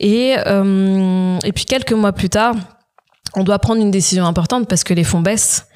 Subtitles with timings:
[0.00, 2.54] Et, et puis quelques mois plus tard,
[3.36, 5.66] on doit prendre une décision importante parce que les fonds baissent.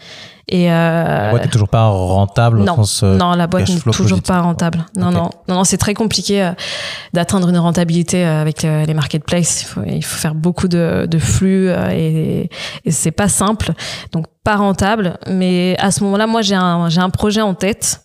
[0.47, 4.21] Et euh, la boîte n'est toujours pas rentable non, euh, non, la boîte n'est toujours
[4.21, 4.85] pas rentable.
[4.95, 6.53] Non, non, non, non c'est très compliqué euh,
[7.15, 9.63] d'atteindre une rentabilité avec les marketplaces.
[9.63, 12.51] Il faut, il faut faire beaucoup de, de flux et,
[12.85, 13.73] et c'est pas simple.
[14.13, 15.17] Donc pas rentable.
[15.29, 18.03] Mais à ce moment-là, moi j'ai un j'ai un projet en tête.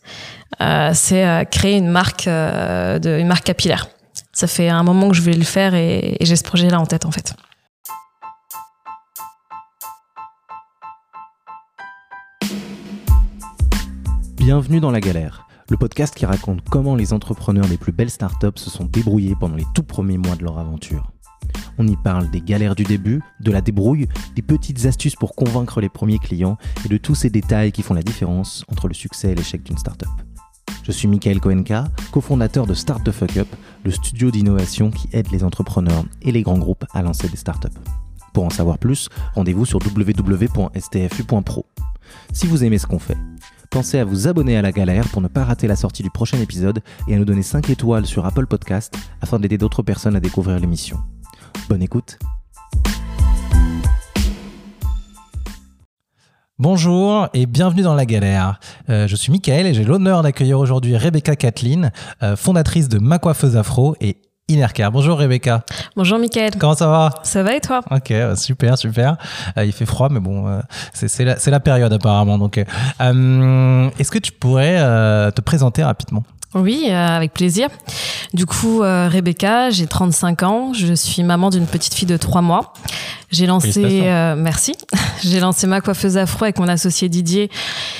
[0.93, 3.87] c'est créer une marque de une marque capillaire.
[4.31, 7.05] Ça fait un moment que je voulais le faire et, j'ai ce projet-là en tête
[7.05, 7.33] en fait.
[14.37, 18.47] Bienvenue dans La Galère, le podcast qui raconte comment les entrepreneurs des plus belles startups
[18.55, 21.11] se sont débrouillés pendant les tout premiers mois de leur aventure.
[21.77, 25.81] On y parle des galères du début, de la débrouille, des petites astuces pour convaincre
[25.81, 29.31] les premiers clients et de tous ces détails qui font la différence entre le succès
[29.31, 30.09] et l'échec d'une startup.
[30.89, 33.47] Je suis Michael Koenka, cofondateur de Start the Fuck Up,
[33.83, 37.67] le studio d'innovation qui aide les entrepreneurs et les grands groupes à lancer des startups.
[38.33, 41.65] Pour en savoir plus, rendez-vous sur www.stfu.pro.
[42.33, 43.19] Si vous aimez ce qu'on fait,
[43.69, 46.39] pensez à vous abonner à la galère pour ne pas rater la sortie du prochain
[46.39, 50.19] épisode et à nous donner 5 étoiles sur Apple Podcast afin d'aider d'autres personnes à
[50.19, 50.97] découvrir l'émission.
[51.69, 52.17] Bonne écoute
[56.59, 58.59] Bonjour et bienvenue dans La Galère.
[58.89, 61.89] Euh, je suis Mickaël et j'ai l'honneur d'accueillir aujourd'hui Rebecca Kathleen,
[62.21, 64.17] euh, fondatrice de Ma Coiffeuse Afro et
[64.49, 64.91] Inercare.
[64.91, 65.63] Bonjour Rebecca.
[65.95, 66.51] Bonjour Mickaël.
[66.59, 67.11] Comment ça va?
[67.23, 67.79] Ça va et toi?
[67.91, 69.15] Ok, super, super.
[69.57, 70.59] Euh, il fait froid, mais bon, euh,
[70.91, 72.37] c'est la, la, période apparemment.
[72.37, 74.79] Donc, euh, est-ce que tu pourrais
[75.31, 76.25] te présenter rapidement?
[76.55, 77.69] Oui, euh, avec plaisir.
[78.33, 82.41] Du coup, euh, Rebecca, j'ai 35 ans, je suis maman d'une petite fille de 3
[82.41, 82.73] mois.
[83.29, 84.73] J'ai lancé, euh, merci,
[85.23, 87.51] j'ai lancé ma coiffeuse afro avec mon associé Didier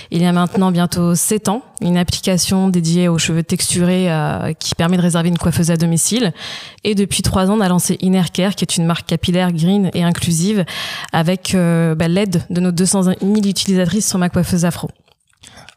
[0.10, 4.10] il y a maintenant bientôt 7 ans, une application dédiée aux cheveux texturés
[4.58, 6.34] qui permet de réserver une coiffeuse à domicile.
[6.84, 9.92] Et depuis 3 ans, on a lancé Inner Care, qui est une marque capillaire, green
[9.94, 10.66] et inclusive,
[11.14, 14.90] avec bah, l'aide de nos 200 000 utilisatrices sur ma coiffeuse afro.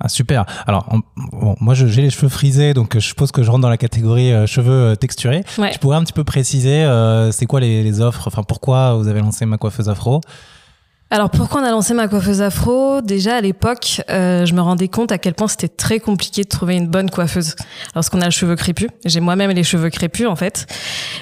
[0.01, 0.45] Ah, super.
[0.67, 0.89] Alors,
[1.61, 4.47] moi, j'ai les cheveux frisés, donc je suppose que je rentre dans la catégorie euh,
[4.47, 5.45] cheveux euh, texturés.
[5.73, 8.27] Tu pourrais un petit peu préciser, euh, c'est quoi les, les offres?
[8.27, 10.21] Enfin, pourquoi vous avez lancé ma coiffeuse afro?
[11.13, 13.03] Alors pourquoi on a lancé ma coiffeuse afro?
[13.03, 16.49] Déjà à l'époque, euh, je me rendais compte à quel point c'était très compliqué de
[16.49, 17.55] trouver une bonne coiffeuse
[17.95, 18.89] lorsqu'on a le cheveu crépus.
[19.05, 20.67] J'ai moi-même les cheveux crépus en fait,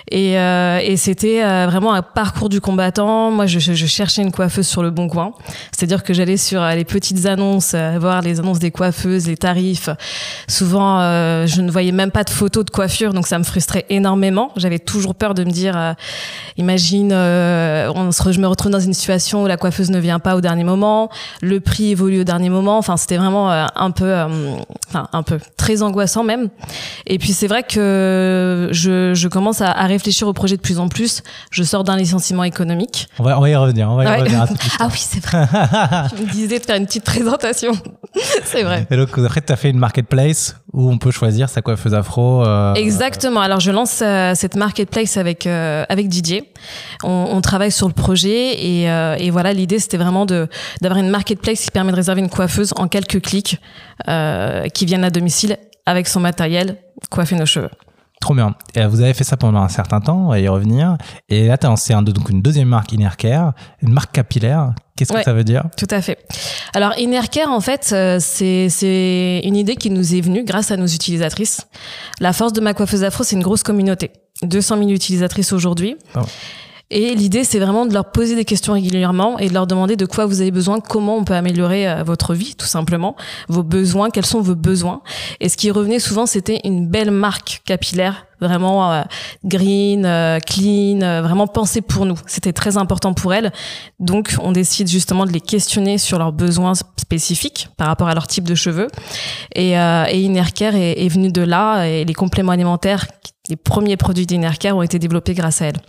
[0.09, 3.33] et, euh, c'était euh, vraiment un parcours du combattant.
[3.33, 5.33] Moi, je, je, cherchais une coiffeuse sur le bon coin,
[5.73, 9.91] c'est-à-dire que j'allais sur les petites annonces, voir les annonces des coiffeuses, les tarifs.
[10.47, 14.53] Souvent, je ne voyais même pas de photos de coiffure, donc ça me frustrait énormément.
[14.55, 15.97] J'avais toujours peur de me dire,
[16.57, 20.37] imagine, on se, je me retrouve dans une situation où la coiffeuse ne vient pas
[20.37, 21.11] au dernier moment,
[21.41, 22.79] le prix évolue au dernier moment.
[22.79, 24.29] Enfin, c'était vraiment euh, un peu, euh,
[24.89, 26.49] enfin, un peu très angoissant même.
[27.07, 30.79] Et puis c'est vrai que je, je commence à, à, réfléchir au projet de plus
[30.79, 31.23] en plus.
[31.51, 33.09] Je sors d'un licenciement économique.
[33.19, 33.91] On va, on va y revenir.
[33.91, 34.47] On va y revenir
[34.79, 35.47] ah oui, c'est vrai.
[36.17, 37.73] je me disais de faire une petite présentation.
[38.45, 38.87] c'est vrai.
[38.91, 42.45] Et donc après, tu as fait une marketplace où on peut choisir sa coiffeuse afro.
[42.45, 43.41] Euh, Exactement.
[43.41, 44.03] Alors je lance
[44.35, 46.51] cette marketplace avec avec Didier.
[47.03, 50.49] On, on, travaille sur le projet et, et voilà l'idée c'était vraiment de
[50.81, 53.61] d'avoir une marketplace qui permet de réserver une coiffeuse en quelques clics,
[54.09, 56.77] euh, qui viennent à domicile avec son matériel,
[57.11, 57.71] coiffer nos cheveux.
[58.21, 58.55] Trop bien.
[58.75, 60.99] Et vous avez fait ça pendant un certain temps, on va y revenir.
[61.31, 64.75] Et là, tu as lancé un, donc une deuxième marque Innercare, une marque capillaire.
[64.97, 65.65] Qu'est-ce que ça veut dire?
[65.79, 66.19] Tout à fait.
[66.75, 70.87] Alors Innercare, en fait, euh, c'est une idée qui nous est venue grâce à nos
[70.87, 71.67] utilisatrices.
[72.21, 74.11] La force de ma coiffeuse afro, c'est une grosse communauté.
[74.43, 75.97] 200 000 utilisatrices aujourd'hui.
[76.93, 80.07] Et l'idée, c'est vraiment de leur poser des questions régulièrement et de leur demander de
[80.07, 83.15] quoi vous avez besoin, comment on peut améliorer euh, votre vie, tout simplement,
[83.49, 85.01] vos besoins, quels sont vos besoins.
[85.39, 89.03] Et ce qui revenait souvent, c'était une belle marque capillaire, vraiment euh,
[89.45, 92.19] green, euh, clean, vraiment pensée pour nous.
[92.27, 93.53] C'était très important pour elles.
[94.01, 98.27] Donc, on décide justement de les questionner sur leurs besoins spécifiques par rapport à leur
[98.27, 98.89] type de cheveux.
[99.55, 103.07] Et, et Innercare est, est venu de là et les compléments alimentaires,
[103.49, 105.81] les premiers produits d'Innercare ont été développés grâce à elles.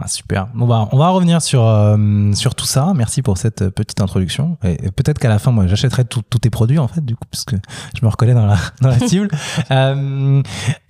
[0.00, 0.48] Ah, super.
[0.54, 2.92] Bon bah on va revenir sur euh, sur tout ça.
[2.96, 4.58] Merci pour cette euh, petite introduction.
[4.64, 7.54] Et, peut-être qu'à la fin, moi, j'achèterai tous tes produits en fait, du coup, puisque
[7.54, 9.28] je me reconnais dans la dans la cible.
[9.70, 10.42] euh,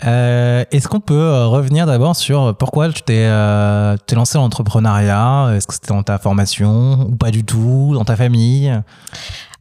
[0.07, 5.53] euh, Est-ce qu'on peut revenir d'abord sur pourquoi tu t'es euh, t'es lancé dans l'entrepreneuriat
[5.55, 8.73] Est-ce que c'était dans ta formation ou pas du tout, dans ta famille?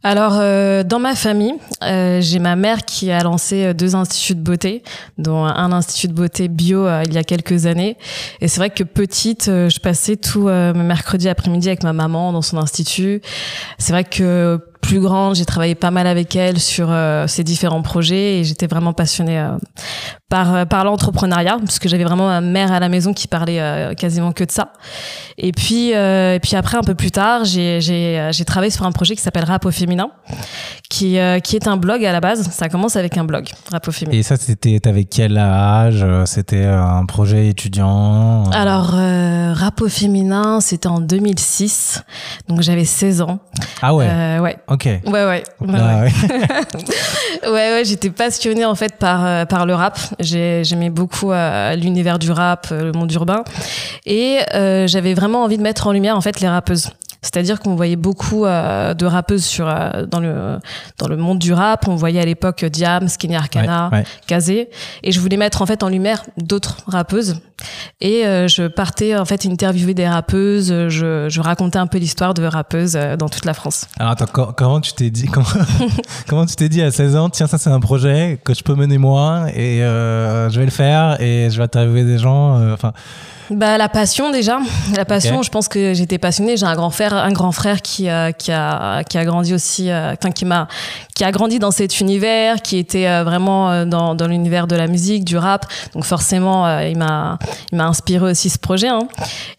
[0.05, 4.35] Alors, euh, dans ma famille, euh, j'ai ma mère qui a lancé euh, deux instituts
[4.35, 4.83] de beauté,
[5.17, 7.95] dont un institut de beauté bio il y a quelques années.
[8.41, 12.41] Et c'est vrai que petite, je passais tous mes mercredis après-midi avec ma maman dans
[12.41, 13.21] son institut.
[13.77, 15.35] C'est vrai que plus grande.
[15.35, 19.39] J'ai travaillé pas mal avec elle sur euh, ces différents projets et j'étais vraiment passionnée
[19.39, 19.57] euh,
[20.29, 23.59] par euh, par l'entrepreneuriat parce que j'avais vraiment ma mère à la maison qui parlait
[23.59, 24.73] euh, quasiment que de ça.
[25.37, 28.91] Et puis et puis après un peu plus tard, j'ai j'ai j'ai travaillé sur un
[28.91, 30.09] projet qui s'appelle Rap au féminin,
[30.89, 32.47] qui qui est un blog à la base.
[32.51, 34.19] Ça commence avec un blog Rap au féminin.
[34.19, 40.59] Et ça, c'était t'avais quel âge C'était un projet étudiant Alors, euh, rap au féminin,
[40.59, 42.03] c'était en 2006,
[42.47, 43.39] donc j'avais 16 ans.
[43.81, 44.39] Ah ouais.
[44.39, 44.57] Ouais.
[44.73, 44.85] Ok.
[44.85, 45.43] Ouais, ouais.
[45.61, 46.11] Ouais, Ah ouais.
[47.43, 47.49] ouais.
[47.51, 49.99] ouais, j'étais passionnée en fait par, euh, par le rap.
[50.19, 53.43] J'ai- J'aimais beaucoup euh, l'univers du rap, euh, le monde urbain.
[54.05, 56.89] Et euh, j'avais vraiment envie de mettre en lumière en fait les rappeuses.
[57.23, 60.59] C'est-à-dire qu'on voyait beaucoup euh, de rappeuses sur, euh, dans, le,
[60.99, 61.87] dans le monde du rap.
[61.87, 64.05] On voyait à l'époque Diam, Skinny Arcana, Ouais, ouais.
[64.27, 64.69] Kazé.
[65.01, 67.37] Et je voulais mettre en fait en lumière d'autres rappeuses.
[68.01, 70.67] Et euh, je partais en fait interviewer des rappeuses.
[70.89, 73.85] Je, je racontais un peu l'histoire de rappeuses euh, dans toute la France.
[73.97, 75.45] Alors attends, co- comment tu t'es dit comment,
[76.27, 78.75] comment tu t'es dit à 16 ans Tiens, ça c'est un projet que je peux
[78.75, 82.59] mener moi et euh, je vais le faire et je vais interviewer des gens.
[82.59, 82.91] euh, Enfin,
[83.49, 84.59] Bah la passion déjà,
[84.95, 85.41] la passion.
[85.43, 86.57] Je pense que j'étais passionnée.
[86.57, 89.89] J'ai un grand frère, un grand frère qui euh, qui a qui a grandi aussi,
[89.91, 90.67] euh, qui m'a
[91.15, 94.75] qui a grandi dans cet univers, qui était euh, vraiment euh, dans dans l'univers de
[94.75, 95.65] la musique, du rap.
[95.93, 97.37] Donc forcément, euh, il m'a
[97.71, 98.87] il m'a inspiré aussi ce projet.
[98.87, 99.07] hein.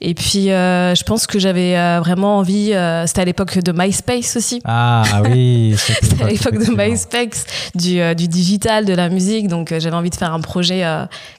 [0.00, 2.72] Et puis je pense que j'avais vraiment envie.
[3.06, 4.60] C'était à l'époque de MySpace aussi.
[4.64, 5.74] ah, ah oui.
[6.02, 6.74] C'était à l'époque de.
[6.74, 7.44] MySpace,
[7.74, 9.46] du, du digital, de la musique.
[9.48, 10.82] Donc j'avais envie de faire un projet,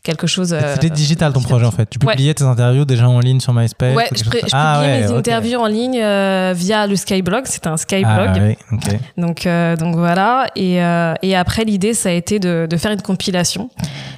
[0.04, 0.56] quelque chose.
[0.76, 1.90] C'était digital ton projet en fait.
[1.90, 2.16] Tu Ouais.
[2.36, 5.08] Tes interviews déjà en ligne sur MySpace Ouais, ou je, chose je Ah publiais ouais,
[5.08, 7.46] mes interviews en ligne euh, via le Skyblog.
[7.46, 8.06] C'était un Skyblog.
[8.10, 9.00] Ah oui, ok.
[9.18, 10.48] Donc, euh, donc voilà.
[10.56, 13.70] Et, euh, et après, l'idée, ça a été de, de faire une compilation.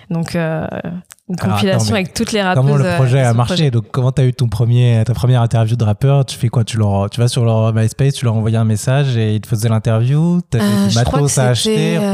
[0.09, 0.35] Donc,
[1.29, 2.63] une Alors, compilation attends, avec toutes les rappeuses.
[2.63, 3.71] Comment le projet a marché projet.
[3.71, 6.77] Donc comment t'as eu ton premier, ta première interview de rappeur Tu fais quoi Tu
[6.77, 9.67] leur, tu vas sur leur MySpace, tu leur envoyais un message et ils te faisaient
[9.67, 10.39] l'interview.
[10.49, 11.97] T'avais du matos à acheter.
[11.97, 12.05] enfin,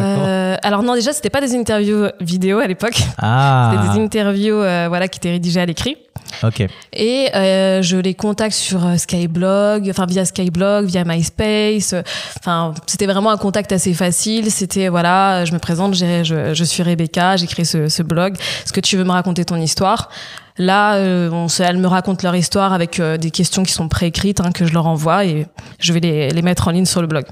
[0.63, 3.00] alors non, déjà, c'était pas des interviews vidéo à l'époque.
[3.18, 3.71] Ah.
[3.74, 5.98] C'était des interviews, euh, voilà, qui étaient rédigées à l'écrit.
[6.42, 6.65] Ok.
[6.94, 11.94] Et euh, je les contacte sur euh, Skyblog, enfin via Skyblog, via MySpace.
[12.39, 14.50] Enfin, c'était vraiment un contact assez facile.
[14.50, 18.36] C'était voilà, je me présente, je, je suis Rebecca, j'ai créé ce, ce blog.
[18.36, 20.09] Est-ce que tu veux me raconter ton histoire?
[20.57, 23.88] Là, euh, on se, elles me racontent leur histoire avec euh, des questions qui sont
[23.88, 25.48] préécrites hein, que je leur envoie et
[25.80, 27.25] je vais les, les mettre en ligne sur le blog.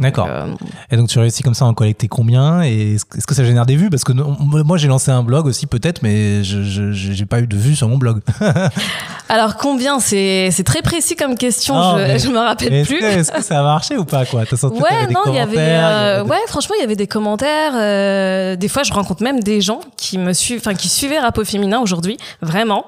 [0.00, 0.26] D'accord.
[0.28, 0.46] Euh,
[0.90, 3.66] Et donc tu réussis comme ça à en collecter combien Et est-ce que- ça génère
[3.66, 3.90] des vues?
[3.90, 7.56] Parce que moi j'ai lancé un blog aussi peut-être, mais je j'ai pas eu de
[7.56, 8.20] vues sur mon blog.
[9.28, 10.00] alors combien?
[10.00, 11.74] C'est très précis comme question.
[11.74, 12.98] Je, mais- je me rappelle plus.
[12.98, 14.44] que, est-ce que ça a marché ou pas quoi?
[14.46, 16.96] Senti Ouais, non, il y avait, y euh, avait des- ouais, franchement, il y avait
[16.96, 17.72] des commentaires.
[17.74, 21.38] euh, des fois, je rencontre même des gens qui me suivent, enfin, qui suivaient Rap
[21.38, 22.86] au féminin aujourd'hui, vraiment,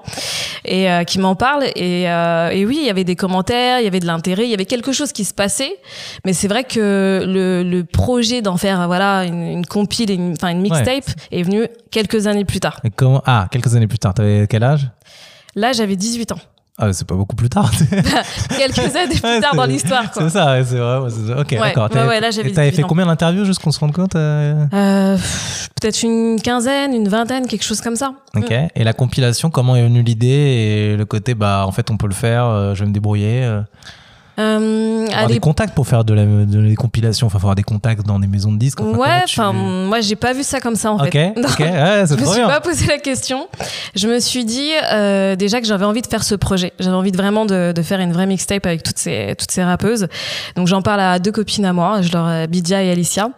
[0.64, 1.64] et euh, qui m'en parlent.
[1.76, 4.50] Et, euh, et oui, il y avait des commentaires, il y avait de l'intérêt, il
[4.50, 5.76] y avait quelque chose qui se passait.
[6.24, 10.49] Mais c'est vrai que le, le projet d'en faire, voilà, une, une compile, une- enfin,
[10.49, 12.81] une mixtape, est venu quelques années plus tard.
[12.84, 14.14] Et comment Ah, quelques années plus tard.
[14.14, 14.88] T'avais quel âge?
[15.54, 16.38] Là, j'avais 18 ans.
[16.78, 17.70] Ah, c'est pas beaucoup plus tard.
[18.58, 20.04] Quelques années plus tard dans l'histoire.
[20.14, 20.96] C'est ça, c'est vrai.
[21.38, 21.90] Ok, Ouais, d'accord.
[21.94, 24.16] ouais, ouais, là, j'avais et t'avais 18 fait combien d'interviews juste qu'on se rende compte
[24.16, 24.64] euh?
[24.72, 25.19] Euh,
[25.81, 28.14] Peut-être une quinzaine, une vingtaine, quelque chose comme ça.
[28.34, 28.50] Ok.
[28.75, 32.08] Et la compilation, comment est venue l'idée et le côté, bah, en fait, on peut
[32.08, 33.43] le faire, euh, je vais me débrouiller.
[34.38, 37.55] Euh, Euh, avoir des contacts pour faire de la, de la compilation, enfin, faut avoir
[37.55, 38.81] des contacts dans des maisons de disques.
[38.81, 41.08] enfin, ouais, tu- enfin, moi, j'ai pas vu ça comme ça, en fait.
[41.08, 41.14] Ok,
[41.61, 42.49] ouais, c'est Je me suis bien.
[42.49, 43.46] pas posé la question.
[43.94, 46.73] Je me suis dit euh, déjà que j'avais envie de faire ce projet.
[46.81, 49.62] J'avais envie de vraiment de, de faire une vraie mixtape avec toutes ces toutes ces
[49.65, 50.08] rappeuses.
[50.56, 53.29] Donc j'en parle à deux copines à moi, je leur euh, Bidia et Alicia.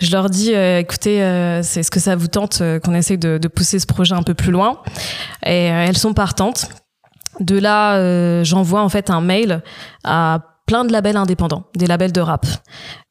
[0.00, 3.18] Je leur dis euh, écoutez, euh, c'est ce que ça vous tente euh, qu'on essaye
[3.18, 4.78] de, de pousser ce projet un peu plus loin?
[5.44, 6.68] Et euh, elles sont partantes.
[7.40, 9.62] De là, euh, j'envoie en fait un mail
[10.04, 12.46] à plein de labels indépendants, des labels de rap.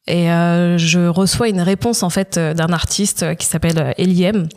[0.07, 3.91] Et euh, je reçois une réponse en fait euh, d'un artiste euh, qui s'appelle euh,
[3.97, 4.47] Eliem,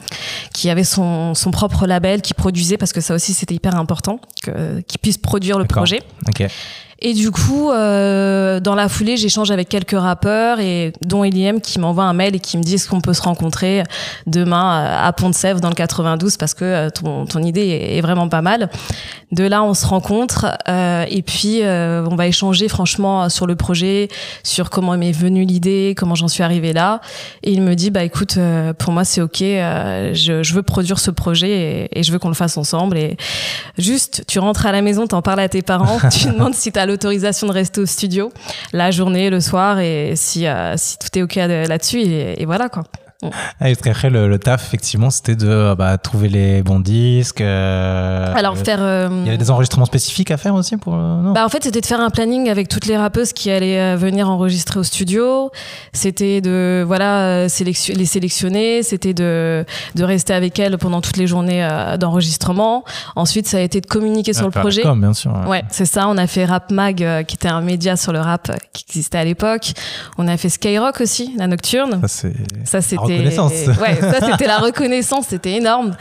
[0.55, 4.21] qui avait son, son propre label, qui produisait parce que ça aussi c'était hyper important,
[4.43, 6.01] que- qu'il puisse produire le projet.
[6.29, 6.47] Ok.
[7.07, 11.79] Et du coup, euh, dans la foulée, j'échange avec quelques rappeurs et dont Eliem qui
[11.79, 13.83] m'envoie un mail et qui me dit est-ce qu'on peut se rencontrer
[14.27, 18.31] demain euh, à Pont-de-Sèvres dans le 92 parce que euh, ton, ton idée est, vraiment
[18.31, 18.71] pas mal.
[19.33, 23.55] De là, on se rencontre euh, et puis euh, on va échanger franchement sur le
[23.55, 24.09] projet,
[24.43, 27.03] sur comment m'est venue l'idée, comment j'en suis arrivée là.
[27.43, 30.63] Et il me dit bah écoute, euh, pour moi c'est ok, euh, je, je veux
[30.63, 32.97] produire ce projet et, et je veux qu'on le fasse ensemble.
[32.97, 33.19] Et
[33.77, 36.87] juste, tu rentres à la maison, t'en parles à tes parents, tu demandes si t'as
[36.95, 38.33] l'autorisation de rester au studio
[38.73, 42.69] la journée, le soir et si euh, si tout est ok là-dessus et, et voilà
[42.69, 42.85] quoi.
[43.23, 43.29] Ah,
[43.61, 47.41] parce qu'après, le, le taf, effectivement, c'était de bah, trouver les bons disques.
[47.41, 48.79] euh, Alors euh, faire.
[48.83, 50.95] euh, Il y avait des enregistrements spécifiques à faire aussi pour.
[50.95, 51.33] euh, non?
[51.33, 53.97] Bah en fait c'était de faire un planning avec toutes les rappeuses qui allaient euh,
[53.97, 55.51] venir enregistrer au studio.
[55.93, 58.83] C'était de voilà euh, sélection- les sélectionner.
[58.83, 62.85] C'était de de rester avec elles pendant toutes les journées euh, d'enregistrement.
[63.17, 64.83] Ensuite ça a été de communiquer sur le Faire la projet.
[64.83, 65.33] com, bien sûr.
[65.47, 66.09] Ouais, c'est ça.
[66.09, 68.85] On a fait Rap Mag, euh, qui était un média sur le rap euh, qui
[68.89, 69.73] existait à l'époque.
[70.19, 72.01] On a fait Skyrock aussi, la nocturne.
[72.65, 72.97] Ça, c'est.
[73.07, 73.53] C'était reconnaissance.
[73.81, 75.97] Ouais, ça c'était la reconnaissance, c'était énorme.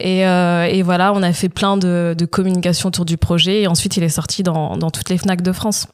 [0.00, 3.66] Et, euh, et voilà, on a fait plein de, de communication autour du projet et
[3.68, 5.86] ensuite il est sorti dans, dans toutes les Fnac de France.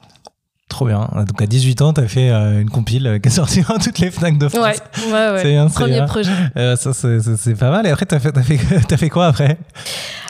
[0.69, 1.09] Trop bien.
[1.27, 3.99] Donc à 18 ans, t'as fait euh, une compile euh, qui est sortie dans toutes
[3.99, 4.63] les Fnac de France.
[4.63, 5.39] Ouais, ouais, ouais.
[5.43, 6.31] C'est c'est Premier projet.
[6.57, 7.87] Euh, ça, c'est- pas mal.
[7.87, 8.33] Et après, fait,
[8.89, 9.57] t'as fait, quoi après?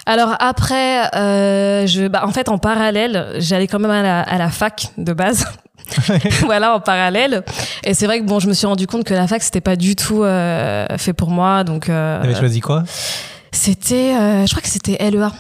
[0.07, 4.39] Alors après, euh, je, bah, en fait, en parallèle, j'allais quand même à la, à
[4.39, 5.45] la fac de base.
[6.45, 7.43] voilà, en parallèle.
[7.85, 9.77] Et c'est vrai que bon, je me suis rendu compte que la fac c'était pas
[9.77, 11.65] du tout euh, fait pour moi.
[11.65, 12.85] Donc euh, T'avais choisi quoi?
[13.53, 15.31] C'était, euh, je crois que c'était LEA.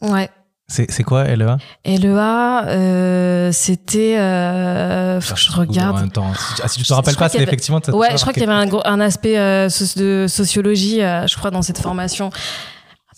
[0.00, 0.30] Ouais.
[0.68, 6.00] C'est quoi LEA LEA, euh, c'était, euh, faut que je En regarde.
[6.00, 6.32] même temps.
[6.34, 7.80] Si, ah, si tu te rappelles pas, c'est avait- effectivement.
[7.92, 11.50] Ouais, je crois qu'il y avait un, gros- un aspect euh, de sociologie, je crois,
[11.52, 12.30] dans cette formation.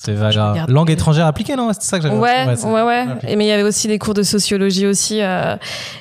[0.01, 0.71] C'est je regarde.
[0.71, 1.73] Langue étrangère appliquée, non?
[1.73, 2.99] C'est ça que j'avais Ouais, ouais, ouais.
[3.11, 3.33] appliqué.
[3.33, 5.57] Et mais il y avait aussi des cours de sociologie aussi, euh,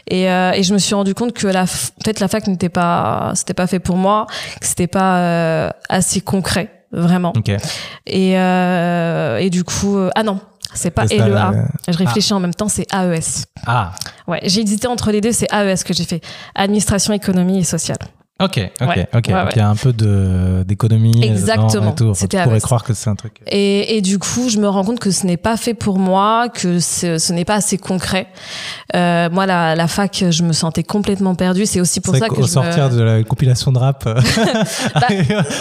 [0.07, 2.69] et, euh, et je me suis rendu compte que la, f- peut-être la fac n'était
[2.69, 4.27] pas, c'était pas fait pour moi,
[4.61, 7.33] que c'était pas euh, assez concret, vraiment.
[7.35, 7.49] Ok.
[8.05, 10.39] Et, euh, et du coup, euh, ah non,
[10.75, 11.49] c'est pas C'est ça, LEA.
[11.55, 13.45] euh, Je réfléchis en même temps, c'est AES.
[13.65, 13.93] Ah,
[14.27, 16.21] Ouais, j'ai hésité entre les deux, c'est AES que j'ai fait,
[16.53, 17.97] administration, économie et sociale.
[18.39, 19.25] Ok, ok, Ouais, ok.
[19.27, 21.11] ouais, Donc il y a un peu de d'économie.
[21.11, 21.95] dedans Exactement.
[21.99, 23.33] Enfin, C'était tu pourrais croire que c'est un truc.
[23.47, 26.49] Et, et du coup, je me rends compte que ce n'est pas fait pour moi,
[26.49, 28.27] que ce, n'est pas assez concret.
[28.95, 31.65] Euh, moi, la, la fac, je me sentais complètement perdue.
[31.65, 32.97] C'est aussi pour ça vrai que qu'au je sortir me...
[32.97, 34.03] de la compilation de rap.
[34.07, 34.15] euh,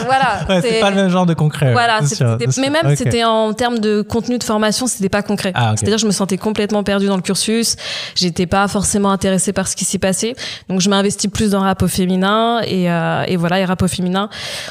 [0.06, 0.40] Voilà.
[0.48, 1.72] ouais, c'est pas le même genre de concret.
[1.72, 2.96] Voilà, sûr, mais même Ok.
[2.96, 5.52] c'était en termes de contenu de formation, c'était pas concret.
[5.54, 5.78] Ah, ok.
[5.78, 7.76] C'est-à-dire, je me sentais complètement perdue dans le cursus.
[8.14, 10.34] J'étais pas forcément intéressée par ce qui s'y passait.
[10.68, 13.80] Donc, je m'investis plus dans le rap au féminin et, euh, et voilà, et rap
[13.82, 14.28] au féminin.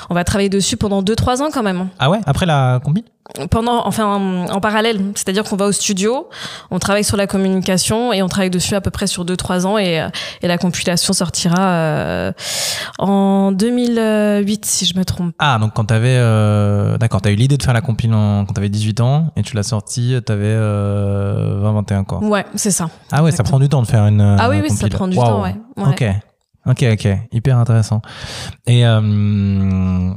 [0.09, 1.87] On va travailler dessus pendant 2-3 ans quand même.
[1.99, 2.19] Ah ouais?
[2.25, 3.03] Après la combi?
[3.49, 6.27] Pendant enfin en, en parallèle c'est-à-dire qu'on va au studio
[6.69, 9.79] on travaille sur la communication et on travaille dessus à peu près sur 2-3 ans
[9.79, 10.09] et, euh,
[10.43, 12.31] et la compilation sortira euh,
[12.99, 16.15] en 2008 si je me trompe Ah, donc quand t'avais.
[16.19, 16.99] Euh...
[16.99, 19.55] D'accord, t'as eu l'idée de faire la compile en- quand t'avais 18 ans et tu
[19.55, 22.19] l'as sortie, t'avais euh, 20-21 quoi.
[22.23, 24.21] ouais c'est ça Ah ouais, ça prend du temps de faire une.
[24.21, 25.83] ah oui oui ça prend du temps ouais, Ouais.
[25.89, 26.05] Ok,
[26.65, 28.01] ok, ok, hyper intéressant.
[28.67, 30.12] Et euh,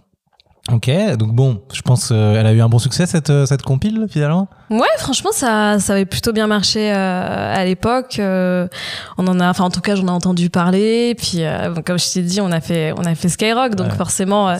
[0.73, 4.07] ok, donc bon, je pense qu'elle a eu un bon succès cette euh, cette compile
[4.11, 4.49] finalement?
[4.71, 8.17] Ouais, franchement, ça, ça avait plutôt bien marché euh, à l'époque.
[8.19, 8.69] Euh,
[9.17, 11.15] on en a, enfin, en tout cas, j'en ai entendu parler.
[11.17, 13.97] Puis, euh, comme je t'ai dit, on a fait, on a fait Skyrock, donc Ouais.
[13.97, 14.57] forcément, euh,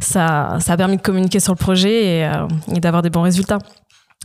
[0.00, 0.56] ça.
[0.60, 3.58] ça, a permis de communiquer sur le projet et, euh, et d'avoir des bons résultats.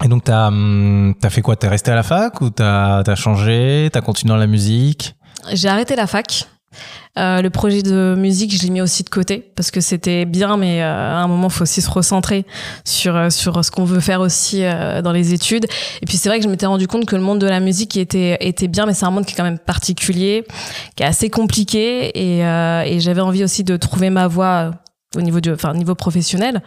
[0.03, 1.55] Et donc t'as hum, t'as fait quoi?
[1.55, 3.89] T'es resté à la fac ou t'as as changé?
[3.93, 5.15] T'as continué dans la musique?
[5.53, 6.47] J'ai arrêté la fac.
[7.17, 10.57] Euh, le projet de musique, je l'ai mis aussi de côté parce que c'était bien,
[10.57, 12.45] mais euh, à un moment, il faut aussi se recentrer
[12.83, 15.65] sur euh, sur ce qu'on veut faire aussi euh, dans les études.
[16.01, 17.95] Et puis c'est vrai que je m'étais rendu compte que le monde de la musique
[17.97, 20.45] était était bien, mais c'est un monde qui est quand même particulier,
[20.95, 24.71] qui est assez compliqué, et, euh, et j'avais envie aussi de trouver ma voie
[25.15, 26.61] au niveau du enfin niveau professionnel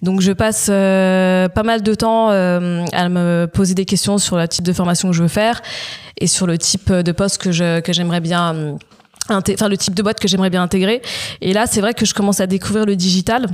[0.00, 4.36] donc je passe euh, pas mal de temps euh, à me poser des questions sur
[4.36, 5.60] le type de formation que je veux faire
[6.16, 8.76] et sur le type de poste que je que j'aimerais bien
[9.38, 11.02] enfin le type de boîte que j'aimerais bien intégrer
[11.40, 13.46] et là c'est vrai que je commence à découvrir le digital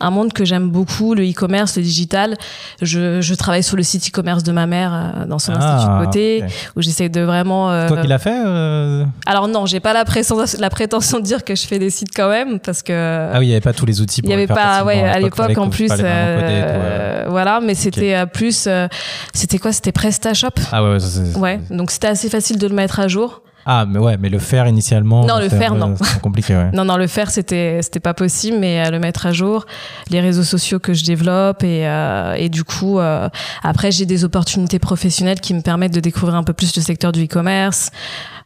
[0.00, 2.36] un monde que j'aime beaucoup, le e-commerce, le digital.
[2.80, 6.04] Je, je travaille sur le site e-commerce de ma mère euh, dans son institut de
[6.04, 7.70] beauté, Ah, où j'essaie de vraiment.
[7.70, 11.24] euh, Toi qui l'as fait euh, Alors non, j'ai pas la, prétention- la prétention de
[11.24, 12.92] dire que je fais des sites quand même, parce que
[13.32, 14.22] Ah oui, il n'y avait pas tous les outils.
[14.22, 16.02] il pour y le avait pas ouais à l'époque en plus et tout, ouais.
[16.04, 18.88] euh, voilà mais c'était euh, plus euh,
[19.32, 19.70] c'était quoi?
[19.72, 20.48] C'était PrestaShop?
[20.72, 23.98] Ah ouais, ouais, ouais donc c'était assez facile de le mettre à jour Ah mais
[23.98, 25.24] ouais, mais le faire initialement.
[25.24, 25.94] Non, le faire, peu- non.
[26.02, 26.70] C'est compliqué, ouais.
[26.74, 29.66] non non le faire c'était c'était pas possible mais euh, le mettre à jour
[30.10, 33.28] les réseaux sociaux que je développe et euh, et du coup euh,
[33.62, 37.12] après j'ai des opportunités professionnelles qui me permettent de découvrir un peu plus le secteur
[37.12, 37.90] du e-commerce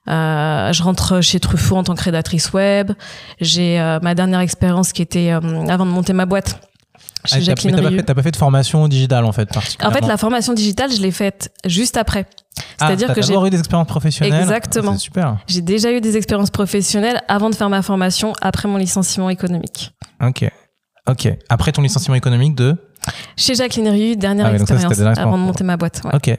[0.09, 2.93] euh, je rentre chez Truffaut en tant que rédactrice web.
[3.41, 6.61] J'ai euh, ma dernière expérience qui était euh, avant de monter ma boîte
[7.25, 9.49] Ah, chez Jacqueline mais t'as pas, fait, t'as pas fait de formation digitale en fait,
[9.51, 9.97] En particulièrement.
[9.99, 12.27] fait, la formation digitale, je l'ai faite juste après.
[12.59, 14.41] Ah, C'est-à-dire t'as que j'ai eu des expériences professionnelles.
[14.41, 14.93] Exactement.
[14.93, 15.39] Ah, C'est super.
[15.47, 19.93] j'ai déjà eu des expériences professionnelles avant de faire ma formation après mon licenciement économique.
[20.23, 20.49] Ok.
[21.09, 21.29] Ok.
[21.49, 22.77] Après ton licenciement économique de.
[23.37, 26.01] Chez Jacqueline Rieu, dernière Ah expérience dernière avant de monter ma boîte.
[26.05, 26.15] ouais.
[26.15, 26.39] Ok.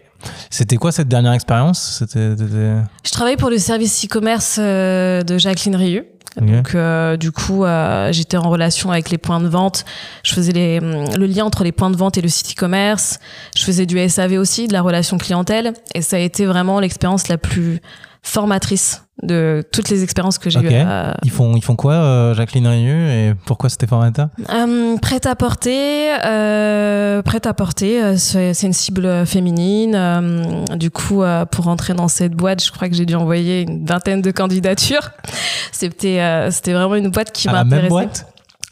[0.49, 2.03] C'était quoi cette dernière expérience?
[2.13, 6.07] Je travaille pour le service e-commerce euh, de Jacqueline Rieu.
[6.37, 9.85] Donc euh, du coup, euh, j'étais en relation avec les points de vente.
[10.23, 13.19] Je faisais les, le lien entre les points de vente et le site e-commerce.
[13.55, 15.73] Je faisais du SAV aussi, de la relation clientèle.
[15.95, 17.79] Et ça a été vraiment l'expérience la plus
[18.21, 20.67] formatrice de toutes les expériences que j'ai eues.
[20.71, 25.25] euh, Ils font, ils font quoi, euh, Jacqueline Rieu, et pourquoi c'était formateur Euh, prête
[25.25, 29.95] à porter, euh, prête à porter, euh, c'est c'est une cible féminine.
[29.95, 33.61] euh, du coup, euh, pour rentrer dans cette boîte, je crois que j'ai dû envoyer
[33.61, 35.11] une vingtaine de candidatures.
[35.71, 37.81] C'était, euh, c'était vraiment une boîte qui À la m'intéressait.
[37.83, 38.25] même boîte?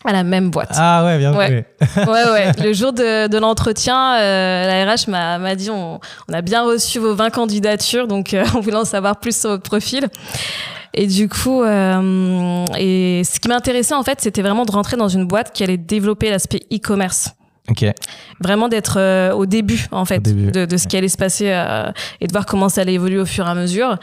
[0.05, 0.71] À la même boîte.
[0.75, 1.47] Ah ouais, bien Ouais.
[1.47, 1.65] joué.
[2.05, 2.51] Ouais, ouais.
[2.63, 6.99] Le jour de, de l'entretien, euh, la RH m'a dit on, on a bien reçu
[6.99, 10.07] vos 20 candidatures, donc euh, on voulait en savoir plus sur votre profil.
[10.93, 15.09] Et du coup, euh, et ce qui m'intéressait en fait, c'était vraiment de rentrer dans
[15.09, 17.31] une boîte qui allait développer l'aspect e-commerce.
[17.69, 17.85] Ok.
[18.39, 21.49] Vraiment d'être euh, au début en fait début, de, de ce qui allait se passer
[21.49, 21.91] euh,
[22.21, 23.97] et de voir comment ça allait évoluer au fur et à mesure.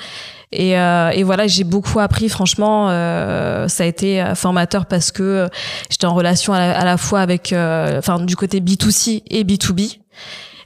[0.52, 2.28] Et, euh, et voilà, j'ai beaucoup appris.
[2.28, 5.48] Franchement, euh, ça a été euh, formateur parce que euh,
[5.90, 9.44] j'étais en relation à la, à la fois avec, euh, enfin, du côté B2C et
[9.44, 9.98] B2B.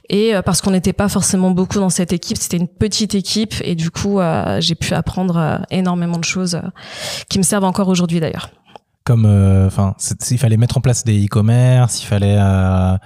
[0.09, 3.75] Et parce qu'on n'était pas forcément beaucoup dans cette équipe, c'était une petite équipe et
[3.75, 6.61] du coup, euh, j'ai pu apprendre énormément de choses
[7.27, 8.49] qui me servent encore aujourd'hui d'ailleurs.
[9.07, 12.97] Comme, euh, enfin, c'est- il fallait mettre en place des e-commerce, il fallait euh,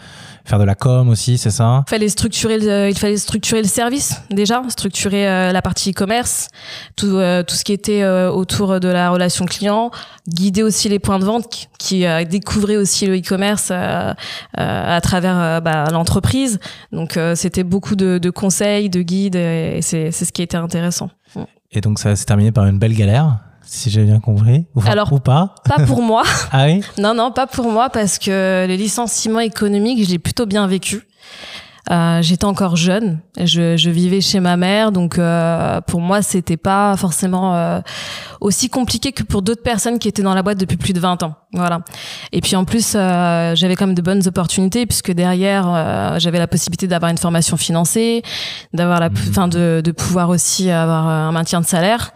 [0.45, 1.83] faire de la com aussi, c'est ça?
[1.85, 6.47] Il fallait structurer le, il fallait structurer le service déjà, structurer euh, la partie e-commerce,
[6.95, 9.91] tout, euh, tout ce qui était euh, autour de la relation client,
[10.27, 14.11] guider aussi les points de vente qui, euh, découvraient aussi le e-commerce euh,
[14.57, 16.59] euh, à travers euh, bah, l'entreprise.
[16.91, 20.57] Donc euh, c'était beaucoup de, de conseils, de guides et c'est c'est ce qui était
[20.57, 21.11] intéressant.
[21.71, 23.37] Et donc ça s'est terminé par une belle galère,
[23.73, 24.65] si j'ai bien compris.
[24.75, 26.23] Ou, Alors- ou pas Pas pour moi.
[26.51, 30.45] Ah oui Non, non, pas pour moi parce que les licenciements économiques, je l'ai plutôt
[30.45, 31.07] bien vécu.
[31.89, 36.55] Euh, J'étais encore jeune, je, je vivais chez ma mère, donc euh, pour moi c'était
[36.55, 37.81] pas forcément euh,
[38.39, 41.23] aussi compliqué que pour d'autres personnes qui étaient dans la boîte depuis plus de 20
[41.23, 41.33] ans.
[41.53, 41.79] Voilà.
[42.31, 46.37] Et puis en plus euh, j'avais quand même de bonnes opportunités puisque derrière euh, j'avais
[46.39, 48.21] la possibilité d'avoir une formation financée,
[48.73, 52.13] d'avoir la, enfin de, de pouvoir aussi avoir un maintien de salaire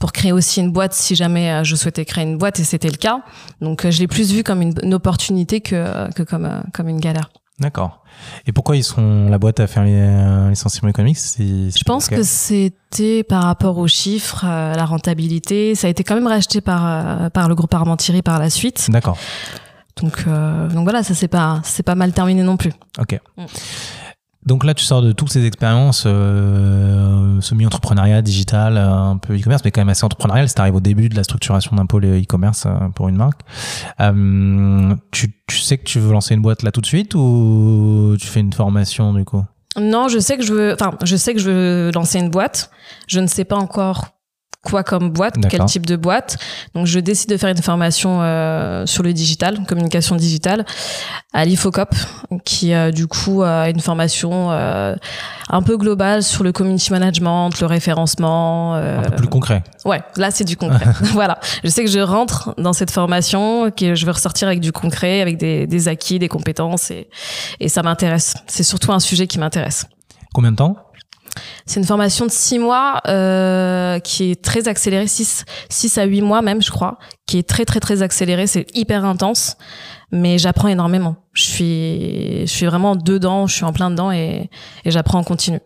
[0.00, 2.90] pour créer aussi une boîte si jamais euh, je souhaitais créer une boîte et c'était
[2.90, 3.22] le cas.
[3.60, 6.88] Donc euh, je l'ai plus vu comme une, une opportunité que, que comme, euh, comme
[6.88, 7.30] une galère.
[7.60, 8.04] D'accord.
[8.46, 12.22] Et pourquoi ils sont la boîte à faire les, un licenciement économique Je pense que
[12.22, 15.74] c'était par rapport aux chiffres, euh, la rentabilité.
[15.74, 18.86] Ça a été quand même racheté par, euh, par le groupe Armentieri par la suite.
[18.90, 19.18] D'accord.
[20.00, 22.72] Donc, euh, donc voilà, ça c'est pas, c'est pas mal terminé non plus.
[22.98, 23.18] Ok.
[23.36, 23.44] Mm.
[24.48, 29.62] Donc là, tu sors de toutes ces expériences euh, semi-entrepreneuriat, digital, euh, un peu e-commerce,
[29.62, 30.48] mais quand même assez entrepreneurial.
[30.48, 33.42] C'est arrivé au début de la structuration d'un pôle e-commerce euh, pour une marque.
[34.00, 38.16] Euh, tu, tu sais que tu veux lancer une boîte là tout de suite ou
[38.18, 39.44] tu fais une formation du coup?
[39.76, 42.70] Non, je sais que je veux, enfin, je sais que je veux lancer une boîte.
[43.06, 44.06] Je ne sais pas encore
[44.70, 46.36] quoi comme boîte, quel type de boîte.
[46.74, 50.64] Donc, je décide de faire une formation euh, sur le digital, communication digitale,
[51.32, 51.94] à l'IFOCOP,
[52.44, 54.94] qui euh, du coup a une formation euh,
[55.50, 58.74] un peu globale sur le community management, le référencement.
[58.76, 59.62] euh, Un peu plus concret.
[59.84, 60.86] Ouais, là c'est du concret.
[61.12, 61.38] voilà.
[61.64, 65.20] Je sais que je rentre dans cette formation, que je vais ressortir avec du concret,
[65.20, 67.08] avec des, des acquis, des compétences, et,
[67.60, 68.34] et ça m'intéresse.
[68.46, 69.86] C'est surtout un sujet qui m'intéresse.
[70.34, 70.76] Combien de temps?
[71.66, 76.22] C'est une formation de six mois euh, qui est très accélérée, six, six à huit
[76.22, 78.46] mois même, je crois, qui est très très très accélérée.
[78.46, 79.56] C'est hyper intense,
[80.10, 81.16] mais j'apprends énormément.
[81.32, 84.50] Je suis, je suis vraiment dedans, je suis en plein dedans et,
[84.84, 85.60] et j'apprends en continu.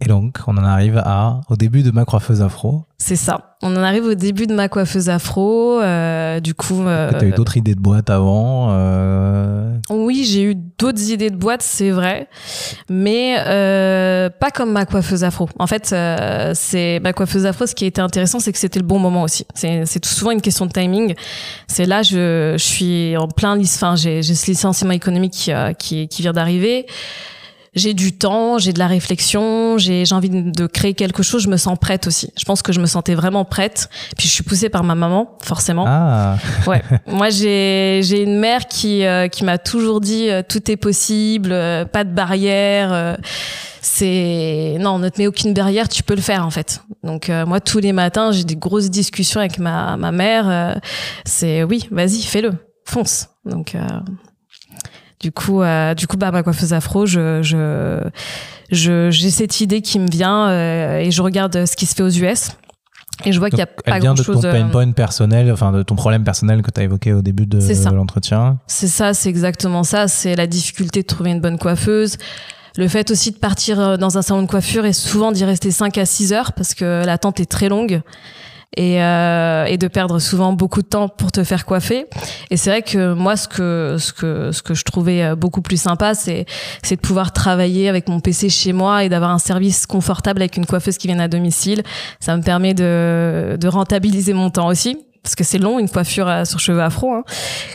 [0.00, 2.84] Et donc, on en arrive à, au début de ma coiffeuse afro.
[2.98, 3.56] C'est ça.
[3.62, 5.80] On en arrive au début de ma coiffeuse afro.
[5.80, 8.68] euh, du coup, euh, Tu as eu d'autres idées de boîte avant.
[8.72, 12.28] euh, oui, j'ai eu d'autres idées de boîte, c'est vrai,
[12.90, 13.36] mais
[14.40, 15.48] pas comme ma coiffeuse afro.
[15.58, 15.94] En fait,
[16.54, 17.66] c'est ma coiffeuse afro.
[17.66, 19.46] Ce qui était intéressant, c'est que c'était le bon moment aussi.
[19.54, 21.14] C'est souvent une question de timing.
[21.68, 26.22] C'est là, je, je suis en plein Enfin, j'ai ce licenciement économique qui, qui, qui
[26.22, 26.86] vient d'arriver.
[27.74, 31.42] J'ai du temps, j'ai de la réflexion, j'ai j'ai envie de de créer quelque chose.
[31.42, 32.32] Je me sens prête aussi.
[32.38, 33.88] Je pense que je me sentais vraiment prête.
[34.16, 35.84] Puis je suis poussée par ma maman, forcément.
[35.86, 36.82] Ah, Ouais.
[37.06, 41.50] Moi, j'ai j'ai une mère qui euh, qui m'a toujours dit euh, tout est possible,
[41.52, 42.92] euh, pas de barrière.
[42.92, 43.16] euh,
[43.82, 46.80] c'est non, ne te mets aucune barrière, tu peux le faire en fait.
[47.02, 50.48] Donc euh, moi, tous les matins, j'ai des grosses discussions avec ma ma mère.
[50.48, 50.74] euh,
[51.24, 52.52] c'est oui, vas-y, fais-le,
[52.86, 53.28] fonce.
[53.44, 53.80] Donc euh,
[55.24, 57.98] du coup, euh, du coup, bah ma coiffeuse afro, je je
[58.70, 62.02] je- j'ai cette idée qui me vient euh, et je regarde ce qui se fait
[62.02, 62.50] aux US.
[63.24, 64.92] Et je vois qu'il y a donc, pas elle vient grand de ton pain point
[64.92, 67.58] personnel, enfin de ton problème personnel que tu as évoqué au début de,
[67.94, 68.58] l'entretien.
[68.66, 70.08] C'est ça, c'est exactement ça.
[70.08, 72.18] C'est la difficulté de trouver une bonne coiffeuse.
[72.76, 75.70] Le fait aussi de partir euh, dans un salon de coiffure et souvent d'y rester
[75.70, 78.02] 5 à 6 heures parce que l'attente est très longue.
[78.76, 82.06] Et, euh, et de perdre souvent beaucoup de temps pour te faire coiffer.
[82.50, 85.62] Et c'est vrai que moi, ce que ce que ce que je trouvais euh, beaucoup
[85.62, 86.46] plus sympa, c'est
[86.82, 90.56] c'est de pouvoir travailler avec mon PC chez moi et d'avoir un service confortable avec
[90.56, 91.82] une coiffeuse qui vient à domicile.
[92.20, 96.28] Ça me permet de de rentabiliser mon temps aussi parce que c'est long une coiffure
[96.28, 97.12] euh, sur cheveux afro.
[97.12, 97.24] Hein.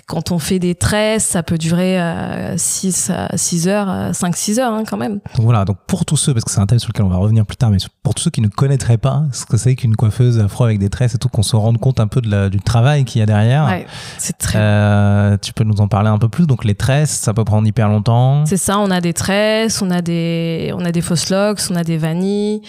[0.08, 4.84] Quand on fait des tresses, ça peut durer euh, 6, 6 heures, 5-6 heures hein,
[4.88, 5.20] quand même.
[5.36, 7.18] Donc voilà, donc pour tous ceux, parce que c'est un thème sur lequel on va
[7.18, 9.96] revenir plus tard, mais pour tous ceux qui ne connaîtraient pas ce que c'est qu'une
[9.96, 12.50] coiffeuse afro avec des tresses et tout, qu'on se rende compte un peu de la,
[12.50, 13.66] du travail qu'il y a derrière.
[13.66, 13.88] Ouais,
[14.20, 14.60] c'est très.
[14.60, 16.46] Euh, tu peux nous en parler un peu plus?
[16.46, 18.46] Donc les tresses, ça peut prendre hyper longtemps.
[18.46, 21.76] C'est ça, on a des tresses, on a des, on a des fausses locks, on
[21.76, 22.62] a des vanilles.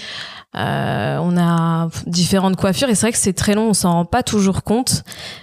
[0.57, 4.05] Euh, on a différentes coiffures et c'est vrai que c'est très long, on s'en rend
[4.05, 4.70] pas toujours compte,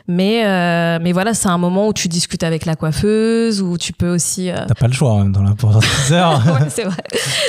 [0.08, 3.94] mais euh, mais voilà, c'est un moment où tu discutes avec la coiffeuse, où tu
[3.94, 4.50] peux aussi.
[4.50, 4.66] Euh...
[4.68, 6.42] T'as pas le choix hein, dans la pendant 6 heures.
[6.46, 7.04] ouais, c'est vrai,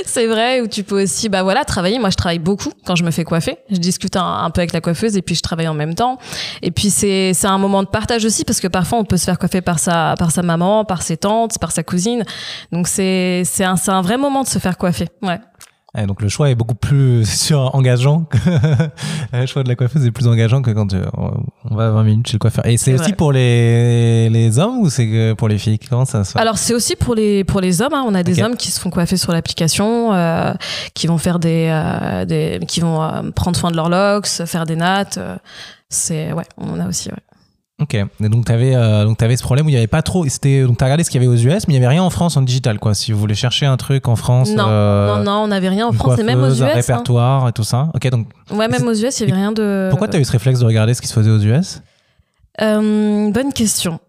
[0.04, 1.98] c'est vrai, où tu peux aussi, bah voilà, travailler.
[1.98, 3.58] Moi, je travaille beaucoup quand je me fais coiffer.
[3.70, 6.18] Je discute un, un, peu avec la coiffeuse et puis je travaille en même temps.
[6.62, 9.24] Et puis c'est c'est un moment de partage aussi parce que parfois on peut se
[9.24, 12.24] faire coiffer par sa par sa maman, par ses tantes, par sa cousine.
[12.72, 15.08] Donc c'est c'est un c'est un vrai moment de se faire coiffer.
[15.22, 15.38] Ouais.
[16.02, 18.24] Et donc le choix est beaucoup plus sûr engageant.
[18.24, 18.38] Que
[19.32, 22.28] le choix de la coiffeuse est plus engageant que quand tu, on va 20 minutes
[22.28, 22.66] chez le coiffeur.
[22.66, 23.12] Et c'est aussi vrai.
[23.12, 25.78] pour les, les hommes ou c'est pour les filles?
[25.78, 26.38] Comment ça se fait?
[26.38, 27.94] Alors c'est aussi pour les pour les hommes.
[27.94, 28.04] Hein.
[28.06, 28.44] On a des okay.
[28.44, 30.52] hommes qui se font coiffer sur l'application, euh,
[30.94, 34.66] qui vont faire des, euh, des qui vont euh, prendre soin de leurs locks, faire
[34.66, 35.18] des nattes.
[35.88, 37.08] c'est ouais, on a aussi.
[37.10, 37.16] Ouais.
[37.80, 40.02] Ok, et donc tu avais, euh, donc avais ce problème où il n'y avait pas
[40.02, 40.26] trop.
[40.28, 41.94] C'était, donc tu as regardé ce qu'il y avait aux US, mais il n'y avait
[41.94, 42.92] rien en France en digital, quoi.
[42.92, 44.50] Si vous voulez chercher un truc en France.
[44.50, 46.62] Non, euh, non, non, on n'avait rien en France, et même aux US.
[46.62, 47.50] Un répertoire hein.
[47.50, 47.88] et tout ça.
[47.94, 48.26] Ok, donc.
[48.50, 49.86] Ouais, même aux US, il n'y avait rien de.
[49.90, 51.80] Pourquoi tu as eu ce réflexe de regarder ce qui se faisait aux US?
[52.60, 54.00] Euh, Bonne question.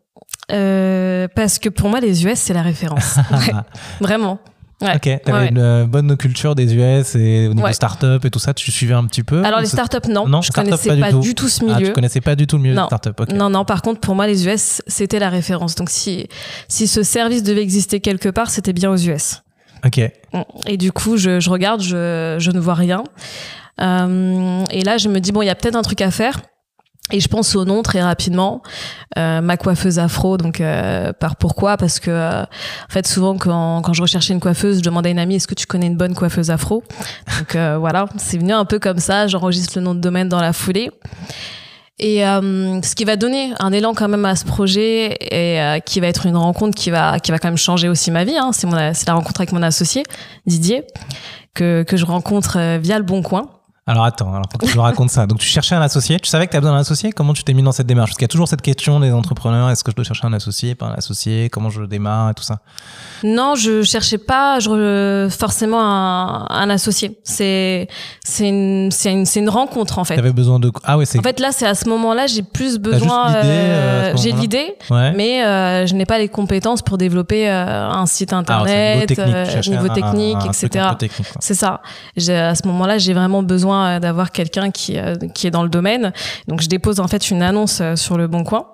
[0.47, 3.17] parce que pour moi, les US, c'est la référence.
[4.01, 4.39] vraiment.
[4.81, 5.49] Ouais, ok, t'avais ouais.
[5.49, 8.93] une euh, bonne culture des US et au niveau start-up et tout ça, tu suivais
[8.93, 10.25] un petit peu Alors les startups, non.
[10.27, 11.19] Non, je start-up, connaissais pas du pas, tout.
[11.19, 11.87] du tout ce Ah, milieu.
[11.87, 12.83] tu connaissais pas du tout le milieu Non.
[12.83, 13.33] des start-up, ok.
[13.33, 15.75] Non, non, par contre, pour moi, les US, c'était la référence.
[15.75, 16.27] Donc, si,
[16.69, 19.41] si ce service devait exister quelque part, c'était bien aux US.
[19.85, 19.99] Ok.
[20.67, 23.03] Et du coup, je, je regarde, je, je ne vois rien.
[23.81, 26.39] Euh, et là, je me dis, bon, il y a peut-être un truc à faire.
[27.11, 28.61] Et je pense au nom très rapidement,
[29.17, 30.37] euh, ma coiffeuse afro.
[30.37, 31.75] Donc euh, par pourquoi?
[31.77, 35.11] Parce que euh, en fait souvent quand, quand je recherchais une coiffeuse, je demandais à
[35.11, 36.83] une amie est-ce que tu connais une bonne coiffeuse afro?
[37.39, 39.27] Donc euh, voilà, c'est venu un peu comme ça.
[39.27, 40.91] J'enregistre le nom de domaine dans la foulée.
[42.01, 45.79] Et euh, ce qui va donner un élan quand même à ce projet et euh,
[45.79, 48.37] qui va être une rencontre qui va qui va quand même changer aussi ma vie.
[48.37, 48.51] Hein.
[48.53, 48.67] C'est
[49.07, 50.03] la rencontre avec mon associé
[50.45, 50.83] Didier
[51.55, 53.49] que que je rencontre via le Bon Coin.
[53.89, 55.25] Alors attends, alors faut que tu me racontes ça.
[55.25, 57.43] Donc tu cherchais un associé, tu savais que tu as besoin d'un associé, comment tu
[57.43, 58.11] t'es mis dans cette démarche?
[58.11, 60.33] Parce qu'il y a toujours cette question des entrepreneurs, est-ce que je dois chercher un
[60.33, 62.59] associé, pas un associé, comment je démarre et tout ça?
[63.23, 67.19] Non, je cherchais pas je, forcément un, un associé.
[67.23, 67.87] C'est
[68.23, 70.13] c'est une rencontre en fait.
[70.13, 72.43] Tu avais besoin de Ah ouais, c'est En fait là, c'est à ce moment-là, j'ai
[72.43, 75.13] plus besoin l'idée, euh, ce j'ai l'idée ouais.
[75.15, 79.35] mais euh, je n'ai pas les compétences pour développer euh, un site internet, niveau technique,
[79.35, 80.85] euh, tu cherchais niveau un- technique, un- etc.
[81.39, 81.81] C'est ça.
[82.29, 85.69] À ce moment-là, j'ai vraiment besoin euh, d'avoir quelqu'un qui, euh, qui est dans le
[85.69, 86.13] domaine.
[86.47, 88.65] Donc, je dépose en fait une annonce euh, sur le Bon Coin.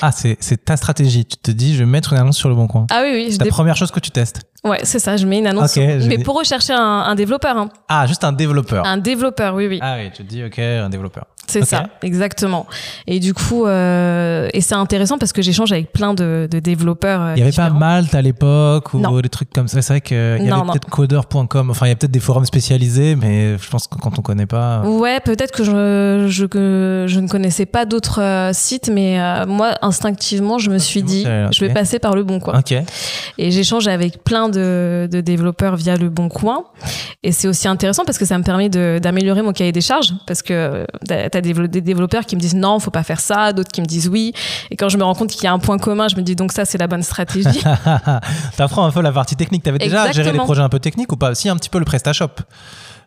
[0.00, 1.24] Ah, c'est ta stratégie.
[1.26, 2.86] Tu te dis, je vais mettre une annonce sur le bon coin.
[2.90, 4.40] Ah oui, oui, C'est la dé- première chose que tu testes.
[4.62, 5.16] ouais, c'est ça.
[5.16, 5.76] Je mets une annonce.
[5.76, 7.68] Mais pour rechercher un, un développeur, hein.
[7.88, 8.86] Ah, juste un développeur.
[8.86, 9.80] un développeur, oui, oui.
[9.82, 11.24] Ah oui, tu te dis, ok, un développeur.
[11.46, 12.66] C'est ça, exactement.
[13.06, 17.20] Et du coup, euh, et c'est intéressant parce que j'échange avec plein de, de développeurs.
[17.20, 17.68] euh, Il y avait pas.
[17.70, 19.20] Malte à l'époque ou Non.
[19.20, 19.82] des trucs comme ça.
[19.82, 20.72] C'est vrai qu'il y avait Non, non.
[20.72, 21.70] peut-être coder.com.
[21.70, 24.46] Enfin, il y a peut-être des forums spécialisés, mais je pense que quand on connaît
[24.46, 24.80] pas.
[24.82, 29.46] Ouais, peut-être que je, je, que je ne connaissais pas d'autres euh, sites, mais euh,
[29.46, 32.58] moi, instinctivement, je me suis dit, je vais passer par le bon coin.
[32.58, 32.74] Ok.
[33.38, 36.64] Et j'échange avec plein de, de développeurs via le bon coin.
[37.22, 40.12] Et c'est aussi intéressant parce que ça me permet d'améliorer mon cahier des charges.
[40.26, 40.86] Parce que
[41.32, 43.86] t'as des, des développeurs qui me disent non, faut pas faire ça, d'autres qui me
[43.86, 44.32] disent oui.
[44.70, 46.36] Et quand je me rends compte qu'il y a un point commun, je me dis
[46.36, 47.62] donc ça, c'est la bonne stratégie.
[48.56, 49.62] T'apprends un peu la partie technique.
[49.62, 50.44] T'avais déjà géré des Exactement.
[50.44, 51.34] projets un peu techniques ou pas?
[51.34, 52.30] Si, un petit peu le PrestaShop.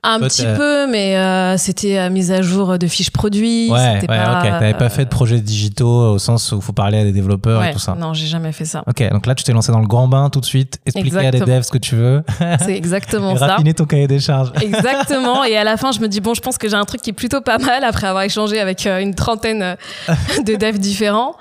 [0.05, 3.69] Un Toi, petit peu, mais euh, c'était euh, mise à jour de fiches produits.
[3.71, 4.49] Ouais, ouais, pas, ok.
[4.49, 7.11] T'avais pas euh, fait de projets digitaux au sens où il faut parler à des
[7.11, 7.95] développeurs ouais, et tout ça.
[7.99, 8.83] Non, j'ai jamais fait ça.
[8.87, 11.31] Ok, donc là, tu t'es lancé dans le grand bain tout de suite, expliquer à
[11.31, 12.23] des devs ce que tu veux,
[12.59, 13.47] C'est exactement et ça.
[13.47, 14.51] raffiner ton cahier des charges.
[14.61, 15.43] Exactement.
[15.43, 17.09] Et à la fin, je me dis, bon, je pense que j'ai un truc qui
[17.11, 19.75] est plutôt pas mal après avoir échangé avec euh, une trentaine euh,
[20.45, 21.35] de devs différents.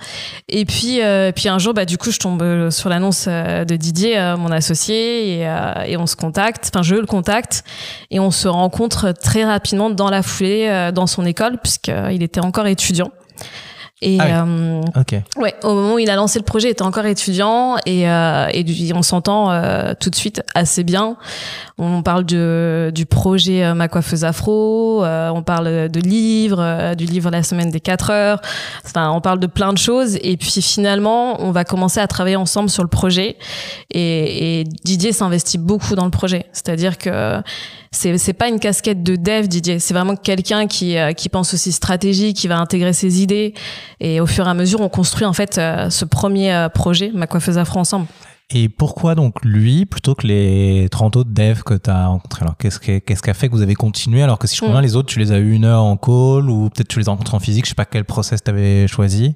[0.49, 3.65] Et puis, euh, puis un jour, bah, du coup, je tombe euh, sur l'annonce euh,
[3.65, 6.71] de Didier, euh, mon associé, et, euh, et on se contacte.
[6.73, 7.65] Enfin, je le contacte
[8.11, 12.41] et on se rencontre très rapidement dans la foulée euh, dans son école puisqu'il était
[12.41, 13.11] encore étudiant.
[14.05, 14.83] Et Ah euh,
[15.39, 18.49] ouais, au moment où il a lancé le projet, il était encore étudiant et, euh,
[18.53, 21.17] et on s'entend euh, tout de suite assez bien.
[21.79, 26.95] On parle de, du projet euh, Ma coiffeuse afro, euh, on parle de livres, euh,
[26.95, 28.41] du livre La semaine des 4 heures.
[28.85, 32.37] Enfin, on parle de plein de choses et puis finalement, on va commencer à travailler
[32.37, 33.37] ensemble sur le projet.
[33.91, 36.47] Et, et Didier s'investit beaucoup dans le projet.
[36.53, 37.41] C'est-à-dire que
[37.91, 41.71] c'est c'est pas une casquette de dev Didier, c'est vraiment quelqu'un qui qui pense aussi
[41.71, 43.55] stratégie, qui va intégrer ses idées
[44.05, 47.11] et au fur et à mesure on construit en fait euh, ce premier euh, projet
[47.15, 48.07] ma coiffeuse afro ensemble.
[48.51, 52.43] Et pourquoi donc lui plutôt que les 30 autres devs que tu as rencontrés?
[52.43, 54.81] Alors qu'est-ce qui a fait que vous avez continué alors que si je comprends Mm.
[54.81, 57.09] bien les autres tu les as eu une heure en call ou peut-être tu les
[57.09, 59.35] as rencontrés en physique, je sais pas quel process tu avais choisi.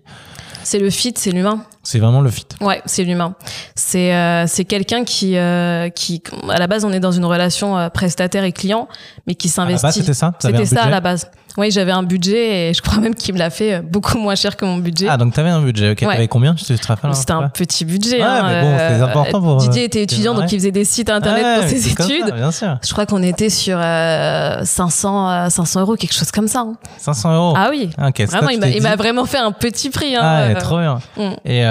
[0.62, 1.64] C'est le fit, c'est l'humain.
[1.83, 2.46] C'est vraiment le fit.
[2.61, 3.35] Ouais, c'est l'humain.
[3.74, 7.78] C'est euh, c'est quelqu'un qui euh, qui à la base on est dans une relation
[7.78, 8.88] euh, prestataire et client
[9.26, 9.90] mais qui s'investit.
[9.92, 10.35] c'était ça?
[10.38, 11.31] C'était ça à la base.
[11.58, 14.36] Oui, j'avais un budget et je crois même qu'il me l'a fait euh, beaucoup moins
[14.36, 15.08] cher que mon budget.
[15.10, 16.02] Ah donc t'avais un budget, ok.
[16.02, 16.14] Ouais.
[16.14, 18.18] T'avais combien te te C'était un petit budget.
[18.18, 20.70] Ouais, hein, mais bon, c'est euh, important pour, Didier euh, était étudiant, donc il faisait
[20.70, 22.34] des sites internet Ouais, pour ses comme ça, études.
[22.34, 22.78] bien sûr.
[22.80, 26.60] Je crois qu'on était sur euh, 500, euh, 500 euros, quelque chose comme ça.
[26.60, 26.74] hein.
[26.98, 27.54] 500 euros.
[27.56, 30.14] Ah oui, ça vraiment, il m'a vraiment fait un petit prix.
[30.14, 31.00] Hein, Ah, euh, trop bien.
[31.16, 31.32] mm.
[31.44, 31.64] Et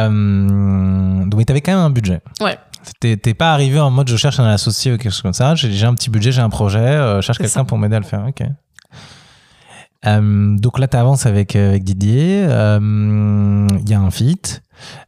[1.30, 2.19] donc, t'avais quand même un budget.
[2.41, 2.58] Ouais.
[3.00, 5.56] T'es pas arrivé en mode je cherche un associé ou quelque chose comme ça.
[5.56, 8.06] J'ai j'ai un petit budget, j'ai un projet, je cherche quelqu'un pour m'aider à le
[8.06, 8.26] faire.
[8.28, 8.43] Ok.
[10.06, 12.46] Euh, donc là, tu avances avec, euh, avec Didier.
[12.48, 14.40] euh, Il y a un fit.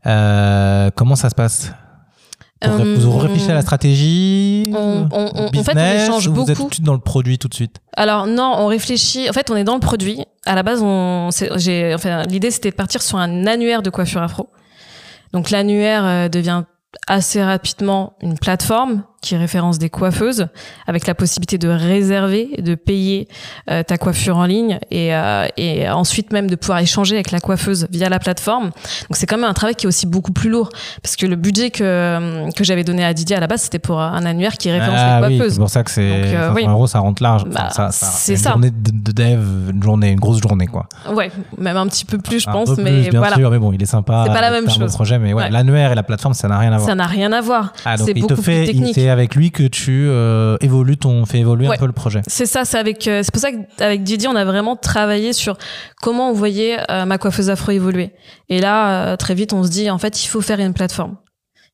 [0.08, 1.71] Euh, comment ça se passe?
[2.65, 6.41] Vous Vous réfléchissez à la stratégie on- on- on- en fait, on échange ou Vous
[6.41, 6.63] êtes beaucoup.
[6.63, 7.78] tout de suite dans le produit tout de suite?
[7.95, 9.30] Alors non, on réfléchit.
[9.30, 10.25] En fait, on est dans le produit.
[10.45, 14.21] À la base, on, j'ai, enfin, l'idée c'était de partir sur un annuaire de coiffure
[14.21, 14.49] afro.
[15.32, 16.63] Donc l'annuaire devient
[17.08, 20.47] assez rapidement une plateforme qui référence des coiffeuses
[20.88, 23.27] avec la possibilité de réserver, de payer
[23.69, 27.39] euh, ta coiffure en ligne et, euh, et ensuite même de pouvoir échanger avec la
[27.39, 28.65] coiffeuse via la plateforme.
[28.65, 30.69] Donc c'est quand même un travail qui est aussi beaucoup plus lourd
[31.03, 33.99] parce que le budget que, que j'avais donné à Didier à la base c'était pour
[34.01, 35.53] un annuaire qui référence Ah les oui, coiffeuses.
[35.53, 36.65] c'est pour ça que c'est euh, 500 oui.
[36.67, 37.43] euros, ça rentre large.
[37.47, 38.49] Enfin, Bah, ça, ça- c'est une ça.
[38.51, 40.88] journée de, de dev, une journée, une grosse journée quoi.
[41.13, 43.36] Ouais, même un petit peu plus je Un pense, peu plus, mais bien voilà.
[43.36, 44.23] sûr, mais bon, il est sympa.
[44.27, 44.93] C'est pas la même chose.
[44.93, 45.49] projet, mais ouais, Ouais.
[45.49, 46.88] l'annuaire et la plateforme, ça n'a rien à voir.
[46.89, 47.73] Ça n'a rien à voir.
[47.86, 48.93] Ah, c'est il te beaucoup fait, plus il- technique.
[49.10, 52.22] C'est avec lui que tu euh, évolues ton, fais évoluer un peu le projet.
[52.28, 55.58] C'est ça, c'est avec, euh, c'est pour ça qu'avec Didier, on a vraiment travaillé sur
[56.00, 58.12] comment on voyait euh, ma coiffeuse afro évoluer.
[58.50, 61.17] Et là, euh, très vite, on se dit, en fait, il faut faire une plateforme.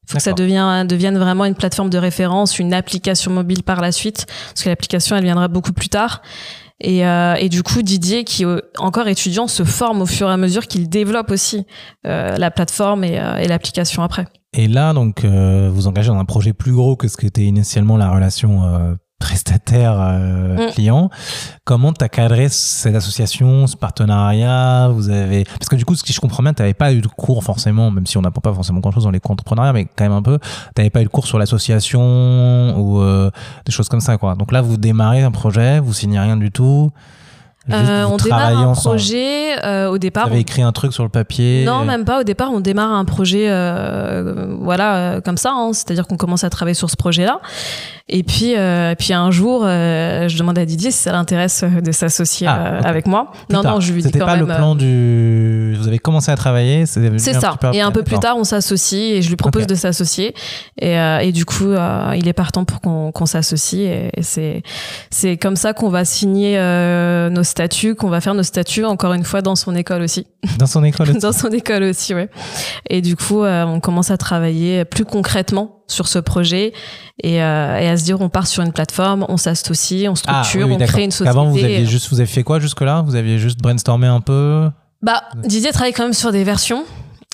[0.07, 3.81] Il faut que ça devienne, devienne vraiment une plateforme de référence, une application mobile par
[3.81, 6.21] la suite, parce que l'application, elle viendra beaucoup plus tard.
[6.81, 10.33] Et, euh, et du coup, Didier, qui est encore étudiant, se forme au fur et
[10.33, 11.65] à mesure qu'il développe aussi
[12.05, 14.27] euh, la plateforme et, euh, et l'application après.
[14.53, 17.43] Et là, donc, euh, vous engagez dans un projet plus gros que ce que était
[17.43, 18.61] initialement la relation
[19.25, 21.09] euh, prestataire-client.
[21.63, 24.89] Comment tu as cadré cette association, ce partenariat?
[24.89, 27.01] Vous avez Parce que du coup, ce que je comprends bien, tu n'avais pas eu
[27.01, 30.03] de cours forcément, même si on n'apprend pas forcément grand-chose dans les entrepreneuriats, mais quand
[30.05, 30.39] même un peu.
[30.39, 33.31] Tu n'avais pas eu de cours sur l'association ou euh,
[33.65, 34.17] des choses comme ça.
[34.17, 34.35] quoi.
[34.35, 36.91] Donc là, vous démarrez un projet, vous signez rien du tout.
[37.71, 40.27] Euh, vous on démarre un projet euh, au Vous départ.
[40.27, 42.19] avez écrit un truc sur le papier Non, même pas.
[42.19, 45.49] Au départ, on démarre un projet, euh, voilà, comme ça.
[45.51, 45.71] hein.
[45.73, 47.39] C'est-à-dire qu'on commence à travailler sur ce projet-là.
[48.07, 51.81] Et puis, euh, puis un jour, euh, je demande à Didier si ça l'intéresse euh,
[51.81, 53.31] de s'associer Ah, euh, avec moi.
[53.47, 53.73] Plus non, tard.
[53.75, 54.45] non, je lui dis C'était quand pas même.
[54.45, 55.75] le euh, plan du.
[55.79, 56.85] Vous avez commencé à travailler.
[56.85, 57.57] C'est un ça.
[57.73, 60.35] Et un peu plus tard, on s'associe et je lui propose de s'associer.
[60.79, 63.81] Et, euh, et du coup, euh, il est partant pour qu'on qu'on s'associe.
[63.81, 64.61] Et, et c'est
[65.09, 69.13] c'est comme ça qu'on va signer euh, nos statuts, qu'on va faire nos statuts encore
[69.13, 70.27] une fois dans son école aussi.
[70.59, 71.19] Dans son école aussi.
[71.19, 72.29] dans son école aussi, ouais.
[72.87, 76.73] Et du coup, euh, on commence à travailler plus concrètement sur ce projet.
[77.23, 80.43] Et, euh, et à se dire on part sur une plateforme, on s'associe, on Ah,
[80.43, 81.29] structure, oui, on crée une société.
[81.29, 83.01] qu'avant, vous aviez juste, vous avez fait quoi jusque-là?
[83.05, 84.69] Vous aviez juste brainstormé un peu?
[85.01, 86.83] Bah, Didier travaille quand même sur des versions,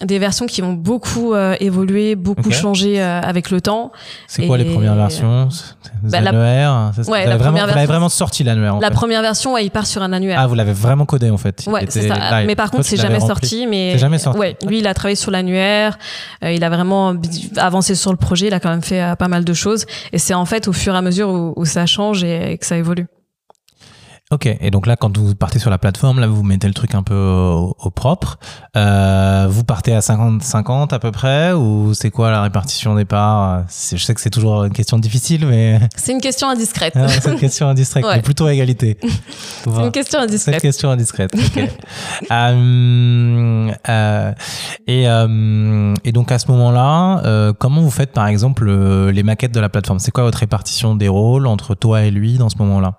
[0.04, 2.54] des versions qui ont beaucoup euh, évolué, beaucoup Ok.
[2.54, 3.92] changé euh, avec le temps.
[4.28, 5.48] C'est quoi les premières versions?
[6.04, 8.44] Les Bah, la- annuaires c'est- Ouais, vous, la vraiment, première vous l'avez version, vraiment sorti
[8.44, 8.94] l'annuaire La fait.
[8.96, 10.40] première version, ouais, il part sur un annuaire.
[10.42, 11.64] Ah, vous l'avez vraiment codé en fait.
[11.68, 12.44] Ouais, c'est ça.
[12.46, 13.68] Mais par contre, c'est jamais sorti.
[13.68, 14.40] Mais jamais sorti.
[14.40, 16.00] Ouais, lui, il a travaillé sur l'annuaire.
[16.44, 17.14] euh, il a vraiment
[17.58, 18.48] avancé sur le projet.
[18.48, 19.86] Il a quand même fait euh, pas mal de choses.
[20.14, 22.58] Et c'est en fait au fur et à mesure où, où ça change et, et
[22.58, 23.06] que ça évolue.
[24.32, 26.96] Ok, et donc là, quand vous partez sur la plateforme, là, vous mettez le truc
[26.96, 28.40] un peu au, au propre.
[28.78, 33.64] Euh, vous partez à 50-50 à peu près, ou c'est quoi la répartition au départ
[33.68, 36.94] C'est- Je sais que c'est toujours une question difficile, mais C'est une question indiscrète.
[36.96, 38.16] Ah, c'est une question indiscrète, Ouais.
[38.16, 38.98] mais plutôt à égalité.
[39.64, 40.62] C'est une question C'est une indiscrète.
[40.62, 41.32] question indiscrète.
[41.36, 41.70] ok.
[42.32, 44.32] Euh, euh,
[44.88, 48.72] et, euh, et donc à ce moment-là, euh, comment vous faites par exemple
[49.10, 50.00] les maquettes de la plateforme?
[50.00, 52.94] C'est quoi votre répartition des rôles entre toi et lui dans ce moment-là?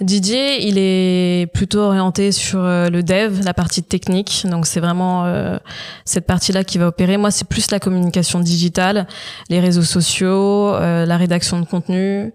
[0.00, 4.46] Didier, il est plutôt orienté sur euh, le dev, la partie technique.
[4.50, 5.58] Donc c'est vraiment euh,
[6.04, 7.16] cette partie-là qui va opérer.
[7.16, 9.06] Moi, c'est plus la communication digitale,
[9.48, 12.32] les réseaux sociaux, euh, la rédaction de contenu,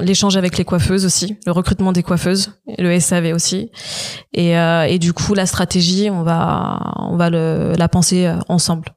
[0.00, 3.70] l'échange avec les coiffeuses aussi, le recrutement des coiffeuses, le SAV aussi.
[4.32, 8.88] Et, et du coup, la stratégie, on va on va le, la penser ensemble.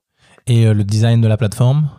[0.48, 1.90] Et le design de la plateforme?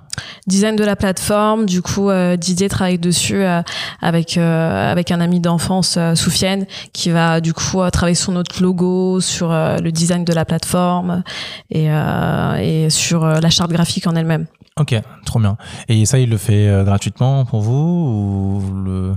[0.46, 1.66] Design de la plateforme.
[1.66, 3.62] Du coup, euh, Didier travaille dessus euh,
[4.00, 9.20] avec euh, avec un ami d'enfance, Soufiane, qui va du coup travailler sur notre logo,
[9.20, 11.22] sur le design de la plateforme
[11.70, 11.88] et
[12.60, 14.46] et sur la charte graphique en elle-même.
[14.78, 15.56] Ok, trop bien.
[15.88, 19.14] Et ça, il le fait gratuitement pour vous ou le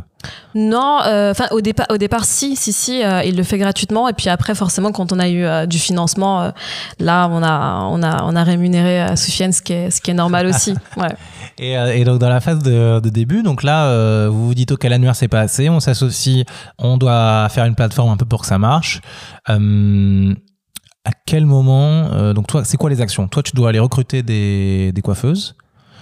[0.56, 4.10] non, euh, enfin au départ, au départ, si, si, si, euh, il le fait gratuitement.
[4.10, 6.52] Et puis après, forcément, quand on a eu euh, du financement,
[7.00, 10.16] là, on a, on a, on a rémunéré Soufiane, ce qui est, ce qui est
[10.16, 10.74] normal aussi.
[10.98, 11.16] Ouais.
[11.58, 14.84] Et, et, donc dans la phase de, de début, donc là, vous vous dites ok,
[14.86, 16.46] l'annuaire c'est pas assez, on s'associe,
[16.78, 19.02] on doit faire une plateforme un peu pour que ça marche.
[21.06, 23.28] À quel moment, donc toi, c'est quoi les actions?
[23.28, 25.56] Toi, tu dois aller recruter des, des coiffeuses.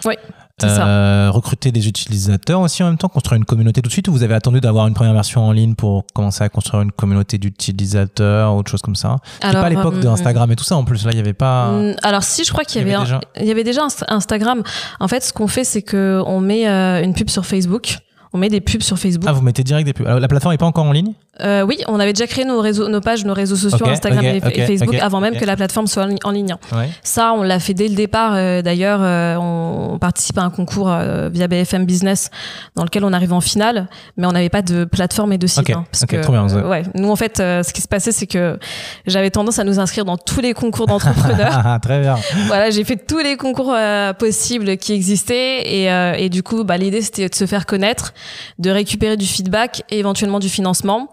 [0.05, 0.15] Oui.
[0.63, 4.11] Euh, recruter des utilisateurs aussi en même temps, construire une communauté tout de suite ou
[4.11, 7.37] vous avez attendu d'avoir une première version en ligne pour commencer à construire une communauté
[7.37, 9.17] d'utilisateurs ou autre chose comme ça?
[9.39, 11.33] C'était pas à l'époque euh, d'Instagram et tout ça en plus, là il n'y avait
[11.33, 11.73] pas.
[11.73, 14.63] Mm, alors si, je crois qu'il y, avait, il y avait déjà Instagram.
[14.99, 17.99] En fait, ce qu'on fait, c'est qu'on met euh, une pub sur Facebook.
[18.33, 19.25] On met des pubs sur Facebook.
[19.27, 20.07] Ah, vous mettez direct des pubs.
[20.07, 22.59] Alors, la plateforme n'est pas encore en ligne euh, oui, on avait déjà créé nos
[22.61, 26.07] réseaux, nos pages, nos réseaux sociaux, Instagram et, Facebook avant même que la plateforme soit
[26.23, 26.55] en, ligne.
[27.03, 28.33] Ça, on l'a fait dès le départ.
[28.35, 30.95] Euh, d'ailleurs, euh, on, participe à un concours
[31.31, 32.29] via BFM Business
[32.75, 35.69] dans lequel on arrive en finale, mais on n'avait pas de plateforme et de site.
[35.69, 38.59] Hein, parce que, bien, ouais, nous en fait, ce qui se passait, c'est que
[39.05, 41.79] j'avais tendance à nous inscrire dans tous les concours d'entrepreneurs.
[41.81, 42.15] Très bien.
[42.47, 43.75] voilà, j'ai fait tous les concours
[44.19, 48.13] possibles qui existaient et, et du coup, bah, l'idée c'était de se faire connaître,
[48.59, 51.09] de récupérer du feedback et éventuellement du financement.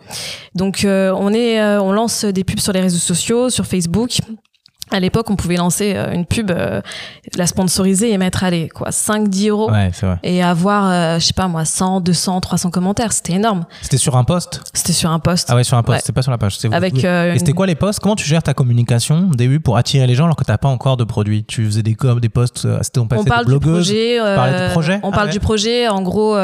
[0.55, 4.19] Donc euh, on est, euh, on lance des pubs sur les réseaux sociaux, sur Facebook.
[4.90, 9.29] À l'époque, on pouvait lancer euh, une pub, la sponsoriser et mettre, allez, quoi, 5,
[9.29, 9.70] 10 euros.
[10.23, 13.12] Et avoir, je sais pas moi, 100, 200, 300 commentaires.
[13.12, 13.64] C'était énorme.
[13.83, 14.62] C'était sur un post?
[14.73, 15.49] C'était sur un post.
[15.51, 16.01] Ah ouais, sur un post.
[16.01, 16.59] C'était pas sur la page.
[16.73, 18.01] Avec, et c'était quoi les posts?
[18.01, 20.68] Comment tu gères ta communication au début pour attirer les gens alors que t'as pas
[20.68, 24.18] encore de produit Tu faisais des com, des posts, c'était on, on parle du projet.
[24.18, 25.88] du projet On parle du projet.
[25.88, 26.37] En gros,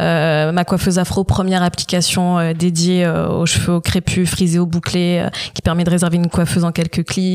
[0.00, 5.26] euh, ma coiffeuse afro, première application euh, dédiée euh, aux cheveux crépus, frisés au bouclé,
[5.54, 7.31] qui permet de réserver une coiffeuse en quelques clics.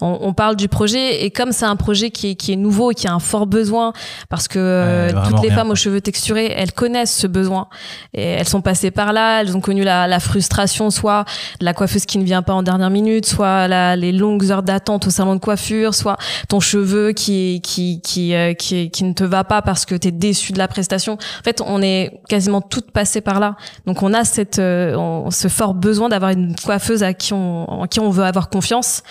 [0.00, 2.90] On, on, parle du projet et comme c'est un projet qui est, qui est nouveau
[2.92, 3.92] et qui a un fort besoin,
[4.28, 7.68] parce que toutes les femmes aux cheveux texturés, elles connaissent ce besoin
[8.14, 11.24] et elles sont passées par là, elles ont connu la, la frustration, soit
[11.60, 15.06] la coiffeuse qui ne vient pas en dernière minute, soit la, les longues heures d'attente
[15.06, 16.16] au salon de coiffure, soit
[16.48, 20.10] ton cheveu qui qui qui qui, qui, ne te va pas parce que tu es
[20.10, 21.14] déçu de la prestation.
[21.14, 23.56] En fait, on est quasiment toutes passées par là.
[23.86, 27.86] Donc on a cette, euh, ce fort besoin d'avoir une coiffeuse à qui on, en
[27.86, 29.02] qui on veut avoir confiance.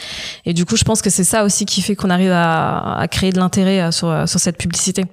[0.46, 3.32] Et du coup, je pense que c'est ça aussi qui fait qu'on arrive à, créer
[3.32, 5.06] de l'intérêt euh, sur, sur cette publicité.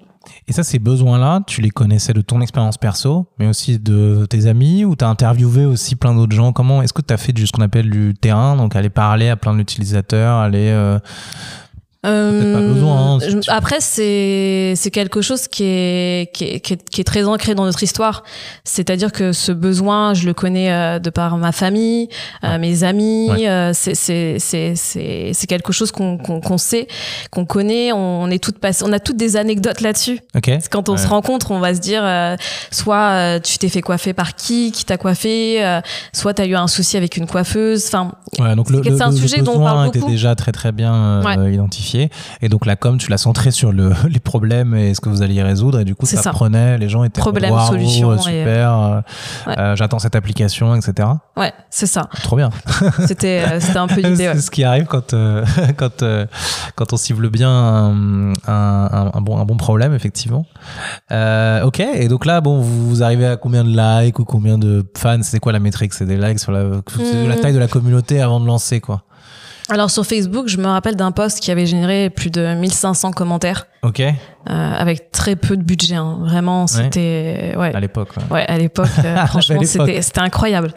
[0.49, 4.47] Et ça, ces besoins-là, tu les connaissais de ton expérience perso, mais aussi de tes
[4.47, 6.53] amis, ou tu as interviewé aussi plein d'autres gens?
[6.53, 9.37] Comment est-ce que tu as fait ce qu'on appelle du terrain, donc aller parler à
[9.37, 10.99] plein d'utilisateurs, aller euh,
[12.07, 17.55] euh, hein, après, c'est c'est quelque chose qui est, qui est, qui est très ancré
[17.55, 18.23] dans notre histoire.
[18.65, 22.09] C'est-à-dire que ce besoin, je le connais euh, de par ma famille,
[22.45, 23.31] euh, mes amis.
[23.73, 26.87] c'est c'est c'est c'est c'est quelque chose qu'on qu'on sait,
[27.31, 27.93] qu'on connaît.
[27.93, 30.21] On, est toutes passées, on a toutes des anecdotes là-dessus.
[30.37, 30.59] Okay.
[30.71, 32.05] Quand on se rencontre, on va se dire
[32.71, 35.81] soit tu t'es fait coiffer par qui, qui t'a coiffé,
[36.13, 37.87] soit tu as eu un souci avec une coiffeuse.
[37.87, 38.13] Enfin,
[38.55, 39.99] donc c'est un sujet dont on parle beaucoup.
[39.99, 41.96] était déjà très très bien identifié.
[42.43, 45.23] Et donc la com, tu l'as centré sur le, les problèmes et ce que vous
[45.23, 45.81] alliez résoudre.
[45.81, 48.73] Et du coup, ça, prenait, les gens étaient problème, wow, solution, super.
[48.73, 49.01] Euh,
[49.49, 51.09] euh, j'attends cette application, etc.
[51.37, 52.09] Ouais, c'est ça.
[52.23, 52.51] Trop bien.
[53.07, 54.31] C'était euh, un peu l'idée.
[54.35, 55.15] c'est ce qui arrive quand
[55.77, 56.05] quand
[56.75, 60.47] quand on cible bien un, un, un, bon un bon problème, effectivement.
[61.11, 61.81] ok.
[61.81, 65.23] Et donc là, bon, vous arrivez à combien de likes ou combien de fans?
[65.23, 65.95] C'est quoi la métrique?
[65.95, 67.41] C'est des likes sur la, la hmm.
[67.41, 69.06] taille de la communauté avant de lancer, quoi.
[69.69, 73.67] Alors sur Facebook, je me rappelle d'un post qui avait généré plus de 1500 commentaires.
[73.83, 74.01] Ok.
[74.01, 74.13] Euh,
[74.47, 75.97] avec très peu de budget.
[75.97, 76.19] Hein.
[76.21, 77.75] Vraiment, c'était ouais.
[77.75, 78.11] À l'époque.
[78.31, 78.45] Ouais.
[78.47, 80.73] à l'époque, euh, franchement, c'était c'était incroyable.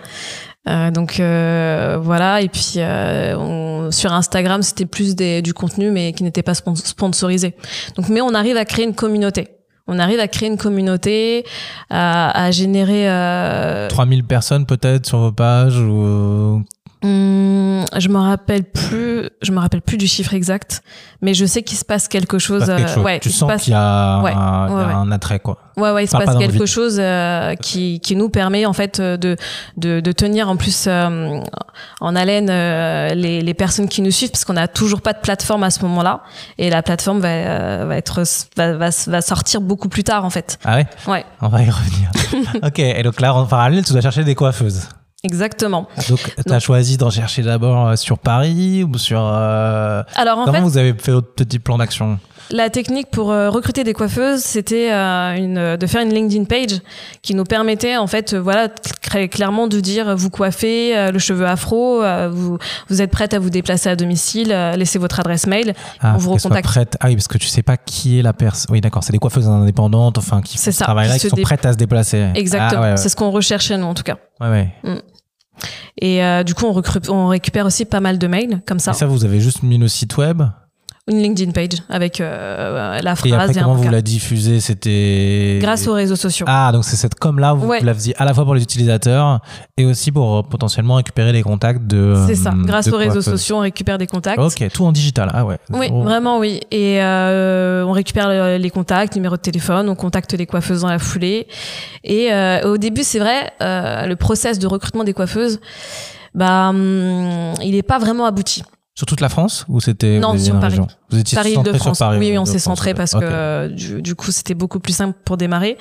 [0.68, 2.42] Euh, donc euh, voilà.
[2.42, 7.56] Et puis on, sur Instagram, c'était plus des, du contenu, mais qui n'était pas sponsorisé.
[7.96, 9.50] Donc, mais on arrive à créer une communauté.
[9.92, 11.46] On arrive à créer une communauté,
[11.90, 13.08] à, à générer.
[13.90, 16.64] 3000 personnes peut-être sur vos pages ou.
[17.02, 20.82] Hum, je me rappelle plus, je me rappelle plus du chiffre exact,
[21.22, 22.60] mais je sais qu'il se passe quelque chose.
[22.66, 23.04] Passe quelque euh, chose.
[23.06, 25.60] ouais, tu il sens passe- qu'il y a, Ouais, un, y a attrait, quoi.
[25.78, 29.16] Ouais, ouais, il se passe quelque chose euh, qui, qui nous permet en fait euh,
[29.16, 29.38] de,
[29.78, 31.40] de, de tenir en plus euh,
[32.02, 35.20] en haleine euh, les, les personnes qui nous suivent parce qu'on n'a toujours pas de
[35.20, 36.22] plateforme à ce moment-là
[36.58, 38.24] et la plateforme va, euh, va être
[38.58, 40.60] va, va, va sortir beaucoup plus tard en fait.
[40.66, 40.88] Ah ouais?
[41.08, 42.12] Ouais, On va y revenir.
[42.64, 44.90] ok, et donc là, en parallèle, tu dois chercher des coiffeuses.
[45.24, 45.88] Exactement.
[46.10, 49.22] Donc, tu as choisi d'en chercher d'abord euh, sur Paris ou sur.
[49.22, 52.20] euh, Alors en Comment fait, vous avez fait votre petit plan d'action?
[52.52, 56.80] La technique pour euh, recruter des coiffeuses, c'était euh, de faire une LinkedIn page
[57.22, 62.02] qui nous permettait en fait, voilà, très clairement de dire vous coiffez le cheveu afro,
[62.32, 62.58] vous
[62.90, 65.76] vous êtes prête à vous déplacer à domicile, laissez votre adresse mail.
[66.02, 66.66] Ah, On vous recontacte.
[66.66, 66.98] prête.
[67.02, 68.72] Ah oui, parce que tu sais pas qui est la personne.
[68.72, 71.44] Oui, d'accord, c'est des coiffeuses indépendantes, enfin, qui font ce travail-là, qui qui sont dé-
[71.44, 72.30] prêtes à se déplacer.
[72.34, 72.98] Exactement, Ah, ouais, ouais.
[72.98, 74.18] c'est ce qu'on recherchait nous en tout cas.
[74.42, 74.50] ouais,
[74.84, 75.02] ouais.
[76.02, 76.66] Et euh, du coup,
[77.10, 79.78] on, récupère aussi pas mal de mails comme ça, Et ça, vous avez juste mis
[79.78, 80.44] le site web.
[81.10, 83.34] Une LinkedIn page avec euh, la Et phrase.
[83.34, 85.58] après, et un comment vous la diffusez C'était.
[85.62, 86.46] Grâce aux réseaux sociaux.
[86.48, 87.82] Ah, donc c'est cette com-là, vous Ouais.
[87.82, 89.40] la faisiez à la fois pour les utilisateurs
[89.78, 92.16] et aussi pour euh, potentiellement récupérer les contacts de.
[92.28, 92.52] c'est ça.
[92.52, 94.40] euh, Grâce aux réseaux sociaux, on récupère des contacts.
[94.40, 95.30] Ok, tout en digital.
[95.34, 95.58] Ah ouais.
[95.72, 96.02] Oui, Oh.
[96.04, 96.60] vraiment oui.
[96.72, 100.90] Et euh, on récupère le- les contacts, numéro de téléphone, on contacte les coiffeuses dans
[100.90, 101.48] la foulée.
[102.04, 105.60] Et euh, au début, c'est vrai, euh, le process de recrutement des coiffeuses,
[106.36, 108.64] bah, hum, il n'est pas vraiment abouti.
[109.00, 110.78] Sur toute la France ou c'était Non, sur Paris.
[111.10, 112.00] Vous étiez Paris de sur France.
[112.00, 112.18] Paris.
[112.20, 115.18] oui, oui, on s'est centré parce que euh, du, du coup, c'était beaucoup plus simple
[115.24, 115.78] pour démarrer.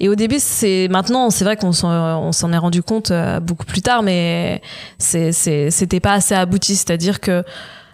[0.00, 3.38] Et au début, c'est maintenant, c'est vrai qu'on s'en, on s'en est rendu compte euh,
[3.38, 4.62] beaucoup plus tard, mais
[4.98, 6.74] c'est, c'est, c'était pas assez abouti.
[6.74, 7.44] C'est-à-dire que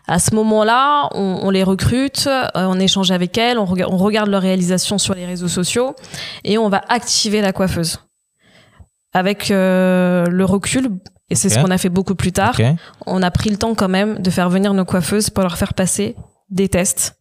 [0.09, 3.98] à ce moment-là, on, on les recrute, euh, on échange avec elles, on, rega- on
[3.98, 5.94] regarde leur réalisation sur les réseaux sociaux
[6.44, 7.98] et on va activer la coiffeuse.
[9.12, 10.88] Avec euh, le recul,
[11.30, 12.54] et c'est ce qu'on a fait beaucoup plus tard,
[13.06, 15.74] on a pris le temps quand même de faire venir nos coiffeuses pour leur faire
[15.74, 16.16] passer
[16.50, 17.16] des tests.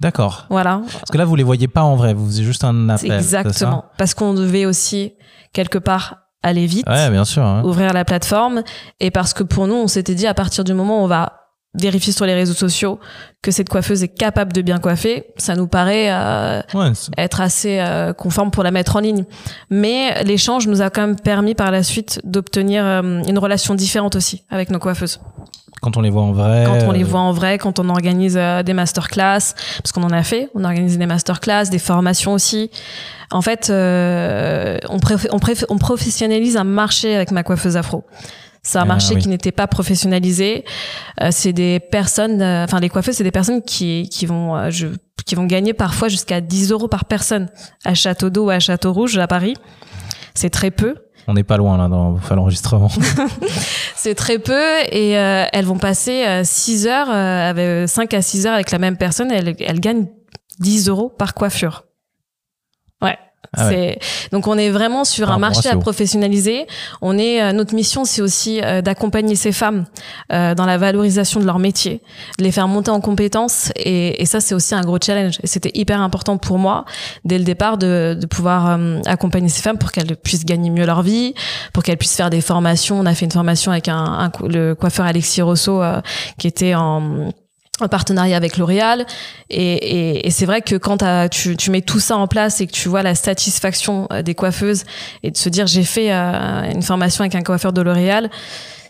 [0.00, 0.46] D'accord.
[0.48, 3.08] Voilà, Parce que là, vous les voyez pas en vrai, vous faisiez juste un appel.
[3.10, 3.84] ça exactement.
[3.98, 5.14] Parce qu'on devait aussi,
[5.52, 7.42] quelque part, aller vite, Ouais, bien sûr.
[7.42, 7.62] hein.
[7.64, 8.62] ouvrir la plateforme.
[9.00, 11.47] Et parce que pour nous, on s'était dit, à partir du moment où on va
[11.80, 12.98] vérifier sur les réseaux sociaux
[13.42, 17.78] que cette coiffeuse est capable de bien coiffer, ça nous paraît euh, Ouais, être assez
[17.78, 19.24] euh, conforme pour la mettre en ligne.
[19.70, 24.16] Mais l'échange nous a quand même permis par la suite d'obtenir euh, une relation différente
[24.16, 25.20] aussi avec nos coiffeuses.
[25.80, 26.64] quand on les voit en vrai.
[26.66, 30.24] quand on les voit en vrai, quand on organise des masterclass, parce qu'on en a
[30.24, 32.70] fait, on organise des masterclass, des formations aussi.
[33.30, 34.98] En fait, on
[35.78, 38.04] professionnalise un marché avec ma coiffeuse afro.
[38.68, 39.22] C'est un Ah, marché oui.
[39.22, 40.62] qui n'était pas professionnalisé.
[41.22, 44.68] Euh, c'est des personnes, euh, enfin les coiffeuses, c'est des personnes qui, qui vont, euh,
[44.68, 44.88] je,
[45.24, 47.48] qui vont gagner parfois jusqu'à 10 euros par personne
[47.86, 49.54] à Château d'Eau ou à Château Rouge à Paris.
[50.34, 50.96] C'est très peu.
[51.26, 52.90] On n'est pas loin là dans l'enregistrement.
[53.96, 54.62] C'est très peu
[54.92, 58.78] et euh, elles vont passer 6 heures, euh, avec 5 à 6 heures avec la
[58.78, 59.30] même personne.
[59.32, 60.08] Elles, elles gagnent
[60.60, 61.84] 10 euros par coiffure.
[63.56, 63.70] Ah
[64.30, 65.80] donc on est vraiment sur un marché à Sio.
[65.80, 66.66] professionnaliser.
[67.00, 69.86] On est euh, notre mission c'est aussi euh, d'accompagner ces femmes
[70.32, 72.02] euh, dans la valorisation de leur métier,
[72.38, 75.38] de les faire monter en compétences et, et ça c'est aussi un gros challenge.
[75.42, 76.84] Et c'était hyper important pour moi
[77.24, 80.84] dès le départ de, de pouvoir euh, accompagner ces femmes pour qu'elles puissent gagner mieux
[80.84, 81.34] leur vie,
[81.72, 83.00] pour qu'elles puissent faire des formations.
[83.00, 86.02] On a fait une formation avec un, un le coiffeur Alexis Rosso euh,
[86.38, 87.30] qui était en
[87.80, 89.06] en partenariat avec L'Oréal
[89.50, 90.98] et, et, et c'est vrai que quand
[91.30, 94.34] tu, tu mets tout ça en place et que tu vois la satisfaction euh, des
[94.34, 94.84] coiffeuses
[95.22, 98.30] et de se dire j'ai fait euh, une formation avec un coiffeur de L'Oréal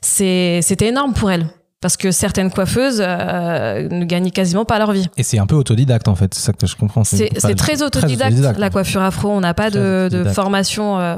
[0.00, 1.46] c'est c'était énorme pour elles
[1.80, 5.06] parce que certaines coiffeuses euh, ne gagnent quasiment pas leur vie.
[5.16, 7.04] Et c'est un peu autodidacte en fait, c'est ça que je comprends.
[7.04, 9.30] C'est très autodidacte, la coiffure afro.
[9.30, 11.16] On n'a pas de, de formation euh,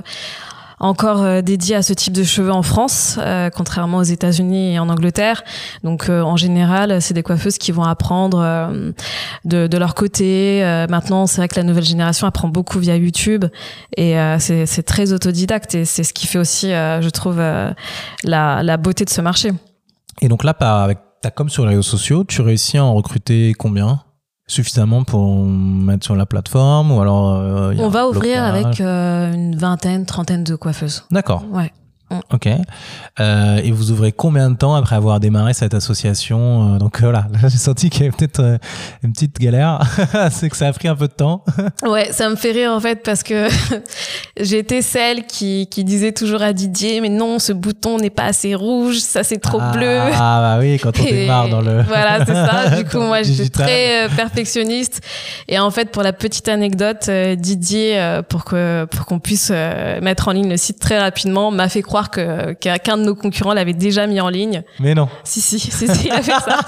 [0.81, 4.79] encore euh, dédiée à ce type de cheveux en France, euh, contrairement aux États-Unis et
[4.79, 5.45] en Angleterre.
[5.85, 8.93] Donc euh, en général, c'est des coiffeuses qui vont apprendre euh,
[9.45, 10.65] de, de leur côté.
[10.65, 13.45] Euh, maintenant, c'est vrai que la nouvelle génération apprend beaucoup via YouTube
[13.97, 17.75] et euh, c'est très autodidacte et c'est ce qui fait aussi, je trouve, la,
[18.25, 19.53] la beauté de ce marché.
[20.23, 22.95] Et donc là, par, avec ta com sur les réseaux sociaux, tu réussis à en
[22.95, 24.01] recruter combien?
[24.51, 28.43] Suffisamment pour mettre sur la plateforme ou alors euh, il y a On va ouvrir
[28.43, 31.05] avec euh, une vingtaine, trentaine de coiffeuses.
[31.13, 31.71] D'accord, Ouais.
[32.33, 32.49] Ok.
[33.21, 37.01] Euh, et vous ouvrez combien de temps après avoir démarré cette association Euh, Donc euh,
[37.03, 38.59] voilà, là, j'ai senti qu'il y avait peut-être
[39.03, 39.81] une petite galère.
[40.31, 41.45] c'est que ça a pris un peu de temps.
[41.83, 43.49] Ouais, ça me fait rire en fait parce que
[44.41, 48.55] j'étais celle qui, qui disait toujours à Didier mais non ce bouton n'est pas assez
[48.55, 49.99] rouge, ça c'est trop ah, bleu.
[50.15, 51.83] Ah bah oui, quand on démarre dans le...
[51.83, 52.77] Voilà, c'est ça.
[52.77, 55.01] Du coup, moi, j'étais très perfectionniste.
[55.49, 60.33] Et en fait, pour la petite anecdote, Didier, pour que pour qu'on puisse mettre en
[60.33, 63.73] ligne le site très rapidement, m'a fait croire croire que qu'un de nos concurrents l'avait
[63.73, 64.63] déjà mis en ligne.
[64.79, 65.09] Mais non.
[65.25, 66.61] Si, si, si, si, il a fait ça.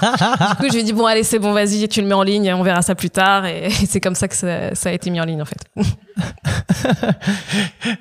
[0.49, 2.23] du coup, je lui ai dit, bon, allez, c'est bon, vas-y, tu le mets en
[2.23, 3.45] ligne, on verra ça plus tard.
[3.45, 5.57] Et, c'est comme ça que ça, ça, a été mis en ligne, en fait.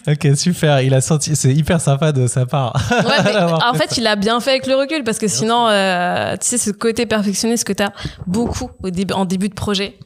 [0.09, 0.81] ok, super.
[0.81, 2.75] Il a senti, c'est hyper sympa de sa part.
[2.91, 6.47] Ouais, en fait, il a bien fait avec le recul parce que sinon, euh, tu
[6.47, 7.93] sais, ce côté perfectionniste que tu as
[8.27, 9.99] beaucoup au début, en début de projet,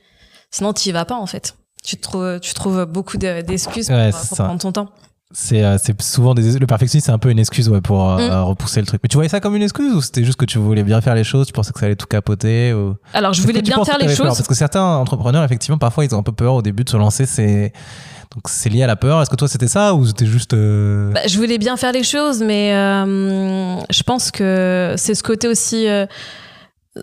[0.51, 1.55] sinon, tu y vas pas, en fait.
[1.85, 4.89] Tu, trouves, tu trouves beaucoup d'excuses pour, pour prendre ton temps.
[5.33, 8.45] C'est c'est souvent des, le perfectionnisme c'est un peu une excuse ouais pour euh, mm.
[8.45, 9.01] repousser le truc.
[9.03, 11.17] Mais tu voyais ça comme une excuse ou c'était juste que tu voulais bien faire
[11.17, 13.99] les choses, tu pensais que ça allait tout capoter ou Alors je voulais bien faire
[13.99, 16.85] les choses parce que certains entrepreneurs effectivement parfois ils ont un peu peur au début
[16.85, 17.73] de se lancer, c'est
[18.35, 19.21] donc c'est lié à la peur.
[19.21, 22.05] Est-ce que toi c'était ça ou c'était juste euh, bah, je voulais bien faire les
[22.05, 25.89] choses mais euh, je pense que c'est ce côté aussi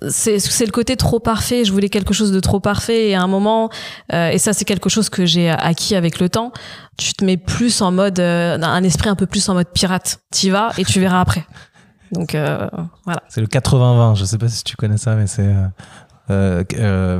[0.09, 1.65] c'est le côté trop parfait.
[1.65, 3.69] Je voulais quelque chose de trop parfait et à un moment,
[4.13, 6.51] euh, et ça c'est quelque chose que j'ai acquis avec le temps.
[6.97, 10.19] Tu te mets plus en mode euh, un esprit un peu plus en mode pirate.
[10.31, 11.45] T'y vas et tu verras après.
[12.11, 12.69] Donc euh,
[13.05, 13.23] voilà.
[13.29, 14.15] C'est le 80-20.
[14.15, 15.53] Je sais pas si tu connais ça, mais c'est
[16.29, 17.19] euh, euh,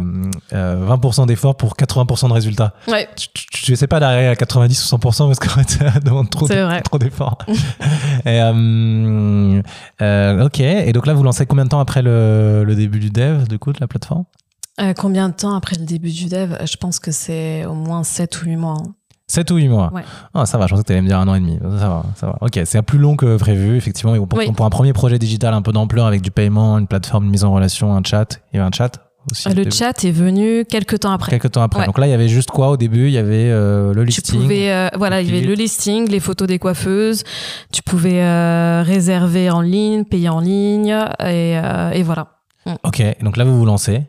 [0.51, 2.74] 20% d'efforts pour 80% de résultats.
[2.88, 3.08] Ouais.
[3.16, 6.97] Tu, n'essaies pas d'arriver à 90 ou 100% parce qu'en fait, ça demande trop, trop
[6.97, 7.38] d'efforts.
[8.26, 9.62] euh,
[10.01, 10.60] euh, ok.
[10.60, 13.60] Et donc là, vous lancez combien de temps après le, le début du dev, du
[13.60, 14.26] coup, de la plateforme?
[14.82, 16.56] Euh, Combien de temps après le début du dev?
[16.66, 18.78] Je pense que c'est au moins 7 ou 8 mois.
[18.80, 18.95] Hein.
[19.28, 20.03] 7 ou 8 mois ouais.
[20.34, 21.57] Ah, ça va, je pensais que tu allais me dire un an et demi.
[21.61, 22.38] Ça va, ça va.
[22.41, 24.13] Ok, c'est plus long que prévu, effectivement.
[24.26, 27.32] Pour, pour un premier projet digital un peu d'ampleur avec du paiement, une plateforme, une
[27.32, 28.99] mise en relation, un chat, il y avait un chat
[29.32, 31.32] aussi, le chat est venu quelques temps après.
[31.32, 31.86] Quelques temps après.
[31.86, 33.07] Donc là, il y avait juste quoi au début?
[33.07, 34.36] Il y avait euh, le listing.
[34.36, 37.24] Tu pouvais, euh, voilà, il y avait le listing, les photos des coiffeuses.
[37.71, 40.95] Tu pouvais euh, réserver en ligne, payer en ligne,
[41.26, 41.53] et,
[41.93, 42.28] et voilà.
[42.65, 42.74] Mm.
[42.84, 43.03] Ok.
[43.21, 44.03] Donc là, vous vous lancez.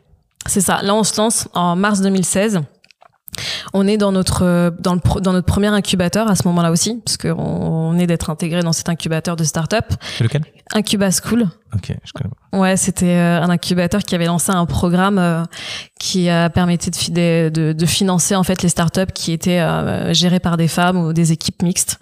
[0.47, 0.81] C'est ça.
[0.81, 2.61] Là, on se lance en mars 2016.
[3.73, 7.17] On est dans notre dans, le, dans notre premier incubateur à ce moment-là aussi, parce
[7.17, 9.85] qu'on on est d'être intégré dans cet incubateur de start-up.
[10.17, 10.43] C'est lequel?
[10.73, 11.47] Incuba School.
[11.75, 15.43] Ok, je connais Ouais, c'était euh, un incubateur qui avait lancé un programme euh,
[15.99, 20.39] qui a permis de, de, de, financer en fait les startups qui étaient euh, gérées
[20.39, 21.99] par des femmes ou des équipes mixtes.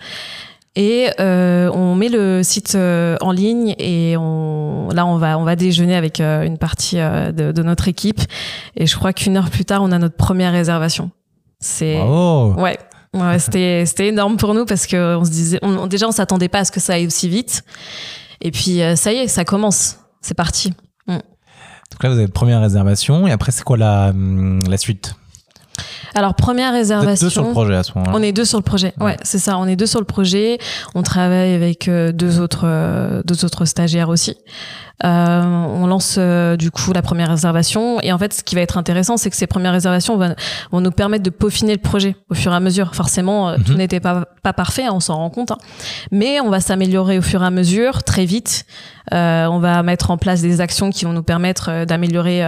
[0.76, 5.56] Et euh, on met le site en ligne et on, là on va on va
[5.56, 8.22] déjeuner avec une partie de, de, notre équipe
[8.76, 11.12] et je crois qu'une heure plus tard on a notre première réservation.
[11.64, 12.78] C'est ouais.
[13.14, 16.50] Ouais, c'était c'était énorme pour nous parce que on se disait on, déjà on s'attendait
[16.50, 17.64] pas à ce que ça aille aussi vite.
[18.42, 20.00] Et puis ça y est, ça commence.
[20.22, 20.74] C'est parti.
[21.08, 21.14] Mm.
[21.14, 23.28] Donc là, vous avez première réservation.
[23.28, 25.16] Et après, c'est quoi la, hum, la suite?
[26.16, 27.10] Alors première réservation.
[27.10, 28.16] Vous êtes deux sur le projet à ce moment-là.
[28.16, 28.94] On est deux sur le projet.
[29.00, 29.58] Ouais, c'est ça.
[29.58, 30.60] On est deux sur le projet.
[30.94, 34.38] On travaille avec euh, deux autres euh, deux autres stagiaires aussi.
[35.04, 38.00] Euh, on lance euh, du coup la première réservation.
[38.02, 40.36] Et en fait ce qui va être intéressant c'est que ces premières réservations vont,
[40.72, 42.96] vont, nous permettre de peaufiner le projet au fur et à mesure.
[42.96, 43.80] Forcément euh, tout mhm.
[43.80, 45.58] n'était pas, pas parfait hein, on s'en rend compte hein.
[46.12, 48.66] mais on va s'améliorer au fur et à mesure très vite.
[49.12, 52.42] On va mettre en place des actions qui vont nous permettre d'améliorer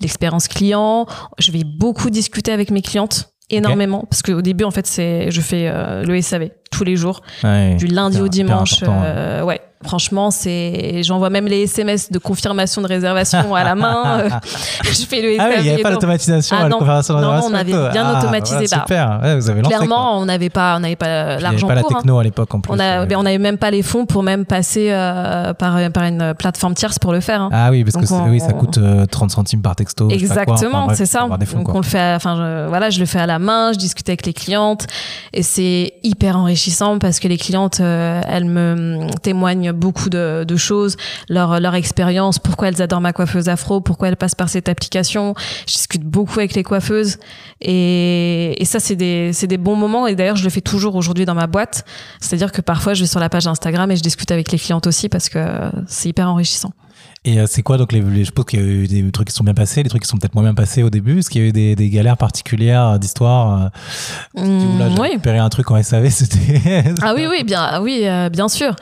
[0.00, 1.06] l'expérience client.
[1.38, 5.40] Je vais beaucoup discuter avec mes clientes énormément parce qu'au début en fait c'est je
[5.40, 5.70] fais
[6.04, 7.20] le SAV tous les jours.
[7.44, 13.54] Du lundi au dimanche ouais Franchement, c'est, j'envoie même les SMS de confirmation de réservation
[13.54, 14.24] à la main.
[14.84, 17.50] je fais le Ah oui, il n'y avait pas l'automatisation ah, la confirmation de réservation.
[17.50, 18.66] Non, on avait bien ah, automatisé.
[18.70, 19.20] Bah, super.
[19.22, 21.68] Ouais, vous avez lancé, Clairement, on n'avait pas, on n'avait pas l'argent pour.
[21.68, 22.20] pas la techno hein.
[22.20, 22.72] à l'époque en plus.
[22.72, 26.34] On a, on n'avait même pas les fonds pour même passer euh, par, par une
[26.34, 27.42] plateforme tierce pour le faire.
[27.42, 27.50] Hein.
[27.52, 30.10] Ah oui, parce que oui, ça coûte 30 euh, centimes par texto.
[30.10, 31.28] Exactement, c'est ça.
[31.28, 34.26] Donc on le fait, enfin voilà, je le fais à la main, je discute avec
[34.26, 34.86] les clientes
[35.32, 40.96] et c'est hyper enrichissant parce que les clientes, euh, elles me témoignent beaucoup de choses,
[41.28, 45.34] leur, expérience, pourquoi elles adorent ma coiffeuse afro, pourquoi elles passent par cette application.
[45.66, 47.18] Je discute beaucoup avec les coiffeuses
[47.60, 50.06] et, et ça, c'est des, c'est des bons moments.
[50.06, 51.84] Et d'ailleurs, je le fais toujours aujourd'hui dans ma boîte.
[52.20, 54.86] C'est-à-dire que parfois, je vais sur la page Instagram et je discute avec les clientes
[54.86, 55.38] aussi parce que
[55.86, 56.72] c'est hyper enrichissant.
[57.24, 59.34] Et euh, c'est quoi donc les, je suppose qu'il y a eu des trucs qui
[59.34, 61.18] sont bien passés, des trucs qui sont peut-être moins bien passés au début.
[61.18, 63.70] Est-ce qu'il y a eu des, des galères particulières d'histoire
[64.36, 65.18] euh, mmh, Oui.
[65.26, 66.84] un truc en SAV, c'était.
[67.02, 68.74] ah oui, oui, bien, ah oui, euh, bien sûr.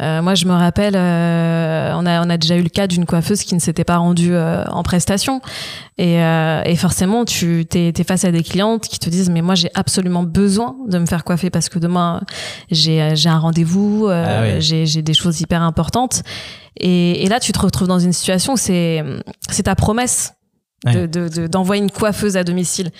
[0.00, 3.42] Euh, moi, je me rappelle, on a on a déjà eu le cas d'une coiffeuse
[3.42, 5.40] qui ne s'était pas rendue en prestation,
[5.96, 9.54] et, et forcément, tu t'es es face à des clientes qui te disent mais moi
[9.54, 12.20] j'ai absolument besoin de me faire coiffer parce que demain
[12.70, 16.22] j'ai j'ai un rendez-vous, ah j'ai j'ai des choses hyper importantes.
[16.76, 19.02] Et, là, tu te retrouves dans une situation où c'est,
[19.48, 20.33] c'est ta promesse
[20.92, 22.90] de- de- de- d'envoyer une coiffeuse à domicile.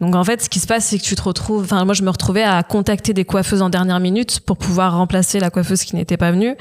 [0.00, 1.64] Donc en fait, ce qui se passe, c'est que tu te retrouves.
[1.64, 5.40] Enfin, moi, je me retrouvais à contacter des coiffeuses en dernière minute pour pouvoir remplacer
[5.40, 6.56] la coiffeuse qui n'était pas venue,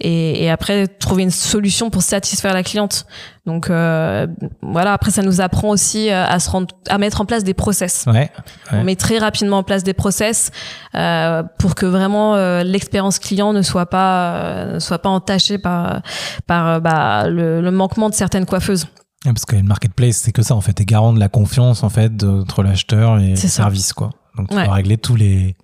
[0.00, 3.06] et, et après trouver une solution pour satisfaire la cliente.
[3.46, 4.26] Donc euh,
[4.62, 4.94] voilà.
[4.94, 8.04] Après, ça nous apprend aussi euh, à se rendre, à mettre en place des process.
[8.06, 8.14] Ouais.
[8.14, 8.30] Ouais.
[8.72, 10.50] On met très rapidement en place des process
[10.94, 15.58] euh, pour que vraiment euh, l'expérience client ne soit pas euh, ne soit pas entachée
[15.58, 16.00] par
[16.46, 18.86] par bah, le, le manquement de certaines coiffeuses.
[19.24, 20.72] Ouais, Parce que le marketplace, c'est que ça, en fait.
[20.74, 23.48] T'es garant de la confiance, en fait, entre l'acheteur et le ça.
[23.48, 24.10] service, quoi.
[24.36, 24.64] Donc, tu Ouais.
[24.66, 25.54] dois régler tous les,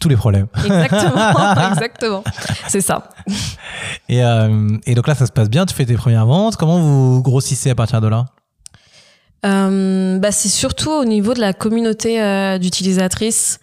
[0.00, 0.48] tous les problèmes.
[0.56, 2.24] Exactement, exactement.
[2.68, 3.08] C'est ça.
[4.08, 5.64] Et, euh, et donc là, ça se passe bien.
[5.66, 6.56] Tu fais tes premières ventes.
[6.56, 8.26] Comment vous grossissez à partir de là?
[9.46, 13.58] Euh, bah, c'est surtout au niveau de la communauté euh, d'utilisatrices.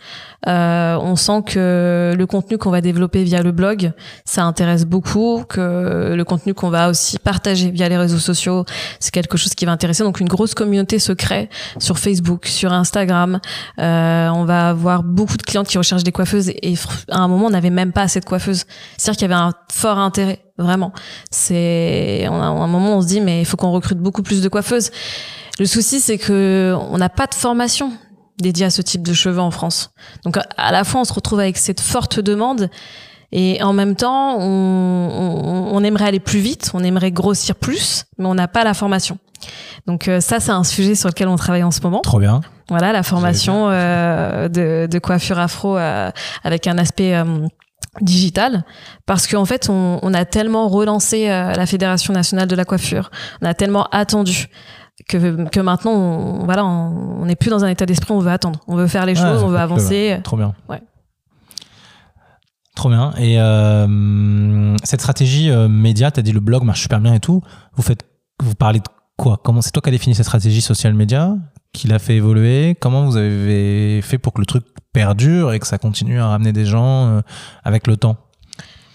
[0.46, 3.92] Euh, on sent que le contenu qu'on va développer via le blog,
[4.26, 8.66] ça intéresse beaucoup, que le contenu qu'on va aussi partager via les réseaux sociaux,
[9.00, 10.04] c'est quelque chose qui va intéresser.
[10.04, 13.40] Donc une grosse communauté se crée sur Facebook, sur Instagram.
[13.80, 16.76] Euh, on va avoir beaucoup de clientes qui recherchent des coiffeuses et,
[17.10, 18.66] à un moment on n'avait même pas assez de coiffeuses.
[18.98, 20.92] C'est-à-dire qu'il y avait un fort intérêt, vraiment.
[21.32, 24.50] C'est, à un moment on se dit mais il faut qu'on recrute beaucoup plus de
[24.50, 24.92] coiffeuses.
[25.60, 27.92] Le souci, c'est que on n'a pas de formation
[28.40, 29.92] dédiée à ce type de cheveux en France.
[30.24, 32.70] Donc, à la fois, on se retrouve avec cette forte demande
[33.32, 38.06] et en même temps, on, on- on aimerait aller plus vite, on aimerait grossir plus,
[38.18, 39.18] mais on n'a pas la formation.
[39.86, 42.00] Donc euh, ça, c'est un sujet sur lequel on travaille en ce moment.
[42.02, 42.42] Trop bien.
[42.70, 46.10] Voilà, la formation euh, de, de coiffure afro euh,
[46.44, 47.24] avec un aspect euh,
[48.02, 48.64] digital,
[49.06, 53.10] parce qu'en fait, on, on a tellement relancé euh, la Fédération nationale de la coiffure,
[53.42, 54.48] on a tellement attendu
[55.08, 58.60] que, que maintenant, on, voilà, on n'est plus dans un état d'esprit, on veut attendre,
[58.68, 60.20] on veut faire les Ouais, choses, on veut avancer.
[60.24, 60.54] Trop bien.
[60.70, 60.82] Ouais.
[62.76, 63.12] Trop bien.
[63.18, 67.20] Et euh, cette stratégie euh, média, tu as dit le blog marche super bien et
[67.20, 67.42] tout.
[67.76, 68.06] Vous faites,
[68.44, 68.86] vous parlez de
[69.18, 69.40] quoi?
[69.44, 71.36] Comment c'est toi qui as défini cette stratégie social média
[71.74, 72.78] Qui l'a fait évoluer?
[72.80, 76.54] Comment vous avez fait pour que le truc perdure et que ça continue à ramener
[76.54, 77.22] des gens euh,
[77.64, 78.18] avec le temps?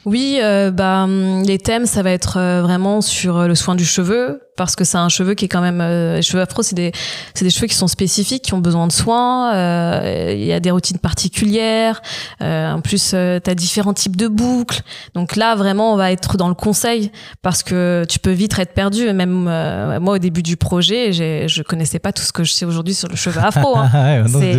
[0.04, 4.76] Oui, bah, hum, les thèmes, ça va être vraiment sur le soin du cheveu, parce
[4.76, 5.80] que c'est un cheveu qui est quand même...
[5.80, 6.92] euh, les cheveux afro, c'est des,
[7.34, 9.54] c'est des cheveux qui sont spécifiques, qui ont besoin de soins.
[9.54, 12.00] euh, Il y a des routines particulières.
[12.42, 14.80] euh, en plus, tu as différents types de boucles.
[15.14, 17.10] Donc là, vraiment, on va être dans le conseil,
[17.42, 19.06] parce que tu peux vite être perdu.
[19.08, 22.44] Et Même euh, moi, au début du projet, j'ai- je connaissais pas tout ce que
[22.44, 23.76] je sais aujourd'hui sur le cheveu afro.
[23.76, 23.90] hein.
[23.94, 24.52] Ah C'est-.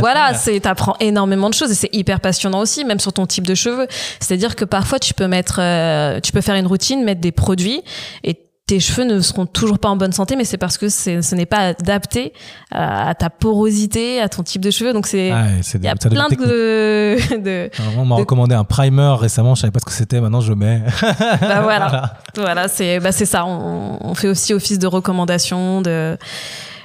[0.00, 3.46] Voilà, c'est t'apprends énormément de choses et c'est hyper passionnant aussi, même sur ton type
[3.46, 3.86] de cheveux.
[4.20, 7.82] C'est-à-dire que parfois tu peux mettre, euh, tu peux faire une routine, mettre des produits
[8.24, 11.34] et tes cheveux ne seront toujours pas en bonne santé, mais c'est parce que ce
[11.36, 12.32] n'est pas adapté
[12.72, 14.92] à, à ta porosité, à ton type de cheveux.
[14.92, 16.36] Donc c'est, c'est il y a plein de,
[17.42, 20.20] de Alors, On m'a de- recommandé un primer récemment, je savais pas ce que c'était,
[20.20, 20.82] maintenant je le mets.
[21.00, 23.44] bah voilà, voilà, c'est, bah c'est ça.
[23.46, 26.18] On, on fait aussi office de recommandation, de,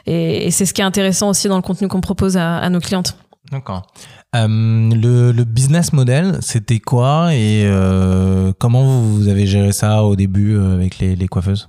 [0.05, 2.69] et, et c'est ce qui est intéressant aussi dans le contenu qu'on propose à, à
[2.69, 3.15] nos clientes.
[3.51, 3.87] D'accord.
[4.33, 10.15] Euh, le, le business model, c'était quoi et euh, comment vous, avez géré ça au
[10.15, 11.67] début euh, avec les, les coiffeuses?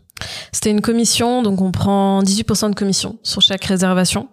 [0.52, 4.28] C'était une commission, donc on prend 18% de commission sur chaque réservation.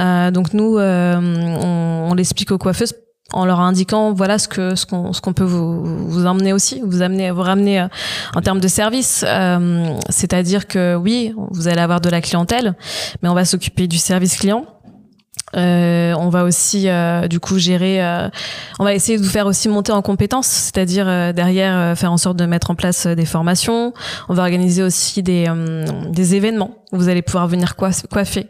[0.00, 2.94] Euh, donc nous, euh, on, on l'explique aux coiffeuses
[3.32, 6.82] en leur indiquant voilà ce que ce qu'on ce qu'on peut vous vous emmener aussi,
[6.84, 7.88] vous amener vous ramener euh,
[8.34, 9.24] en termes de service.
[9.26, 12.74] Euh, C'est-à-dire que oui, vous allez avoir de la clientèle,
[13.22, 14.66] mais on va s'occuper du service client.
[15.56, 18.04] Euh, on va aussi euh, du coup gérer.
[18.04, 18.28] euh,
[18.78, 22.12] on va essayer de vous faire aussi monter en compétences, c'est-à-dire euh, derrière euh, faire
[22.12, 23.92] en sorte de mettre en place euh, des formations.
[24.28, 25.48] On va organiser aussi des
[26.10, 28.48] des événements vous allez pouvoir venir coif- coiffer.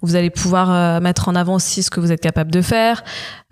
[0.00, 3.02] Vous allez pouvoir euh, mettre en avant aussi ce que vous êtes capable de faire.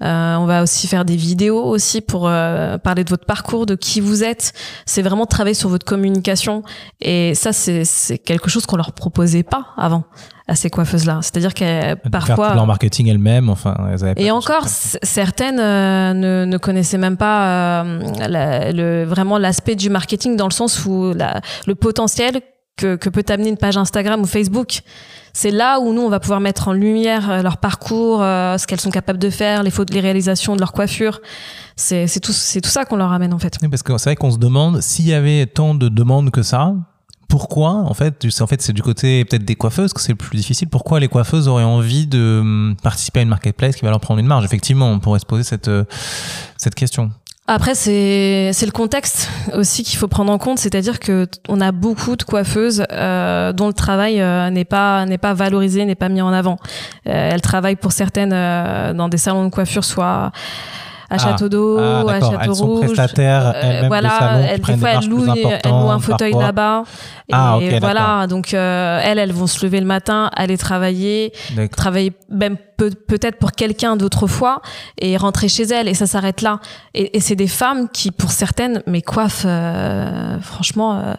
[0.02, 3.74] Euh, on va aussi faire des vidéos aussi pour euh, parler de votre parcours, de
[3.74, 4.52] qui vous êtes.
[4.86, 6.62] C'est vraiment travailler sur votre communication.
[7.00, 7.84] Et ça, c'est
[8.24, 10.04] quelque chose qu'on leur proposait pas avant
[10.48, 11.20] à ces coiffeuses-là.
[11.22, 16.56] C'est-à-dire Faire tout parfois leur marketing elles-mêmes, enfin, elles et encore, certaines euh, ne, ne
[16.58, 21.40] connaissaient même pas euh, la- le, vraiment l'aspect du marketing dans le sens où la,
[21.66, 22.40] le potentiel
[22.80, 24.80] que, peut amener une page Instagram ou Facebook.
[25.32, 28.66] C'est là où nous, on va pouvoir mettre en lumière euh, leur parcours, euh, ce
[28.66, 31.20] qu'elles sont capables de faire, les, fautes, les réalisations de leur coiffure.
[31.76, 33.56] C'est tout, ça qu'on leur amène en fait.
[33.62, 36.42] Oui, parce que c'est vrai qu'on se demande s'il y avait tant de demandes que
[36.42, 36.74] ça.
[37.28, 40.36] Pourquoi en fait En fait, c'est du côté peut-être des coiffeuses que c'est le plus
[40.36, 40.68] difficile.
[40.68, 44.18] Pourquoi les coiffeuses auraient envie de hum, participer à une marketplace qui va leur prendre
[44.18, 44.44] une marge?
[44.44, 45.84] Effectivement, on pourrait se poser cette euh,
[46.56, 47.12] cette question.
[47.52, 51.72] Après, c'est c'est le contexte aussi qu'il faut prendre en compte, c'est-à-dire que on a
[51.72, 56.08] beaucoup de coiffeuses euh, dont le travail euh, n'est pas n'est pas valorisé, n'est pas
[56.08, 56.58] mis en avant.
[57.08, 60.30] Euh, elles travaillent pour certaines euh, dans des salons de coiffure, soit
[61.12, 62.30] à Château d'Eau, Ah, à d'accord.
[62.30, 62.80] Château Elles sont Rouge.
[62.86, 65.26] prestataires, Euh, elles-mêmes voilà, elles, des fois, elles louent,
[65.64, 66.84] elles louent un fauteuil là-bas.
[67.28, 71.32] Et Ah, ok, voilà, donc euh, elles, elles vont se lever le matin, aller travailler,
[71.72, 74.62] travailler même peut-être pour quelqu'un d'autrefois
[75.00, 76.60] et rentrer chez elles et ça s'arrête là.
[76.94, 81.14] Et, et c'est des femmes qui, pour certaines, mais coiffent, euh, franchement, euh,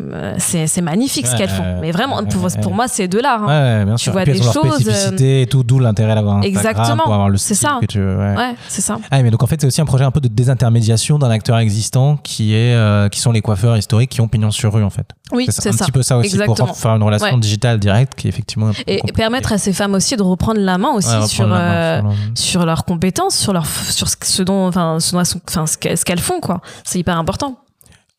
[0.00, 1.62] euh, c'est magnifique ce qu'elles font.
[1.62, 2.22] ouais, Mais vraiment,
[2.62, 3.42] pour, moi, c'est de l'art.
[3.48, 3.78] hein.
[3.80, 4.12] Ouais, bien Tu sûr.
[4.12, 7.36] vois Et puis, des choses, euh, et tout, d'où l'intérêt d'avoir Exactement, pour avoir le
[7.36, 7.78] c'est ça.
[7.80, 8.16] que tu veux.
[8.16, 8.36] ouais.
[8.36, 8.98] Ouais, c'est ça.
[9.10, 11.58] Ah, mais donc en fait, c'est aussi un projet un peu de désintermédiation d'un acteur
[11.58, 14.90] existant qui est, euh, qui sont les coiffeurs historiques qui ont pignon sur rue en
[14.90, 15.06] fait.
[15.32, 15.84] Oui, c'est c'est un ça.
[15.86, 16.66] petit peu ça aussi Exactement.
[16.68, 17.40] pour faire une relation Ouais.
[17.40, 20.60] digitale directe qui est effectivement un peu Et permettre à ces femmes aussi de reprendre
[20.60, 24.08] la main aussi Ouais, sur, main euh, sur le- sur leurs compétences, sur leur, sur
[24.08, 26.60] ce dont, enfin, ce, enfin, ce qu'elles font, quoi.
[26.84, 27.58] C'est hyper important.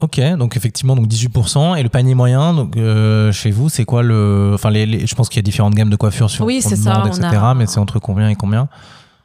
[0.02, 1.78] Ok, donc effectivement, donc 18%.
[1.78, 4.52] Et le panier moyen, donc euh, chez vous, c'est quoi le.
[4.54, 6.76] Enfin, les, les- je pense qu'il y a différentes gammes de coiffure sur Oui, le
[6.76, 7.28] ça, monde, on etc.
[7.42, 8.68] a- Mais c'est entre combien et combien?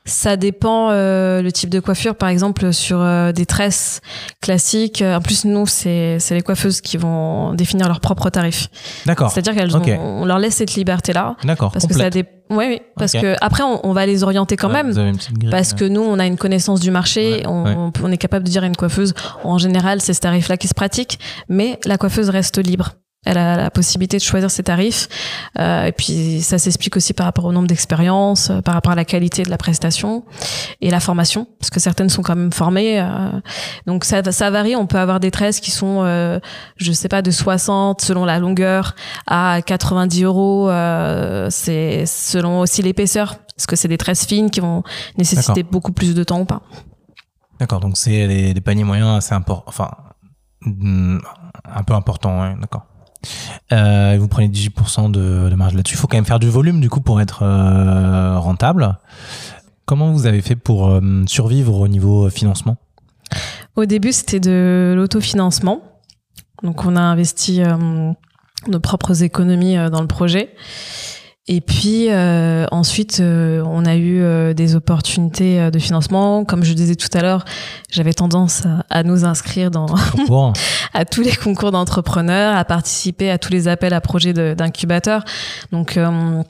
[0.08, 2.14] Ça dépend euh, le type de coiffure.
[2.16, 4.00] Par exemple, sur euh, des tresses
[4.40, 5.02] classiques.
[5.02, 8.68] euh, En plus, nous, c'est les coiffeuses qui vont définir leurs propres tarifs.
[9.06, 9.30] D'accord.
[9.30, 9.86] C'est-à-dire qu'elles Ok.
[9.88, 11.36] ont- on leur laisse cette liberté-là.
[11.44, 11.72] D'accord.
[11.72, 12.12] Parce que ça complète.
[12.24, 12.24] dé...
[12.50, 12.80] Oui, oui.
[12.96, 14.90] Parce que après, on, on va les orienter quand Ouais, même.
[14.90, 15.50] Vous avez une petite grille.
[15.50, 18.50] Parce que nous, on a une connaissance du marché, Ouais, on, on est capable de
[18.50, 19.12] dire à une coiffeuse,
[19.44, 21.18] en général, c'est ce tarif-là qui se pratique,
[21.50, 22.92] mais la coiffeuse reste libre.
[23.26, 25.08] Elle a la possibilité de choisir ses tarifs.
[25.58, 28.94] Euh, et puis, ça s'explique aussi par rapport au nombre d'expériences, euh, par rapport à
[28.94, 30.24] la qualité de la prestation
[30.80, 33.00] et la formation, parce que certaines sont quand même formées.
[33.00, 33.30] euh,
[33.86, 34.76] donc, ça, ça varie.
[34.76, 36.38] On peut avoir des tresses qui sont, euh,
[36.76, 38.94] je sais pas, de 60 selon la longueur
[39.26, 40.70] à 90 euros.
[40.70, 44.84] euh, c'est selon aussi l'épaisseur, parce que c'est des tresses fines qui vont
[45.18, 46.62] nécessiter beaucoup plus de temps ou pas.
[47.58, 49.64] D'accord, donc c'est des, paniers moyens assez importants.
[49.66, 49.90] Enfin,
[50.62, 51.18] mm,
[51.64, 52.86] un peu importants, ouais, d'accord.
[53.72, 55.94] Euh, vous prenez 18% de, de marge là-dessus.
[55.94, 58.96] Il faut quand même faire du volume, du coup, pour être euh, rentable.
[59.84, 62.76] Comment vous avez fait pour euh, survivre au niveau financement?
[63.76, 65.82] Au début, c'était de l'autofinancement.
[66.62, 67.62] Donc, on a investi
[68.66, 70.50] nos propres économies dans le projet.
[71.50, 76.44] Et puis euh, ensuite, euh, on a eu euh, des opportunités euh, de financement.
[76.44, 77.46] Comme je disais tout à l'heure,
[77.90, 79.86] j'avais tendance à, à nous inscrire dans
[80.92, 85.24] à tous les concours d'entrepreneurs, à participer à tous les appels à projets d'incubateurs.
[85.72, 86.42] Donc, euh,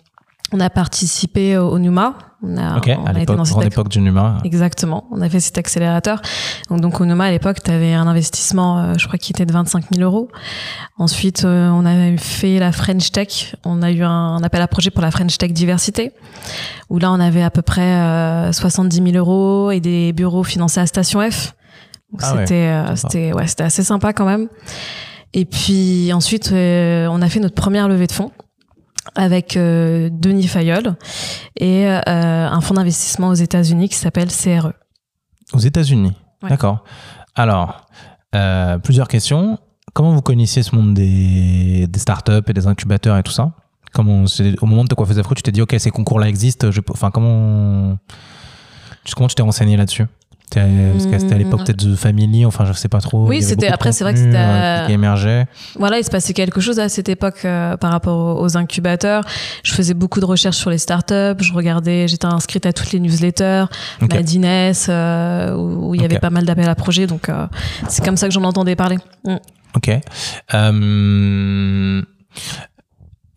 [0.52, 2.14] on a participé au, au NUMA.
[2.40, 4.38] On a, Ok, on à a été l'époque, dans cette grande ac- époque du Numa.
[4.44, 5.08] Exactement.
[5.10, 6.22] On a fait cet accélérateur.
[6.70, 9.44] Donc, donc au Noma, à l'époque, tu avais un investissement, euh, je crois, qui était
[9.44, 10.28] de 25 000 euros.
[10.98, 13.56] Ensuite, euh, on a fait la French Tech.
[13.64, 16.12] On a eu un, un appel à projet pour la French Tech Diversité,
[16.90, 20.78] où là, on avait à peu près euh, 70 000 euros et des bureaux financés
[20.80, 21.54] à Station F.
[22.22, 24.48] Ah ouais, c'était, euh, ouais, c'était assez sympa quand même.
[25.34, 28.30] Et puis ensuite, euh, on a fait notre première levée de fonds
[29.14, 30.96] avec euh, Denis Fayol
[31.58, 34.28] et euh, un fonds d'investissement aux États-Unis qui s'appelle.
[34.28, 34.72] CRE.
[35.52, 36.12] Aux États-Unis.
[36.42, 36.50] Ouais.
[36.50, 36.84] D'accord.
[37.34, 37.86] Alors,
[38.34, 39.58] euh, plusieurs questions.
[39.94, 43.52] Comment vous connaissiez ce monde des, des startups et des incubateurs et tout ça?
[43.92, 44.24] Comment,
[44.60, 46.70] au moment de ta coiffeuse afro, tu t'es dit, OK, ces concours-là existent.
[46.70, 47.96] Je, enfin, comment,
[49.04, 50.04] tu- comment tu t'es renseigné là-dessus?
[50.54, 51.64] Parce que c'était à l'époque Hmm.
[51.64, 53.26] peut-être de Family, enfin, je sais pas trop.
[53.26, 55.46] Oui, c'était- après, c'est vrai que c'était, euh, qui émergeait.
[55.78, 59.24] Voilà, il se passait quelque chose à cette époque euh, par rapport aux, incubateurs.
[59.62, 61.40] Je faisais beaucoup de recherches sur les startups.
[61.40, 63.64] Je regardais, j'étais inscrite à toutes les newsletters,
[64.02, 64.14] Ok.
[64.14, 64.44] Madines,
[64.88, 67.06] euh, où, où il y avait pas mal d'appels à projets.
[67.06, 67.46] Donc, euh,
[67.88, 68.96] c'est comme ça que j'en entendais parler.
[69.24, 69.36] Mm.
[69.76, 69.90] Ok.
[70.54, 72.02] Euh,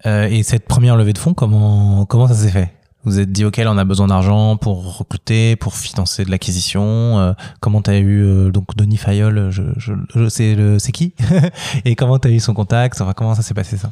[0.05, 2.71] euh, et cette première levée de fonds, comment, comment ça s'est fait?
[3.03, 7.19] Vous êtes dit, OK, on a besoin d'argent pour recruter, pour financer de l'acquisition.
[7.19, 10.91] Euh, comment tu as eu, euh, donc, Denis Fayol, je, je, je sais le, c'est
[10.91, 11.13] qui
[11.85, 12.99] Et comment tu as eu son contact?
[13.01, 13.91] Enfin, comment ça s'est passé ça?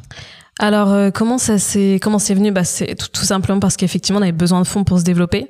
[0.58, 2.52] Alors, euh, comment ça s'est comment c'est venu?
[2.52, 5.48] Bah, C'est tout, simplement parce qu'effectivement, on avait besoin de fonds pour se développer.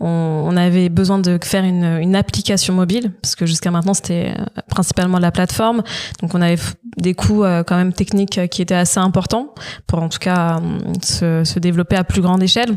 [0.00, 4.62] On, avait besoin de faire une, une application mobile, parce que jusqu'à maintenant, c'était euh,
[4.70, 5.82] principalement la plateforme.
[6.22, 6.56] Donc, on avait
[6.96, 9.54] des coûts euh, quand même techniques euh, qui étaient assez importants
[9.86, 12.76] pour, en tout cas, euh, se, se développer à plus grande échelle.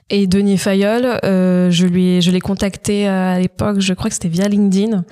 [0.13, 4.13] Et Denis Fayol, euh, je lui, je l'ai contacté euh, à l'époque, je crois que
[4.13, 5.05] c'était via LinkedIn.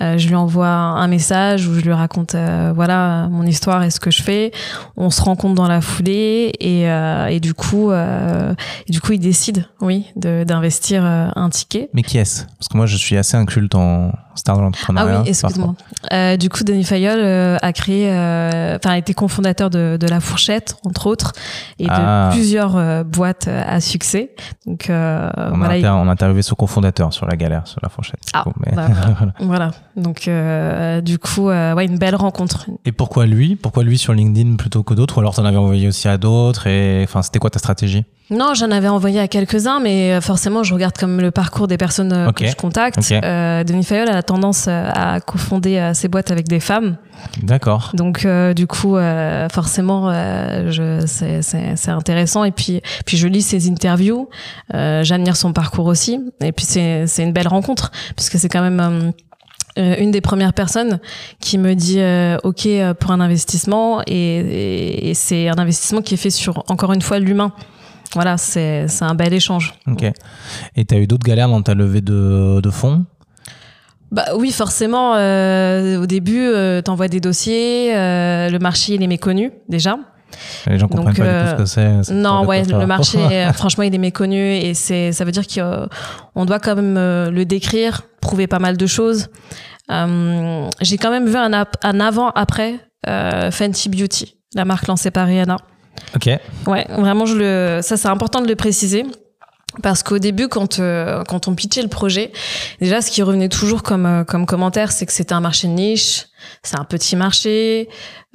[0.00, 3.90] Euh, je lui envoie un message où je lui raconte, euh, voilà, mon histoire et
[3.90, 4.50] ce que je fais.
[4.96, 8.54] On se rencontre dans la foulée et, euh, et du coup, euh,
[8.88, 11.90] et du coup, il décide, oui, de- d'investir un ticket.
[11.92, 12.44] Mais qui est-ce?
[12.58, 15.20] Parce que moi, je suis assez inculte en star de Ah l'entrepreneuriat.
[15.22, 15.74] oui, excuse-moi.
[16.14, 20.20] Euh, du coup, Denis Fayol a créé, euh, enfin, a été cofondateur de, de La
[20.20, 21.32] Fourchette, entre autres,
[21.78, 22.30] et de Ah.
[22.32, 24.29] plusieurs boîtes à succès.
[24.66, 27.78] Donc, euh, On, voilà, a, il- on a interviewé son cofondateur sur la galère, sur
[27.82, 28.20] la fourchette.
[28.32, 28.86] Ah, mais- bah,
[29.18, 29.32] voilà.
[29.40, 29.70] Voilà.
[29.96, 32.66] Donc, euh, du coup, euh, ouais, une belle rencontre.
[32.84, 33.56] Et pourquoi lui?
[33.56, 35.16] Pourquoi lui sur LinkedIn plutôt que d'autres?
[35.18, 38.04] Ou alors t'en avais envoyé aussi à d'autres Et enfin, c'était quoi ta stratégie?
[38.30, 41.76] Non, j'en avais envoyé à quelques-uns, mais euh, forcément, je regarde comme le parcours des
[41.76, 42.98] personnes euh, que je contacte.
[42.98, 43.10] Ok.
[43.10, 46.96] Euh, Denis Fayol a la tendance euh, à cofonder euh, ses boîtes avec des femmes.
[47.42, 47.90] D'accord.
[47.94, 50.70] Donc, euh, du coup, euh, forcément, euh,
[51.06, 52.44] c'est, intéressant.
[52.44, 54.28] Et puis, puis je lis ses interviews.
[54.74, 56.20] Euh, j'admire son parcours aussi.
[56.40, 59.12] Et puis, c'est, c'est une belle rencontre, puisque c'est quand même
[59.76, 61.00] euh, une des premières personnes
[61.40, 62.68] qui me dit euh, OK
[63.00, 64.02] pour un investissement.
[64.06, 67.52] Et, et, et c'est un investissement qui est fait sur, encore une fois, l'humain.
[68.14, 69.74] Voilà, c'est, un bel échange.
[69.86, 70.04] Ok.
[70.76, 73.04] Et tu as eu d'autres galères dans ta levée de, de fonds?
[74.10, 75.14] Bah oui, forcément.
[75.14, 77.96] euh, au début, euh, t'envoies des dossiers.
[77.96, 79.96] euh, le marché, il est méconnu déjà.
[80.66, 82.12] Les gens comprennent Donc, pas du tout ce que c'est.
[82.14, 83.18] Non, ouais, le marché,
[83.54, 86.94] franchement, il est méconnu et c'est, ça veut dire qu'on doit quand même
[87.30, 89.28] le décrire, prouver pas mal de choses.
[89.88, 95.56] J'ai quand même vu un, ap- un avant-après Fenty Beauty, la marque lancée par Rihanna.
[96.14, 96.28] Ok.
[96.66, 99.04] Ouais, vraiment, je le, ça c'est important de le préciser.
[99.84, 102.32] Parce qu'au début, quand euh, quand on pitchait le projet,
[102.80, 105.72] déjà, ce qui revenait toujours comme euh, comme commentaire, c'est que c'était un marché de
[105.72, 106.26] niche,
[106.64, 107.88] c'est un petit marché,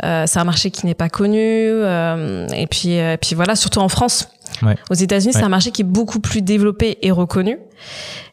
[0.06, 3.90] euh, c'est un marché qui n'est pas connu, et puis et puis voilà, surtout en
[3.90, 4.30] France.
[4.62, 4.78] Ouais.
[4.90, 7.60] Aux États-Unis, c'est un marché qui est beaucoup plus développé et reconnu.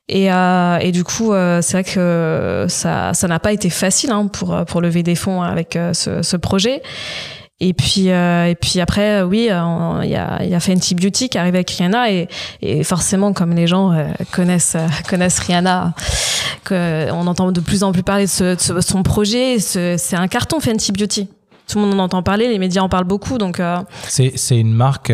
[0.09, 4.11] Et, euh, et du coup, euh, c'est vrai que ça ça n'a pas été facile
[4.11, 6.83] hein, pour pour lever des fonds avec euh, ce, ce projet.
[7.65, 10.59] Et puis, euh, et puis après, euh, oui, euh, il y, a, il y a
[10.59, 12.27] Fenty Beauty qui arrive avec Rihanna et,
[12.61, 15.95] et forcément, comme les gens euh, connaissent euh, connaissent Rihanna,
[16.65, 19.61] que on entend de plus en plus parler de, ce, de ce- son projet.
[19.61, 21.29] Ce- C'est un carton Fenty Beauty.
[21.69, 23.61] Tout le monde en entend parler, les médias en parlent beaucoup, donc
[24.09, 25.11] C'est une marque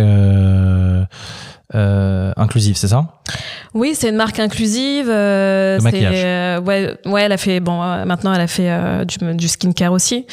[1.74, 3.04] euh, inclusive, c'est ça?
[3.74, 5.10] Oui, c'est une marque inclusive.
[5.10, 6.14] euh, c'est, maquillage.
[6.16, 7.76] euh, ouais, ouais, elle a fait bon.
[8.06, 10.26] maintenant, elle a fait du, du skincare aussi,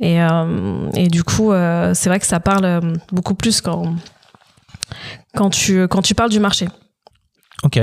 [0.00, 2.80] et euh, et du coup, euh, c'est vrai que ça parle euh,
[3.12, 3.94] beaucoup plus quand
[5.34, 6.68] quand tu quand tu parles du marché.
[7.64, 7.80] Ok.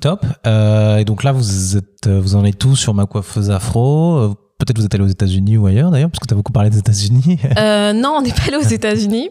[0.00, 0.26] Top.
[0.46, 4.36] Et donc là, vous êtes, vous en êtes tous sur ma coiffeuse afro?
[4.58, 6.70] Peut-être vous êtes allé aux États-Unis ou ailleurs d'ailleurs, parce que tu as beaucoup parlé
[6.70, 7.38] des États-Unis.
[7.58, 9.30] Euh, non, on n'est pas allé aux États-Unis,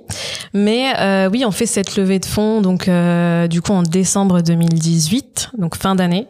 [0.53, 4.41] mais euh, oui, on fait cette levée de fonds donc euh, du coup en décembre
[4.41, 6.27] 2018, donc fin d'année,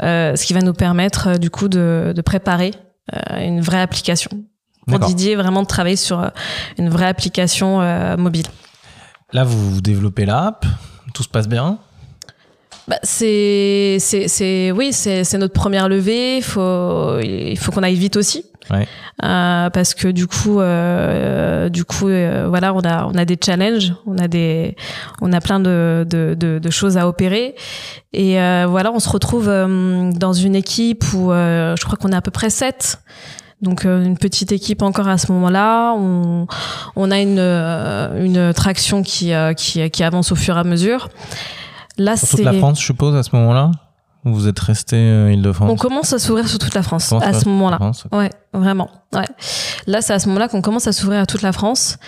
[0.00, 2.72] ce qui va nous permettre du coup de, de préparer
[3.12, 4.30] une vraie application.
[4.86, 4.98] Pour.
[4.98, 6.28] Didier, vraiment de travailler sur euh,
[6.78, 8.46] une vraie application euh, mobile.
[9.32, 10.66] Là, vous développez l'app,
[11.14, 11.78] tout se passe bien.
[12.86, 16.36] Bah, c'est, c'est, c'est, oui, c'est, c'est notre première levée.
[16.36, 18.44] Il faut, il faut qu'on aille vite aussi.
[18.70, 18.88] Ouais.
[19.22, 23.38] Euh, parce que du coup, euh, du coup, euh, voilà, on a, on a des
[23.42, 24.74] challenges, on a des,
[25.20, 27.54] on a plein de, de, de, de choses à opérer.
[28.12, 28.34] Et
[28.66, 32.50] voilà, on se retrouve dans une équipe où je crois qu'on est à peu près
[32.50, 33.00] sept.
[33.62, 35.94] Donc une petite équipe encore à ce moment-là.
[35.96, 36.46] On,
[36.96, 41.08] on a une, une traction qui, qui, qui avance au fur et à mesure.
[41.96, 42.36] Là, c'est.
[42.36, 43.70] toute la France, je suppose, à ce moment-là?
[44.24, 47.48] Vous êtes resté euh, Île-de-France On commence à s'ouvrir sur toute la France à ce
[47.48, 47.78] moment-là.
[48.12, 48.90] Ouais, vraiment.
[49.12, 49.26] Ouais.
[49.86, 51.98] Là, c'est à ce moment-là qu'on commence à s'ouvrir à toute la France.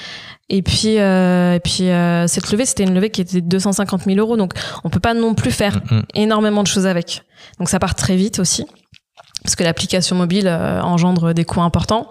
[0.48, 4.04] Et puis, euh, et puis euh, cette levée, c'était une levée qui était de 250
[4.04, 4.36] 000 euros.
[4.36, 4.52] Donc,
[4.84, 6.02] on peut pas non plus faire Mm, mm.
[6.14, 7.24] énormément de choses avec.
[7.58, 8.64] Donc, ça part très vite aussi.
[9.42, 12.10] Parce que l'application mobile euh, engendre des coûts importants.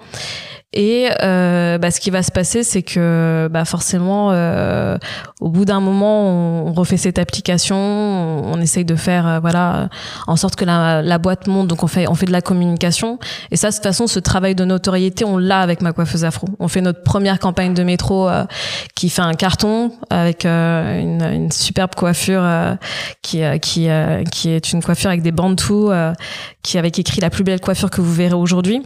[0.74, 4.98] Et euh, bah, ce qui va se passer, c'est que bah, forcément, euh,
[5.40, 9.88] au bout d'un moment, on, refait cette application, on, essaye de faire euh, voilà
[10.28, 11.70] en sorte que la, boîte monte.
[11.70, 13.20] Donc on fait on fait de la communication.
[13.52, 16.48] Et ça, de toute façon, ce travail de notoriété, on l'a avec ma coiffeuse afro.
[16.60, 18.44] On fait notre première campagne de métro euh,
[18.96, 22.44] qui fait un carton avec euh, une, une superbe coiffure
[23.22, 23.88] qui qui
[24.32, 25.92] qui est une coiffure avec des bantous,
[26.64, 28.82] qui avec écrit la plus belle coiffure que vous verrez aujourd'hui.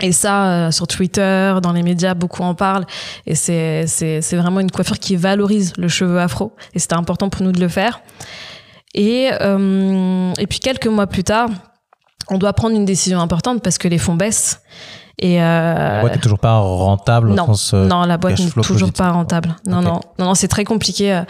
[0.00, 2.86] Et ça, euh, sur Twitter, dans les médias, beaucoup en parlent.
[3.26, 6.54] Et c'est, c'est, c'est vraiment une coiffure qui valorise le cheveu afro.
[6.74, 8.00] Et c'était important pour nous de le faire.
[8.94, 11.48] Et, euh, et puis quelques mois plus tard,
[12.28, 14.62] on doit prendre une décision importante parce que les fonds baissent.
[15.18, 18.38] Et euh, La boîte n'est toujours pas rentable au non, sens, euh, non, la boîte
[18.38, 18.92] n'est toujours positif.
[18.94, 19.54] pas rentable.
[19.66, 21.22] Non, non, non, non, c'est très compliqué euh,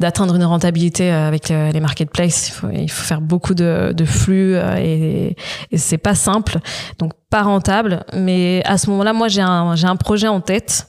[0.00, 2.48] d'atteindre une rentabilité euh, avec les marketplaces.
[2.48, 5.36] Il faut, il faut faire beaucoup de, de flux et,
[5.70, 6.58] et c'est pas simple.
[6.98, 8.04] Donc pas rentable.
[8.14, 10.88] Mais à ce moment-là, moi j'ai un j'ai un projet en tête.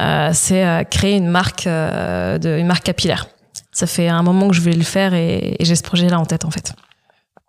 [0.00, 3.26] Euh, c'est créer une marque de une marque capillaire.
[3.72, 6.24] Ça fait un moment que je vais le faire et, et j'ai ce projet-là en
[6.24, 6.72] tête en fait.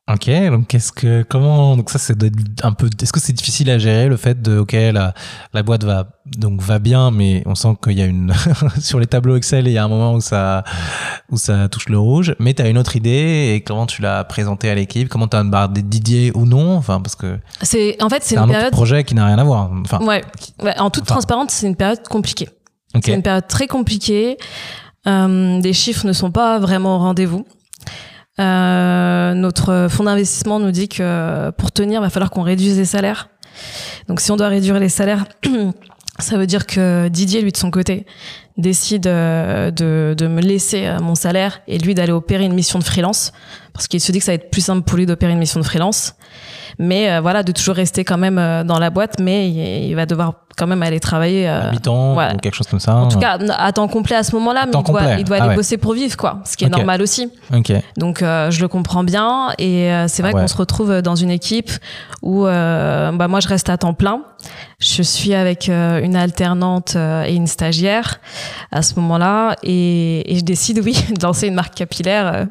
[0.08, 2.16] Ok, donc qu'est-ce que comment donc ça c'est
[2.62, 5.16] un peu est-ce que c'est difficile à gérer le fait de ok la
[5.52, 8.32] la boîte va donc va bien mais on sent qu'il y a une
[8.80, 10.64] sur les tableaux Excel il y a un moment où ça
[11.32, 14.24] où ça touche le rouge mais tu as une autre idée et comment tu l'as
[14.26, 17.98] présentée à l'équipe comment tu as bah, des Didier ou non enfin parce que C'est
[18.04, 18.74] en fait c'est c'est un une autre période.
[18.74, 20.24] projet qui n'a rien à voir enfin Ouais,
[20.62, 21.16] ouais, en toute Enfin.
[21.16, 22.50] transparence, c'est une période compliquée.
[22.94, 24.38] ok C'est une période très compliquée.
[25.08, 27.44] Euh, les chiffres ne sont pas vraiment au rendez-vous.
[28.40, 32.86] Euh, notre fonds d'investissement nous dit que pour tenir, il va falloir qu'on réduise les
[32.86, 33.30] salaires.
[34.08, 35.26] Donc si on doit réduire les salaires,
[36.20, 38.06] ça veut dire que Didier, lui de son côté,
[38.58, 42.80] décide euh, de, de me laisser euh, mon salaire et lui d'aller opérer une mission
[42.80, 43.32] de freelance
[43.74, 45.60] parce qu'il se dit que ça va être plus simple pour lui d'opérer une mission
[45.60, 46.16] de freelance
[46.80, 49.50] mais voilà de toujours rester quand même dans la boîte mais
[49.88, 52.34] il va devoir quand même aller travailler à mi-temps voilà.
[52.36, 54.72] ou quelque chose comme ça en tout cas à temps complet à ce moment-là mais
[54.80, 55.56] il doit, il doit Ah aller ouais.
[55.56, 57.30] bosser pour vivre quoi ce qui est normal aussi
[57.98, 60.42] donc euh, je le comprends bien et euh, c'est vrai Ah ouais.
[60.44, 61.72] qu'on se retrouve dans une équipe
[62.22, 64.22] où euh, bah moi je reste à temps plein.
[64.80, 68.20] Je suis avec euh, une alternante euh, et une stagiaire
[68.72, 72.28] à ce moment-là et, et je décide oui de lancer une marque capillaire.
[72.34, 72.46] euh.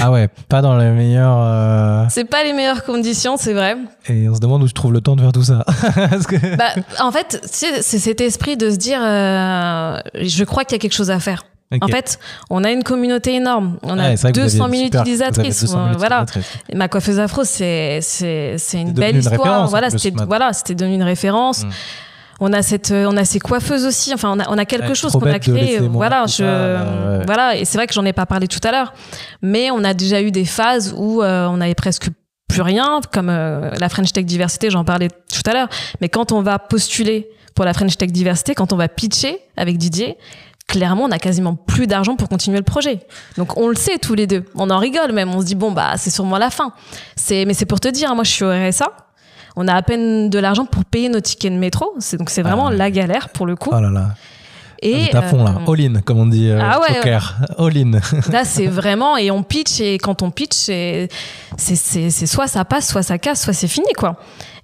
[0.00, 3.76] ah ouais pas dans les meilleurs euh, C'est pas les meilleures conditions, c'est vrai.
[4.08, 5.64] et on se demande où tu trouves le temps de faire tout ça
[5.94, 6.64] Parce que- Bah,
[7.00, 10.80] en fait, c'est c'est cet esprit de se dire, euh, je crois qu'il y a
[10.80, 11.44] quelque chose à faire.
[11.80, 12.18] En fait,
[12.50, 13.78] on a une communauté énorme.
[13.84, 15.60] On Ouais, a c'est vrai que vous 200 aviez 000 super- vous avez utilisatrices.
[15.60, 16.26] 200 000 euh, voilà.
[16.68, 19.68] Et ma coiffeuse afro, c'est c'est c'est une belle une histoire.
[19.68, 21.64] voilà, c'était voilà, c'était devenu une référence.
[21.64, 21.68] Mm.
[22.42, 24.12] On a cette on a ces coiffeuses aussi.
[24.12, 25.78] Enfin, on a on a quelque chose qu'on a créé.
[25.78, 27.24] Voilà, je ça, euh, ouais.
[27.26, 27.54] voilà.
[27.56, 28.92] Et c'est vrai que j'en ai pas parlé tout à l'heure,
[29.40, 32.08] mais on a déjà eu des phases où euh, on avait presque
[32.50, 35.68] plus rien, comme euh, la French Tech Diversité, j'en parlais tout à l'heure.
[36.00, 39.78] Mais quand on va postuler pour la French Tech Diversité, quand on va pitcher avec
[39.78, 40.16] Didier,
[40.66, 43.00] clairement, on a quasiment plus d'argent pour continuer le projet.
[43.36, 44.44] Donc on le sait tous les deux.
[44.54, 45.34] On en rigole même.
[45.34, 46.72] On se dit bon bah c'est sûrement la fin.
[47.16, 48.88] C'est mais c'est pour te dire, hein, moi je suis au RSA.
[49.56, 51.92] On a à peine de l'argent pour payer nos tickets de métro.
[51.98, 53.70] C'est donc c'est vraiment Ah la galère pour le coup.
[53.72, 54.08] oh là là
[54.82, 55.56] Et Vous êtes à fond là.
[55.66, 57.36] euh, all in comme on dit euh, Ah ouais, poker.
[57.58, 57.90] all in.
[58.32, 61.08] Là, c'est vraiment et on pitch et quand on pitch, c'est
[62.26, 64.16] soit ça passe, soit ça casse, soit c'est fini quoi.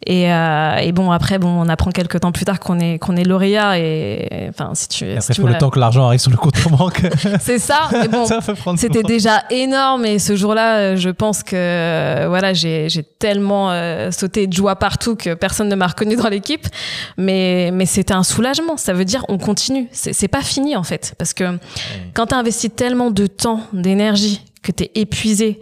[0.09, 3.17] Et, euh, et bon après bon on apprend quelques temps plus tard qu'on est qu'on
[3.17, 5.81] est lauréat et enfin si tu, Et si après tu il faut le temps que
[5.81, 7.03] l'argent arrive sur le compte en banque.
[7.41, 7.89] C'est ça.
[7.91, 8.25] Mais bon
[8.77, 13.73] c'était déjà énorme et ce jour-là euh, je pense que euh, voilà j'ai j'ai tellement
[13.73, 16.67] euh, sauté de joie partout que personne ne m'a reconnu dans l'équipe.
[17.17, 18.77] Mais mais c'était un soulagement.
[18.77, 19.89] Ça veut dire on continue.
[19.93, 21.15] C'est pas fini en fait.
[21.19, 21.59] Parce que
[22.15, 25.61] quand tu as investi tellement de temps d'énergie que tu es épuisé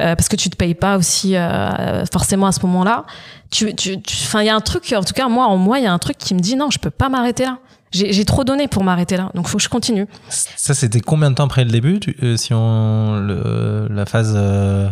[0.00, 3.04] euh, parce que tu te payes pas aussi euh, forcément à ce moment-là.
[3.50, 5.78] Tu tu tu- enfin il y a un truc en tout cas moi en moi
[5.78, 7.58] il y a un truc qui me dit non je peux pas m'arrêter là.
[7.92, 9.30] J'ai trop donné pour m'arrêter là.
[9.34, 10.06] Donc faut que je continue.
[10.28, 14.34] Ça c'était combien de temps après le début tu- euh, si on le, la phase
[14.36, 14.90] euh,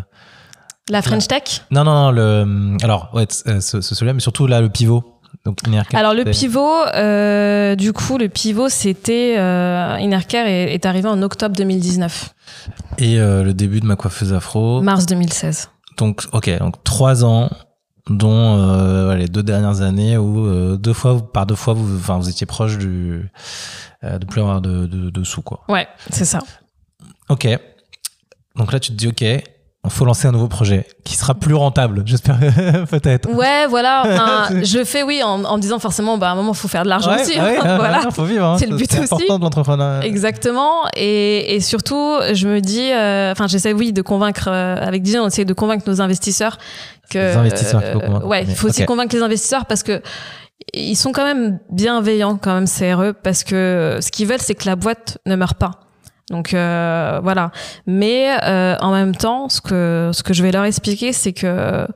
[0.88, 1.62] la French Tech?
[1.70, 5.13] Non non non le alors ouais euh, ce, ce celui-là mais surtout là le pivot
[5.45, 5.59] donc
[5.93, 11.20] Alors le pivot, euh, du coup, le pivot, c'était euh, Innercare est, est arrivé en
[11.22, 12.35] octobre 2019,
[12.99, 14.80] et euh, le début de ma coiffeuse afro.
[14.82, 15.70] Mars 2016.
[15.99, 17.51] donc ok donc trois ans
[18.11, 22.18] dont euh, les deux dernières années où euh, deux fois par deux fois vous enfin
[22.18, 23.30] vous étiez proche du
[24.05, 25.62] euh, de plus avoir de, de, de sous quoi.
[25.68, 26.41] Ouais, c'est ça.
[27.30, 27.49] ok.
[28.57, 29.24] Donc là tu te dis ok
[29.91, 32.39] faut lancer un nouveau projet qui sera plus rentable j'espère
[32.91, 34.49] peut-être Ouais, voilà.
[34.62, 36.89] je fais oui en, en me disant forcément, bah, à un moment, faut faire de
[36.89, 37.39] l'argent Ouais, aussi.
[37.39, 38.01] ouais, ouais, voilà.
[38.05, 38.45] ouais, faut vivre.
[38.47, 38.57] hein.
[38.59, 39.03] C'est le but aussi.
[39.03, 40.05] important de l'entrepreneuriat.
[40.07, 40.85] Exactement.
[40.97, 45.20] Et, et surtout, je me dis, euh, enfin, j'essaie, oui, de convaincre, euh, avec Didier,
[45.20, 46.59] on essaie de convaincre nos investisseurs
[47.11, 47.18] que.
[47.18, 48.26] Les investisseurs qu'il faut convaincre.
[48.26, 50.01] ouais, il faut aussi convaincre les investisseurs parce que
[50.72, 54.66] ils sont quand même bienveillants, quand même, CRE, parce que ce qu'ils veulent, c'est que
[54.66, 55.72] la boîte ne meure pas.
[56.30, 57.50] Donc euh, voilà.
[57.86, 61.86] Mais euh, en même temps, ce que ce que je vais leur expliquer, c'est que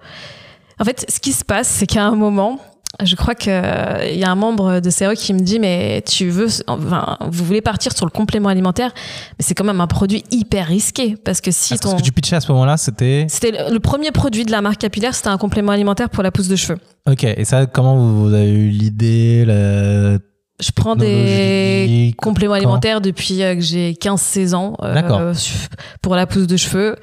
[0.80, 2.58] en fait, ce qui se passe, c'est qu'à un moment,
[3.02, 6.28] je crois que euh, y a un membre de CRE qui me dit mais tu
[6.30, 8.92] veux enfin vous voulez partir sur le complément alimentaire
[9.38, 12.02] mais c'est quand même un produit hyper risqué parce que si que ton ce que
[12.02, 13.26] tu pitchais à ce moment-là, c'était.
[13.28, 16.30] c'était le- le premier produit de la marque capillaire, c'était un complément alimentaire pour la
[16.30, 16.78] pousse de cheveux.
[17.08, 20.18] Ok, et ça, comment vous, vous avez eu l'idée la...
[20.60, 25.32] Je prends des compléments alimentaires depuis euh, que j'ai 15-16 ans euh,
[26.02, 26.96] pour la pousse de cheveux.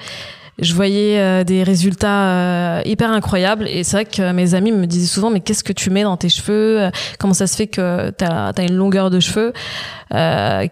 [0.60, 4.88] Je voyais euh, des résultats euh, hyper incroyables et c'est vrai que mes amis me
[4.88, 6.89] disaient souvent mais qu'est-ce que tu mets dans tes cheveux?
[7.18, 9.53] Comment ça se fait que tu as, une longueur de cheveux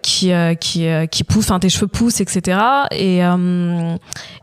[0.02, 2.58] qui qui qui pousse, enfin tes cheveux poussent, etc.
[2.92, 3.20] Et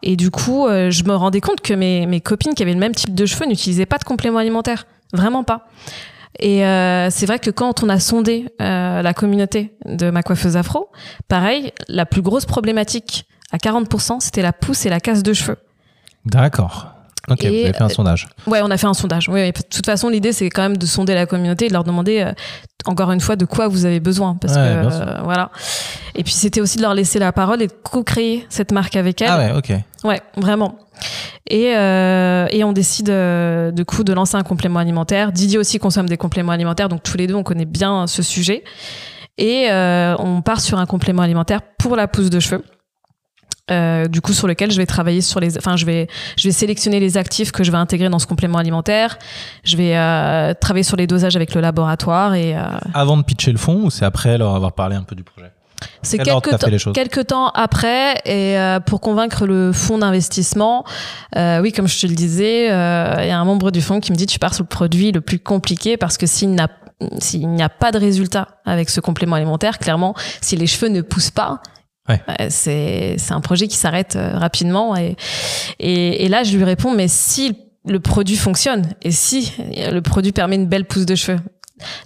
[0.02, 2.94] et du coup je me rendais compte que mes mes copines qui avaient le même
[2.94, 5.68] type de cheveux n'utilisaient pas de complément alimentaire, vraiment pas.
[6.40, 10.56] Et euh, c'est vrai que quand on a sondé euh, la communauté de ma coiffeuse
[10.56, 10.90] afro,
[11.28, 15.58] pareil, la plus grosse problématique à 40%, c'était la pousse et la casse de cheveux.
[16.24, 16.94] D'accord.
[17.28, 18.28] Ok, Et, vous avez fait un euh, sondage.
[18.46, 19.28] Ouais, on a fait un sondage.
[19.28, 19.52] Oui, oui.
[19.52, 22.20] de toute façon, l'idée, c'est quand même de sonder la communauté et de leur demander,
[22.20, 22.32] euh,
[22.86, 24.36] encore une fois, de quoi vous avez besoin.
[24.40, 25.50] Parce Ouais, que, euh, voilà.
[26.14, 29.20] Et puis, c'était aussi de leur laisser la parole et de co-créer cette marque avec
[29.22, 29.28] elles.
[29.30, 29.72] Ah ouais, ok.
[30.04, 30.78] Ouais, vraiment.
[31.48, 35.32] Et, euh, et on décide euh, du coup de lancer un complément alimentaire.
[35.32, 38.62] Didier aussi consomme des compléments alimentaires, donc tous les deux on connaît bien ce sujet.
[39.38, 42.62] et euh, on part sur un complément alimentaire pour la pousse de cheveux.
[43.70, 46.52] Euh, du coup sur lequel je vais travailler sur les enfin je vais je vais
[46.52, 49.18] sélectionner les actifs que je vais intégrer dans ce complément alimentaire.
[49.64, 52.62] Je vais euh, travailler sur les dosages avec le laboratoire et euh,
[52.94, 55.50] Avant de pitcher le fond ou c'est après leur avoir parlé un peu du projet?
[56.02, 60.84] C'est quelques, quelques temps après et euh, pour convaincre le fonds d'investissement,
[61.36, 64.00] euh, oui, comme je te le disais, euh, il y a un membre du fonds
[64.00, 66.68] qui me dit tu pars sur le produit le plus compliqué parce que s'il n'a
[67.18, 71.00] s'il n'y a pas de résultat avec ce complément alimentaire, clairement, si les cheveux ne
[71.00, 71.62] poussent pas,
[72.10, 72.20] Ouais.
[72.40, 75.16] euh, c'est un projet qui s'arrête euh, rapidement et,
[75.78, 77.56] et et là je lui réponds mais si
[77.86, 81.38] le produit fonctionne et si le produit permet une belle pousse de cheveux.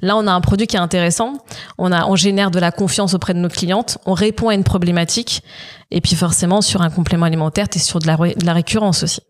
[0.03, 1.33] Là, on a un produit qui est intéressant.
[1.79, 3.99] On a, on génère de la confiance auprès de nos clientes.
[4.07, 5.43] On répond à une problématique.
[5.91, 9.03] Et puis, forcément, sur un complément alimentaire, t'es sur de la, ré- de la récurrence
[9.03, 9.21] aussi.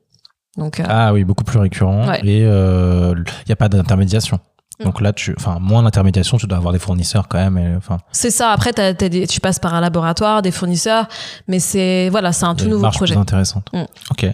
[0.59, 2.07] Donc, euh, Ah oui, beaucoup plus récurrent.
[2.07, 2.21] Ouais.
[2.25, 2.45] Et il
[3.47, 4.39] n'y a pas d'intermédiation.
[4.83, 7.75] Donc là, tu, enfin, moins d'intermédiation, tu dois avoir des fournisseurs quand même.
[7.77, 8.51] Enfin, c'est ça.
[8.51, 11.07] Après, des- tu passes par un laboratoire, des fournisseurs,
[11.47, 13.15] mais c'est voilà, c'est un tout nouveau projet.
[13.15, 13.69] plus intéressantes.
[13.73, 13.85] Mm.
[14.11, 14.27] Ok.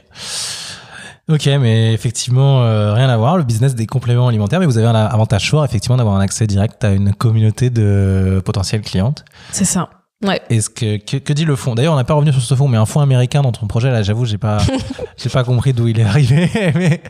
[1.29, 3.37] Ok, mais effectivement, euh, rien à voir.
[3.37, 6.47] Le business des compléments alimentaires, mais vous avez un avantage fort, effectivement, d'avoir un accès
[6.49, 9.25] direct à une communauté de potentielles clientes.
[9.53, 9.91] C'est ça.
[10.27, 10.41] Ouais.
[10.51, 12.67] Est-ce que, que que dit le fonds D'ailleurs, on n'a pas revenu sur ce fonds,
[12.69, 14.59] mais un fonds américain dans ton projet, là, j'avoue, j'ai pas,
[15.17, 16.51] j'ai pas compris d'où il est arrivé.
[16.75, 17.01] mais-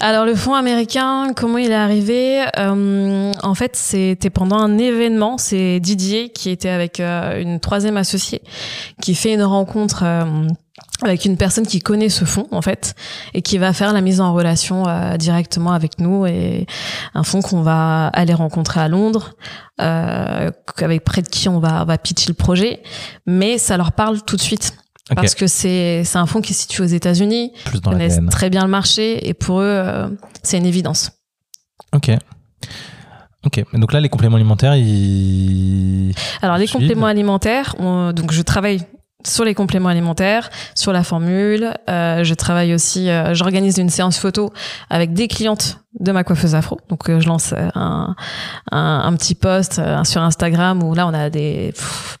[0.00, 5.38] Alors le fonds américain, comment il est arrivé Euh, En fait, c'était pendant un événement.
[5.38, 8.42] C'est Didier qui était avec euh, une troisième associée,
[9.02, 10.46] qui fait une rencontre euh,
[11.02, 12.94] avec une personne qui connaît ce fonds en fait
[13.34, 16.66] et qui va faire la mise en relation euh, directement avec nous et
[17.14, 19.34] un fonds qu'on va aller rencontrer à Londres,
[19.80, 22.82] euh, avec près de qui on va on va pitcher le projet,
[23.26, 24.72] mais ça leur parle tout de suite.
[25.14, 28.68] Parce que c'est un fonds qui est situé aux États-Unis, la connaissent très bien le
[28.70, 30.08] marché et pour eux, euh,
[30.42, 31.10] c'est une évidence.
[31.94, 32.10] Ok.
[33.46, 33.62] Ok.
[33.74, 36.12] Donc là, les compléments alimentaires, ils.
[36.42, 36.80] Alors les Suivent.
[36.80, 38.82] compléments alimentaires, on- donc je travaille
[39.26, 41.74] sur les compléments alimentaires, sur la formule.
[41.90, 44.52] euh, je travaille aussi, euh, j'organise une séance photo
[44.90, 46.78] avec des clientes de ma coiffeuse afro.
[46.88, 48.14] Donc euh, je lance euh, un,
[48.70, 51.74] un, petit post euh, sur Instagram où là on a des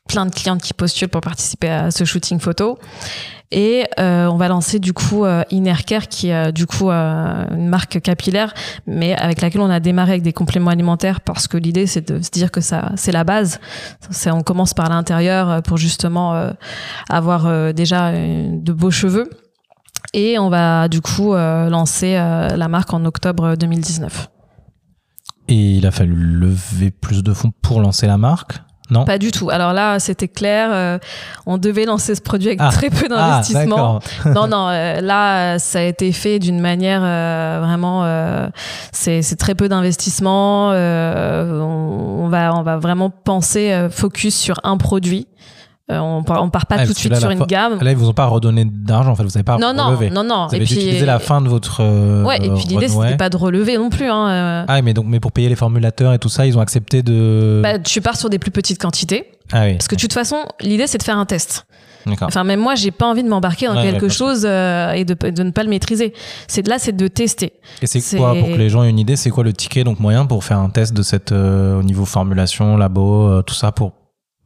[0.08, 2.78] plein de clientes qui postulent pour participer à ce shooting photo.
[3.50, 7.68] Et euh, on va lancer du coup euh, Innercare qui est euh, du coup une
[7.68, 8.52] marque capillaire,
[8.86, 12.22] mais avec laquelle on a démarré avec des compléments alimentaires parce que l'idée c'est de
[12.22, 13.60] se dire que ça c'est la base.
[14.10, 16.52] C'est on commence par l'intérieur pour justement
[17.08, 19.30] avoir déjà de beaux cheveux.
[20.14, 24.30] Et on va du coup euh, lancer euh, la marque en octobre 2019.
[25.48, 28.60] Et il a fallu lever plus de fonds pour lancer la marque?
[28.90, 29.50] Non Pas du tout.
[29.50, 30.70] Alors là, c'était clair.
[30.72, 30.98] euh,
[31.46, 32.70] on devait lancer ce produit avec Ah.
[32.72, 34.00] très peu Ah, d'investissement.
[34.24, 34.68] non, non.
[34.68, 38.04] euh, là, ça a été fait d'une manière euh, vraiment.
[38.04, 38.48] euh,
[38.92, 40.70] c'est très peu d'investissement.
[40.72, 45.26] euh, on, on va on va vraiment penser euh, focus sur un produit.
[45.90, 47.78] Euh, on, part- on part pas Ah, tout de suite là, sur une gamme.
[47.80, 50.10] Là, ils vous ont pas redonné d'argent, en fait, vous n'avez pas non, non, relevé.
[50.10, 50.46] non, non.
[50.48, 51.78] Vous avez et dû puis, la fin de votre.
[51.82, 54.08] euh, Ouais, et puis l'idée, c'était pas de relever non plus.
[54.10, 54.28] Hein.
[54.28, 54.64] euh.
[54.68, 57.60] Ah, mais donc, mais pour payer les formulateurs et tout ça, ils ont accepté de.
[57.62, 59.30] Bah, tu pars sur des plus petites quantités.
[59.52, 59.74] ah oui.
[59.76, 61.66] Parce que de toute façon, l'idée, c'est de faire un test.
[62.06, 62.28] D'accord.
[62.28, 65.14] Enfin, même moi, j'ai pas envie de m'embarquer dans Ouais, quelque chose euh, et de,
[65.30, 66.12] de ne pas le maîtriser.
[66.46, 67.54] C'est de là, c'est de tester.
[67.82, 69.84] Et c'est c'est- quoi, pour que les gens aient une idée, c'est quoi le ticket
[69.84, 73.54] donc moyen pour faire un test de cette euh, au niveau formulation, labo, euh, tout
[73.54, 73.92] ça pour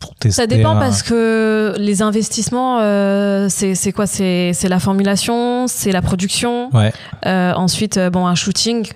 [0.03, 4.07] pour tester Ça dépend un- parce que les investissements, euh, c'est quoi?
[4.07, 6.69] C'est la formulation, c'est la production.
[6.75, 6.93] Ouais.
[7.27, 8.89] Euh, ensuite, euh, bon, un shooting,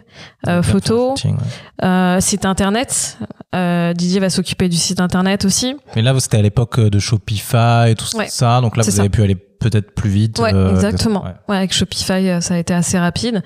[0.48, 1.86] euh, photo, shooting, ouais.
[1.88, 3.18] euh, site internet.
[3.54, 5.76] Euh, Didier va s'occuper du site internet aussi.
[5.94, 8.26] Mais là, c'était à l'époque euh, de Shopify et tout Ouais.
[8.28, 9.00] ça, donc là, vous ça.
[9.00, 10.38] avez pu aller peut-être plus vite.
[10.38, 11.24] Ouais, euh, exactement.
[11.24, 11.30] ouais.
[11.48, 13.42] Ouais, avec Shopify, ça a été assez rapide.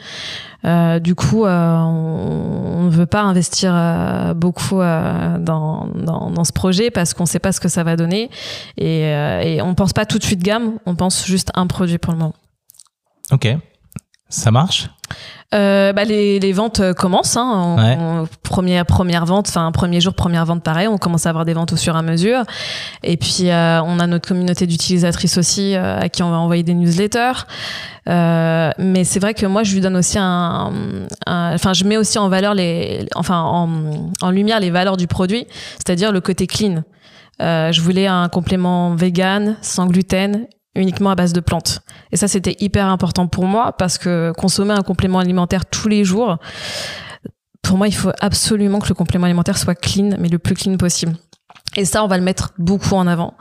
[0.65, 3.73] Euh, du coup, on, ne veut pas investir
[4.35, 5.39] beaucoup dans,
[5.95, 8.31] dans, dans ce projet parce qu'on ne sait pas ce que ça va donner
[8.79, 12.13] et, et on pense pas tout de suite gamme, on pense juste un produit pour
[12.13, 12.35] le moment.
[13.31, 13.47] Ok.
[14.31, 14.89] Ça marche?
[15.53, 17.37] Euh, bah, les, les ventes euh, commencent.
[17.37, 18.27] Hein, Ouais.
[18.45, 20.87] première, première vente, enfin premier jour, première vente, pareil.
[20.87, 22.43] On commence à avoir des ventes au fur et à mesure.
[23.03, 26.63] Et puis euh, on a notre communauté d'utilisatrices aussi euh, à qui on va envoyer
[26.63, 27.45] des newsletters.
[28.07, 30.73] Mais c'est vrai que moi, je lui donne aussi un,
[31.27, 33.69] enfin, je mets aussi en valeur les, enfin, en,
[34.21, 36.83] en lumière les valeurs du produit, c'est-à-dire le côté clean.
[37.41, 41.81] Je voulais un complément vegan, sans gluten, uniquement à base de plantes.
[42.13, 46.05] Et ça, c'était hyper important pour moi parce que consommer un complément alimentaire tous les
[46.05, 46.39] jours,
[47.63, 50.77] pour moi, il faut absolument que le complément alimentaire soit clean, mais le plus clean
[50.77, 51.15] possible.
[51.77, 53.35] Et ça, on va le mettre beaucoup en avant.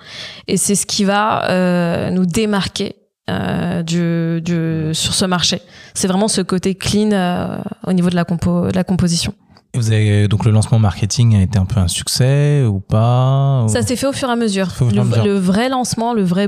[0.48, 2.96] Et c'est ce qui va euh, nous démarquer
[3.30, 5.62] euh, du, du, sur ce marché.
[5.94, 7.58] C'est vraiment ce côté clean euh,
[7.88, 9.34] au niveau de la, compo, de la composition.
[9.74, 13.64] Et vous avez donc le lancement marketing a été un peu un succès ou pas
[13.64, 14.68] ou- Ça s'est fait au fur et à Le, mesure.
[14.82, 16.48] le vrai lancement, le vrai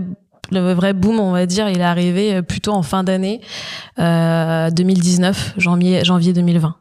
[0.52, 3.41] le vrai boom, on va dire, il est arrivé euh, plutôt en fin d'année
[3.99, 6.76] euh, 2019, janvier, janvier 2020.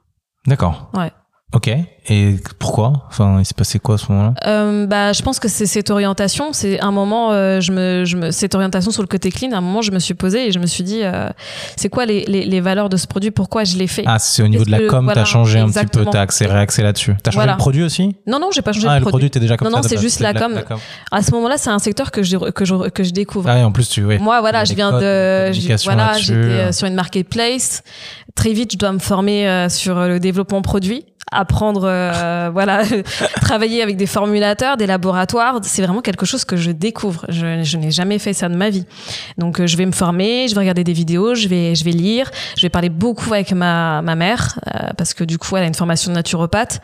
[0.46, 0.90] D'accord.
[0.94, 1.12] Ouais.
[1.52, 1.68] Ok.
[2.08, 2.92] Et pourquoi?
[3.08, 4.34] Enfin, il s'est passé quoi à ce moment-là?
[4.46, 6.52] Euh, bah, je pense que c'est cette orientation.
[6.52, 9.50] C'est un moment, euh, je me, je me, cette orientation sur le côté clean.
[9.52, 11.28] À un moment, je me suis posée et je me suis dit, euh,
[11.76, 13.30] c'est quoi les, les, les valeurs de ce produit?
[13.32, 14.04] Pourquoi je l'ai fait?
[14.06, 16.20] Ah, c'est au niveau de la que- com, voilà, t'as changé un petit peu, t'as
[16.22, 17.14] axé, réaxé là-dessus.
[17.22, 17.52] T'as changé Voilà.
[17.52, 18.14] le produit aussi?
[18.28, 19.10] Non, non, j'ai pas changé Ah, le produit.
[19.12, 19.76] produit, t'es déjà comme Non, ça.
[19.78, 20.52] non, de c'est juste la com.
[21.10, 23.48] À ce moment-là, c'est un secteur que je, que je, que je découvre.
[23.50, 24.04] Ah, et en plus, tu.
[24.04, 24.18] Ouais.
[24.18, 27.82] Moi, voilà, je viens codes, de, je- voilà, j'étais euh, sur une marketplace.
[28.36, 32.82] Très vite, je dois me former euh, sur le développement produit, apprendre, euh, voilà,
[33.40, 35.60] travailler avec des formulateurs, des laboratoires.
[35.62, 37.24] C'est vraiment quelque chose que je découvre.
[37.28, 38.84] Je, je n'ai jamais fait ça de ma vie.
[39.38, 41.92] Donc, euh, je vais me former, je vais regarder des vidéos, je vais, je vais
[41.92, 45.64] lire, je vais parler beaucoup avec ma, ma mère euh, parce que du coup, elle
[45.64, 46.80] a une formation de naturopathe.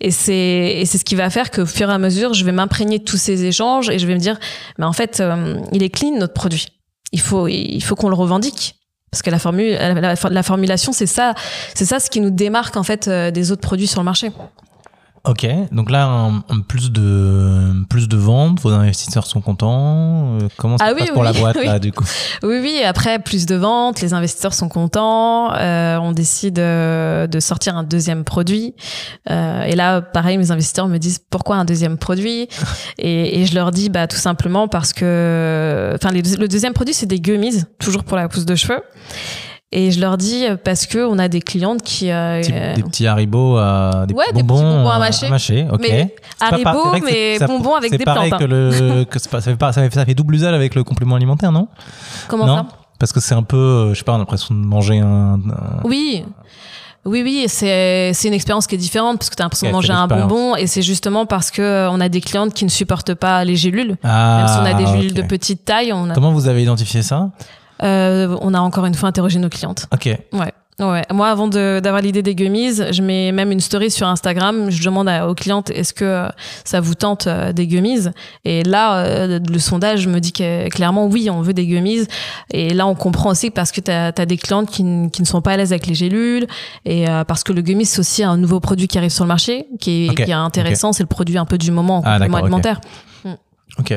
[0.00, 2.52] Et c'est, et c'est ce qui va faire qu'au fur et à mesure, je vais
[2.52, 4.38] m'imprégner de tous ces échanges et je vais me dire,
[4.78, 6.66] mais en fait, euh, il est clean notre produit.
[7.12, 8.74] Il faut, il faut qu'on le revendique.
[9.16, 11.32] Parce que la, formule, la, la- la formulation, c'est ça,
[11.74, 14.30] c'est ça ce qui nous démarque en fait euh, des autres produits sur le marché.
[15.28, 20.38] Ok, donc là, un, un plus, de, plus de ventes, vos investisseurs sont contents.
[20.40, 21.66] euh, Comment ça Ah se oui, passe pour oui, la boîte, oui.
[21.66, 22.04] là, du coup?
[22.44, 22.80] Oui, oui.
[22.84, 25.52] Après, plus de ventes, les investisseurs sont contents.
[25.54, 28.74] euh, on décide euh, de sortir un deuxième produit.
[29.28, 32.48] Euh, et là, pareil, mes investisseurs me disent pourquoi un deuxième produit?
[32.98, 37.06] Et, et je leur dis bah tout simplement parce que, enfin, le deuxième produit c'est
[37.06, 38.80] des gummies, toujours pour la pousse de cheveux.
[39.72, 42.82] Et je leur dis euh, parce que on a des clientes qui euh, euh, Des
[42.84, 44.98] petits haribots, à, des Ouais, petits des petits bonbons, à euh,
[45.28, 45.66] mâcher.
[45.72, 45.80] ok.
[45.80, 48.04] Mais C'est pas Haribo, par- c'est vrai que c'est- mais ça- bonbons avec c'est des
[48.04, 48.40] pareil plantes.
[48.42, 50.74] que le que c'est pas- ça, fait pas- ça, fait, ça fait double usage avec
[50.76, 51.66] le complément alimentaire, non?
[52.28, 52.66] Comment Non ça?
[53.00, 55.34] Parce que c'est un peu, euh, je sais pas, on a l'impression de manger un.
[55.34, 56.24] un- Oui.
[57.04, 59.92] Oui, oui, c'est une expérience qui est différente parce que tu as l'impression de manger
[59.92, 63.14] un bonbon et c'est justement parce que euh, on a des clientes qui ne supportent
[63.14, 63.96] pas les gélules.
[64.02, 65.16] Ah, Même si on a des gélules ok.
[65.16, 67.30] de petite taille, on a, Comment vous avez identifié ça?
[67.82, 69.86] Euh, on a encore une fois interrogé nos clientes.
[69.92, 70.06] Ok.
[70.32, 70.52] Ouais.
[70.78, 71.00] Ouais.
[71.10, 74.70] Moi, avant d'avoir l'idée des gummies, je mets même une story sur Instagram.
[74.70, 76.28] Je demande à- aux clientes est-ce que euh,
[76.64, 78.08] ça vous tente euh, des gummies?
[78.44, 82.06] Et là, euh, le sondage me dit que clairement oui, on veut des gummies.
[82.50, 85.52] Et là, on comprend aussi parce que tu as, des clientes qui, ne sont pas
[85.52, 86.46] à l'aise avec les gélules
[86.84, 89.28] et euh, parce que le gummies c'est aussi un nouveau produit qui arrive sur le
[89.28, 90.92] marché, qui est, Ok, qui est intéressant.
[90.92, 92.80] C'est le produit un peu du moment en Ah, complément alimentaire.
[93.78, 93.94] Ok.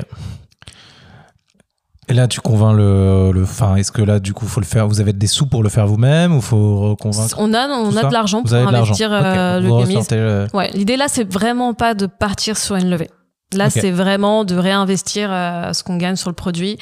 [2.10, 3.31] Et là, tu convaincs le.
[3.31, 5.61] le enfin, est-ce que là, du coup, faut le faire Vous avez des sous pour
[5.64, 8.49] le faire vous-même ou faut convaincre On a, on a de l'argent pour
[8.80, 12.90] investir euh, le ressortez le- Ouais, l'idée là, c'est vraiment pas de partir sur une
[12.90, 13.10] levée.
[13.56, 16.77] Là, c'est vraiment de réinvestir euh, ce qu'on gagne sur le produit.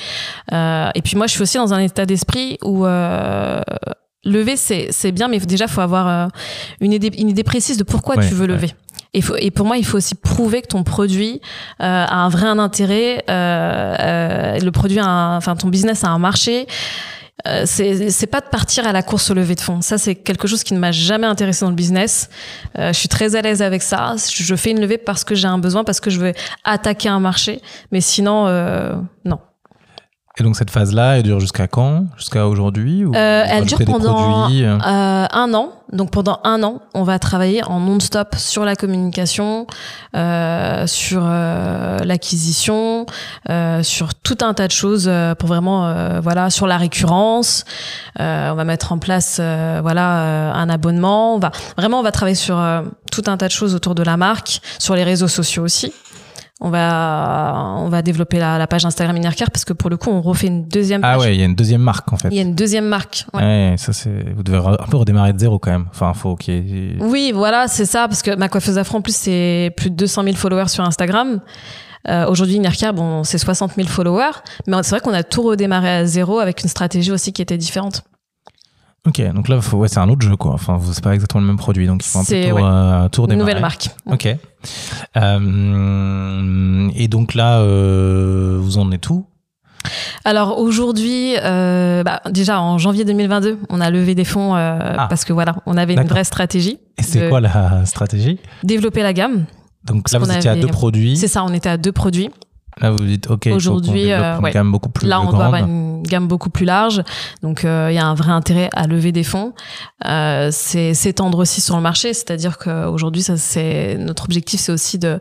[0.51, 3.61] Euh, et puis moi, je suis aussi dans un état d'esprit où euh,
[4.25, 6.27] lever, c'est c'est bien, mais déjà, faut avoir euh,
[6.81, 8.71] une, idée, une idée précise de pourquoi Ouais, tu veux lever.
[9.13, 11.41] Et, faut, et pour moi, il faut aussi prouver que ton produit
[11.81, 16.09] euh, a un vrai intérêt, euh, euh, le produit, a un- enfin ton business a
[16.09, 16.67] un marché.
[17.47, 19.81] Euh, c'est pas de partir à la course au levée de fonds.
[19.81, 22.29] Ça, c'est quelque chose qui ne m'a jamais intéressé dans le business.
[22.77, 24.15] Euh, je suis très à l'aise avec ça.
[24.29, 27.19] Je fais une levée parce que j'ai un besoin, parce que je veux attaquer un
[27.19, 27.61] marché.
[27.91, 28.93] Mais sinon, euh,
[29.23, 29.39] non.
[30.39, 32.05] Et donc, cette phase-là, elle dure jusqu'à quand?
[32.15, 35.69] Jusqu'à aujourd'hui ou Euh, elle dure pendant euh, euh, un an.
[35.93, 39.67] Donc pendant un an, on va travailler en non-stop sur la communication,
[40.15, 43.05] euh, sur euh, l'acquisition,
[43.49, 47.63] euh, sur tout un tas de choses euh, pour vraiment, euh, voilà, sur la récurrence.
[48.19, 51.35] Euh, on va mettre en place, euh, voilà, euh, un abonnement.
[51.35, 54.03] On va vraiment, on va travailler sur euh, tout un tas de choses autour de
[54.03, 55.93] la marque, sur les réseaux sociaux aussi.
[56.59, 60.09] On va, on va développer la, la page Instagram Innercare parce que pour le coup,
[60.09, 61.15] on refait une deuxième page.
[61.15, 62.29] Ah ouais, il y a une deuxième marque en fait.
[62.31, 63.25] Il y a une deuxième marque.
[63.33, 63.43] ouais.
[63.43, 64.33] Ouais, ça c'est.
[64.35, 65.85] Vous devez un peu redémarrer de zéro quand même.
[65.91, 69.71] Enfin, faut ait- Oui, voilà, c'est ça, parce que ma coiffeuse afro, en plus, c'est
[69.77, 71.41] plus de 200 000 followers sur Instagram.
[72.09, 74.31] Euh, Aujourd'hui, Nirka, bon, c'est 60 000 followers,
[74.65, 77.57] mais c'est vrai qu'on a tout redémarré à zéro avec une stratégie aussi qui était
[77.57, 78.03] différente.
[79.07, 79.77] Ok, donc là, faut...
[79.77, 80.53] ouais, c'est un autre jeu quoi.
[80.53, 82.61] Enfin, c'est pas exactement le même produit, donc il faut un peu tout, ouais.
[82.63, 83.89] euh, tout Une nouvelle marque.
[84.05, 84.27] Ok.
[85.15, 89.25] Euh, et donc là, euh, vous en êtes où?
[90.25, 95.07] Alors aujourd'hui, euh, bah, déjà en janvier 2022, on a levé des fonds euh, Ah.
[95.07, 96.79] parce que voilà, on avait une vraie stratégie.
[96.97, 98.39] Et c'est quoi la stratégie?
[98.63, 99.45] Développer la gamme.
[99.85, 101.15] Donc là, vous étiez à deux produits.
[101.15, 102.29] C'est ça, on était à deux produits.
[102.81, 104.51] Là, vous dites, OK, Aujourd'hui, euh, ouais.
[104.51, 105.35] gamme beaucoup plus Là, on grande.
[105.35, 107.01] doit avoir une gamme beaucoup plus large.
[107.41, 109.53] Donc, euh, il y a un vrai intérêt à lever des fonds.
[110.07, 112.13] Euh, c'est s'étendre aussi sur le marché.
[112.13, 115.19] C'est-à-dire qu'aujourd'hui, ça, c'est notre objectif, c'est aussi de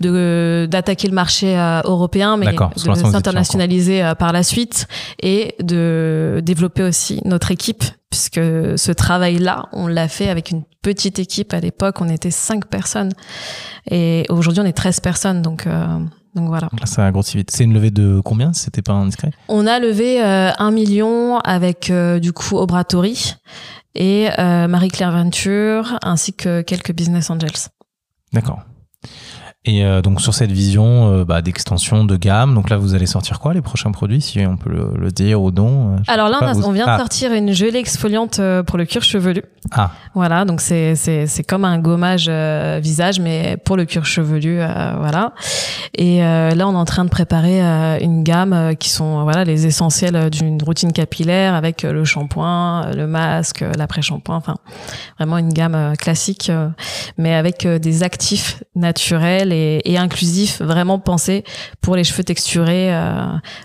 [0.00, 4.86] de- d'attaquer le marché euh, européen, mais de s'internationaliser euh, par la suite
[5.22, 11.18] et de développer aussi notre équipe, puisque ce travail-là, on l'a fait avec une petite
[11.18, 11.52] équipe.
[11.54, 13.12] À l'époque, on était cinq personnes,
[13.90, 15.42] et aujourd'hui, on est 13 personnes.
[15.42, 15.86] Donc euh,
[16.34, 16.68] donc voilà.
[16.70, 17.50] Donc là, ça a grossi vite.
[17.50, 19.30] C'est une levée de combien, c'était pas indiscret?
[19.48, 23.34] On a levé euh, un million avec euh, du coup Obratori
[23.94, 27.70] et euh, Marie-Claire Venture ainsi que quelques business angels.
[28.32, 28.60] D'accord.
[29.66, 33.06] Et euh, donc sur cette vision euh, bah, d'extension de gamme, donc là vous allez
[33.06, 36.28] sortir quoi les prochains produits si on peut le, le dire ou non euh, Alors
[36.28, 38.76] là, on, pas, a- vous- on vient Ah, de sortir une gelée exfoliante euh, pour
[38.76, 39.42] le cuir chevelu.
[39.70, 44.04] Ah, Voilà, donc c'est c'est c'est comme un gommage euh, visage, mais pour le cuir
[44.04, 44.56] chevelu,
[44.98, 45.32] voilà.
[45.94, 47.62] Et euh, là, on est en train de préparer
[48.02, 53.62] une gamme qui sont voilà les essentiels d'une routine capillaire avec le shampoing, le masque,
[53.62, 54.56] euh, l'après-shampoing, enfin
[55.18, 56.52] vraiment une gamme classique,
[57.16, 61.44] mais avec des actifs naturels et, et inclusifs, vraiment pensés
[61.80, 63.24] pour les cheveux texturés, euh,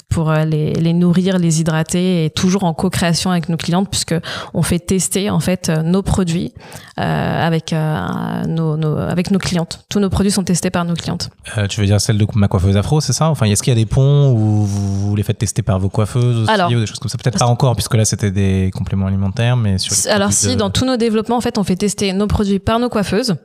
[0.09, 4.15] pour euh, les, les nourrir, les hydrater, et toujours en co-création avec nos clientes, puisque
[4.53, 6.53] on fait tester en fait euh, nos produits
[6.99, 9.85] euh, avec euh, nos, nos- avec nos clientes.
[9.89, 11.29] Tous nos produits sont testés par nos clientes.
[11.69, 13.29] tu veux dire celle de ma coiffeuse afro, c'est ça?
[13.29, 16.37] Enfin, est-ce qu'il y a des ponts où vous, les faites tester par vos coiffeuses
[16.43, 17.17] aussi Alors, ou des choses comme ça?
[17.17, 20.69] Peut-être pas encore, puisque là c'était des compléments alimentaires, mais sur Alors si, de- dans
[20.69, 23.35] tous nos développements, en fait, on fait tester nos produits par nos coiffeuses.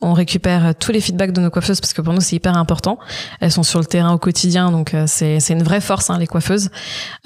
[0.00, 2.98] On récupère tous les feedbacks de nos coiffeuses parce que pour nous c'est hyper important.
[3.40, 6.18] Elles sont sur le terrain au quotidien, donc euh, c'est c'est une vraie force hein,
[6.18, 6.70] les coiffeuses.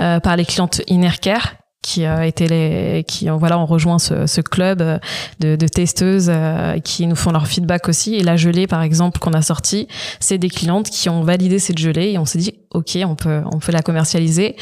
[0.00, 4.40] Euh, par les clientes Innercare qui euh, étaient les qui voilà ont rejoint ce, ce
[4.40, 4.98] club euh,
[5.40, 8.14] de, de testeuses euh, qui nous font leur feedback aussi.
[8.14, 9.88] Et la gelée par exemple qu'on a sortie,
[10.20, 13.42] c'est des clientes qui ont validé cette gelée et on s'est dit ok on peut
[13.52, 14.54] on peut la commercialiser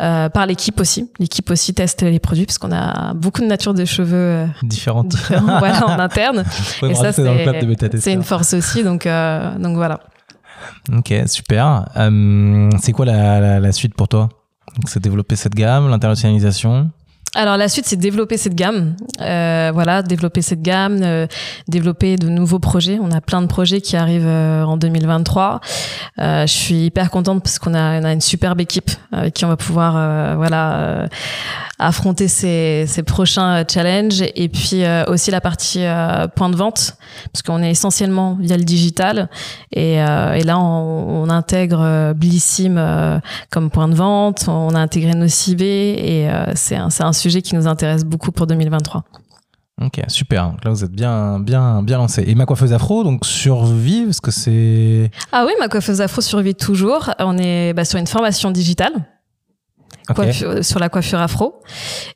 [0.00, 1.10] euh, par l'équipe aussi.
[1.18, 5.08] L'équipe aussi teste les produits parce qu'on a beaucoup de nature de cheveux euh, différentes.
[5.08, 6.44] différents voilà en interne.
[6.92, 7.12] Et ça
[8.00, 9.98] c'est une force aussi donc euh, donc voilà.
[10.92, 11.86] Ok, super.
[11.96, 14.28] Euh, c'est quoi la, la- la suite pour toi?
[14.76, 16.90] Donc, C'est développer cette gamme, l'internationalisation.
[17.36, 18.96] Alors la suite, c'est développer cette gamme.
[19.20, 21.28] Euh, voilà, développer cette gamme, euh,
[21.68, 22.98] développer de nouveaux projets.
[23.00, 25.60] On a plein de projets qui arrivent euh, en 2023.
[26.18, 29.56] Euh, je suis hyper contente parce qu'on a, une superbe équipe avec qui on va
[29.56, 31.06] pouvoir voilà
[31.78, 35.84] affronter ces, prochains challenges et puis aussi la partie
[36.34, 36.96] point de vente
[37.32, 39.28] parce qu'on est essentiellement via le digital
[39.72, 43.20] et, là on, intègre Blissim
[43.50, 47.66] comme point de vente, on a intégré Nocibé et c'est un, c'est sujet qui nous
[47.66, 49.04] intéresse beaucoup pour 2023.
[49.80, 50.50] Ok, super.
[50.50, 52.22] Donc là, vous êtes bien, bien, bien lancé.
[52.26, 55.10] Et ma coiffeuse afro, donc survit, parce que c'est.
[55.32, 57.10] Ah oui, ma coiffeuse afro survit toujours.
[57.18, 58.92] On est bah, sur une formation digitale.
[60.62, 61.60] Sur la coiffure afro.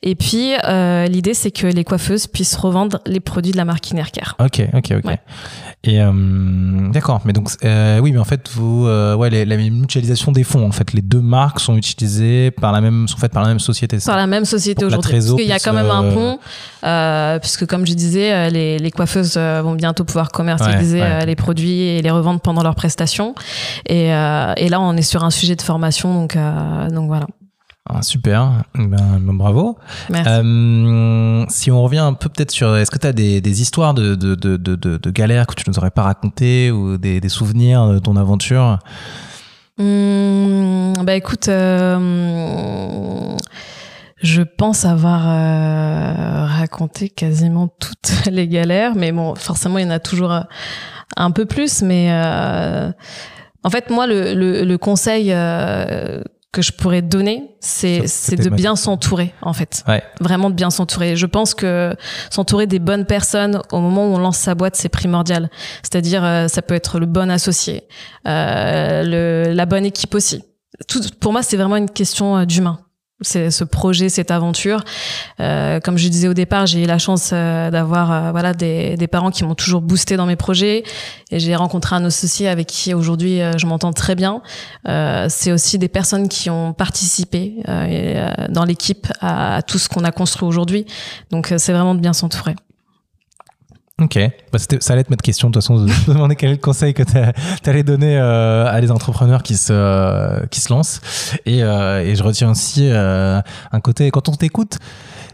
[0.03, 3.91] Et puis, euh, l'idée, c'est que les coiffeuses puissent revendre les produits de la marque
[3.91, 4.37] Innercare.
[4.39, 5.05] Ok, ok, ok.
[5.05, 5.19] Ouais.
[5.87, 6.13] Et euh,
[6.93, 10.43] d'accord, mais donc euh, oui, mais en fait, vous, euh, ouais, les- la mutualisation des
[10.45, 13.49] fonds, en fait, les deux marques sont utilisées par la même, sont faites par la
[13.49, 13.99] même société.
[14.01, 15.13] c'est Par ça la même société aujourd'hui.
[15.13, 16.39] Parce qu'il y a quand même un euh, pont,
[16.85, 21.27] euh, puisque comme je disais, les, les coiffeuses vont bientôt pouvoir commercialiser Ouais, ouais.
[21.27, 23.35] les produits et les revendre pendant leurs prestations.
[23.87, 27.27] Et, euh, et là, on est sur un sujet de formation, donc, euh, donc voilà.
[27.87, 28.87] Ah, super, ben,
[29.21, 29.77] ben, bravo.
[30.09, 30.31] Merci.
[30.33, 33.93] Euh, si on revient un peu peut-être sur, est-ce que tu as des, des histoires
[33.93, 37.21] de, de, de, de, de- de galères que tu nous aurais pas racontées ou des,
[37.21, 38.79] des souvenirs de ton aventure?
[39.79, 43.37] Bah écoute, euh,
[44.23, 49.91] je pense avoir euh, raconté quasiment toutes les galères, mais bon, forcément, il y en
[49.91, 50.33] a toujours
[51.17, 51.83] un peu plus.
[51.83, 52.09] Mais
[53.63, 55.35] en fait, moi, le, le, le conseil
[56.55, 59.83] que je pourrais donner, c'est c'est de bien s'entourer, en fait.
[59.89, 60.03] Ouais.
[60.21, 61.17] Vraiment de bien s'entourer.
[61.17, 61.95] Je pense que
[62.31, 65.51] s'entourer des bonnes personnes au moment où on lance sa boîte, c'est primordial.
[65.83, 67.83] C'est-à-dire, euh, ça peut être le bon associé,
[68.29, 70.45] euh, le, la bonne équipe aussi.
[70.87, 72.79] Tout, pour moi, c'est vraiment une question euh, d'humain.
[73.21, 74.83] C'est ce projet, cette aventure.
[75.39, 78.97] Euh, comme je disais au départ, j'ai eu la chance euh, d'avoir euh, voilà des,
[78.97, 80.83] des parents qui m'ont toujours boosté dans mes projets.
[81.31, 84.43] Et j'ai rencontré un associé avec qui aujourd'hui euh, je m'entends très bien.
[84.89, 87.63] Euh, c'est aussi des personnes qui ont participé
[88.49, 90.85] dans l'équipe à, à tout ce qu'on a construit aujourd'hui.
[91.31, 92.57] Donc c'est vraiment de bien s'entourer.
[94.03, 94.19] Ok,
[94.53, 97.05] bah, ça allait être ma question de toute façon, de demander quel est conseil que
[97.05, 101.01] tu allais donner euh, à les entrepreneurs qui se, euh, qui se lancent.
[101.47, 103.41] Et, euh, et je retiens aussi euh,
[103.71, 104.79] un côté, quand on t'écoute,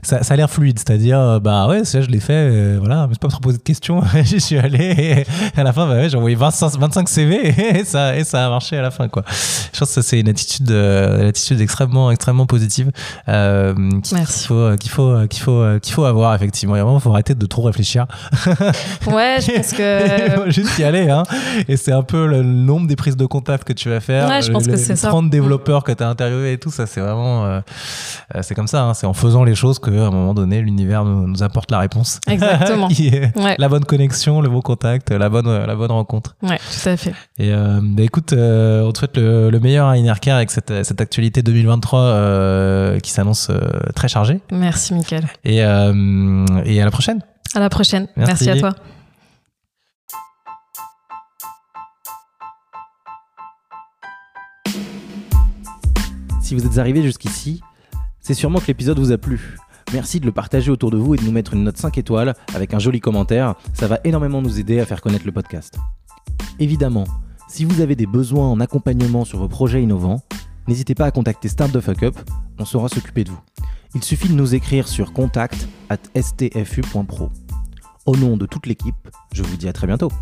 [0.03, 3.07] ça, ça a l'air fluide, c'est-à-dire, euh, bah ouais, ça, je l'ai fait, euh, voilà,
[3.07, 5.25] mais c'est pas trop posé de questions, j'y suis allé,
[5.57, 8.47] et à la fin, bah ouais, j'ai envoyé 25, 25 CV, et ça, et ça
[8.47, 9.25] a marché à la fin, quoi.
[9.73, 12.91] Je pense que ça, c'est une attitude, euh, une attitude extrêmement, extrêmement positive,
[13.29, 14.17] euh, qu'il
[14.47, 16.75] faut, qu'il faut, qu'il faut, qu'il faut avoir, effectivement.
[16.77, 18.07] Il y a un moment, il faut arrêter de trop réfléchir.
[19.07, 20.51] Ouais, je pense que.
[20.51, 21.23] juste y aller, hein.
[21.69, 24.29] Et c'est un peu le nombre des prises de contact que tu vas faire.
[24.29, 25.09] Ouais, je pense les- que c'est les ça.
[25.09, 27.45] 30 développeurs que tu as interviewés et tout, ça, c'est vraiment.
[27.47, 27.61] euh,
[28.35, 28.95] euh, c'est comme ça, hein.
[28.95, 32.21] c'est en faisant les choses qu'à un moment donné, l'univers nous, nous apporte la réponse.
[32.29, 32.89] Exactement.
[33.37, 33.55] Ouais.
[33.59, 36.37] la bonne connexion, le bon contact, la bonne, la bonne rencontre.
[36.43, 37.15] Ouais, tout à fait.
[37.39, 40.85] Et euh, bah, écoute, euh, on te souhaite le, le meilleur à Inercare avec cette,
[40.85, 43.61] cette actualité 2023 euh, qui s'annonce euh,
[43.95, 44.41] très chargée.
[44.53, 45.27] Merci, Mickaël.
[45.45, 47.21] Et, euh, et à la prochaine.
[47.55, 48.09] À la prochaine.
[48.17, 48.47] Merci.
[48.47, 48.75] Merci à toi.
[56.43, 57.61] Si vous êtes arrivé jusqu'ici,
[58.21, 59.57] c'est sûrement que l'épisode vous a plu.
[59.93, 62.35] Merci de le partager autour de vous et de nous mettre une note 5 étoiles
[62.55, 65.79] avec un joli commentaire, ça va énormément nous aider à faire connaître le podcast.
[66.61, 67.05] Évidemment,
[67.49, 70.23] si vous avez des besoins en accompagnement sur vos projets innovants,
[70.69, 72.17] n'hésitez pas à contacter Start the Fuck Up,
[72.59, 73.41] on saura s'occuper de vous.
[73.97, 77.31] Il suffit de nous écrire sur contact at stfu.pro.
[78.07, 80.13] Au nom de toute l'équipe, je vous dis à très bientôt.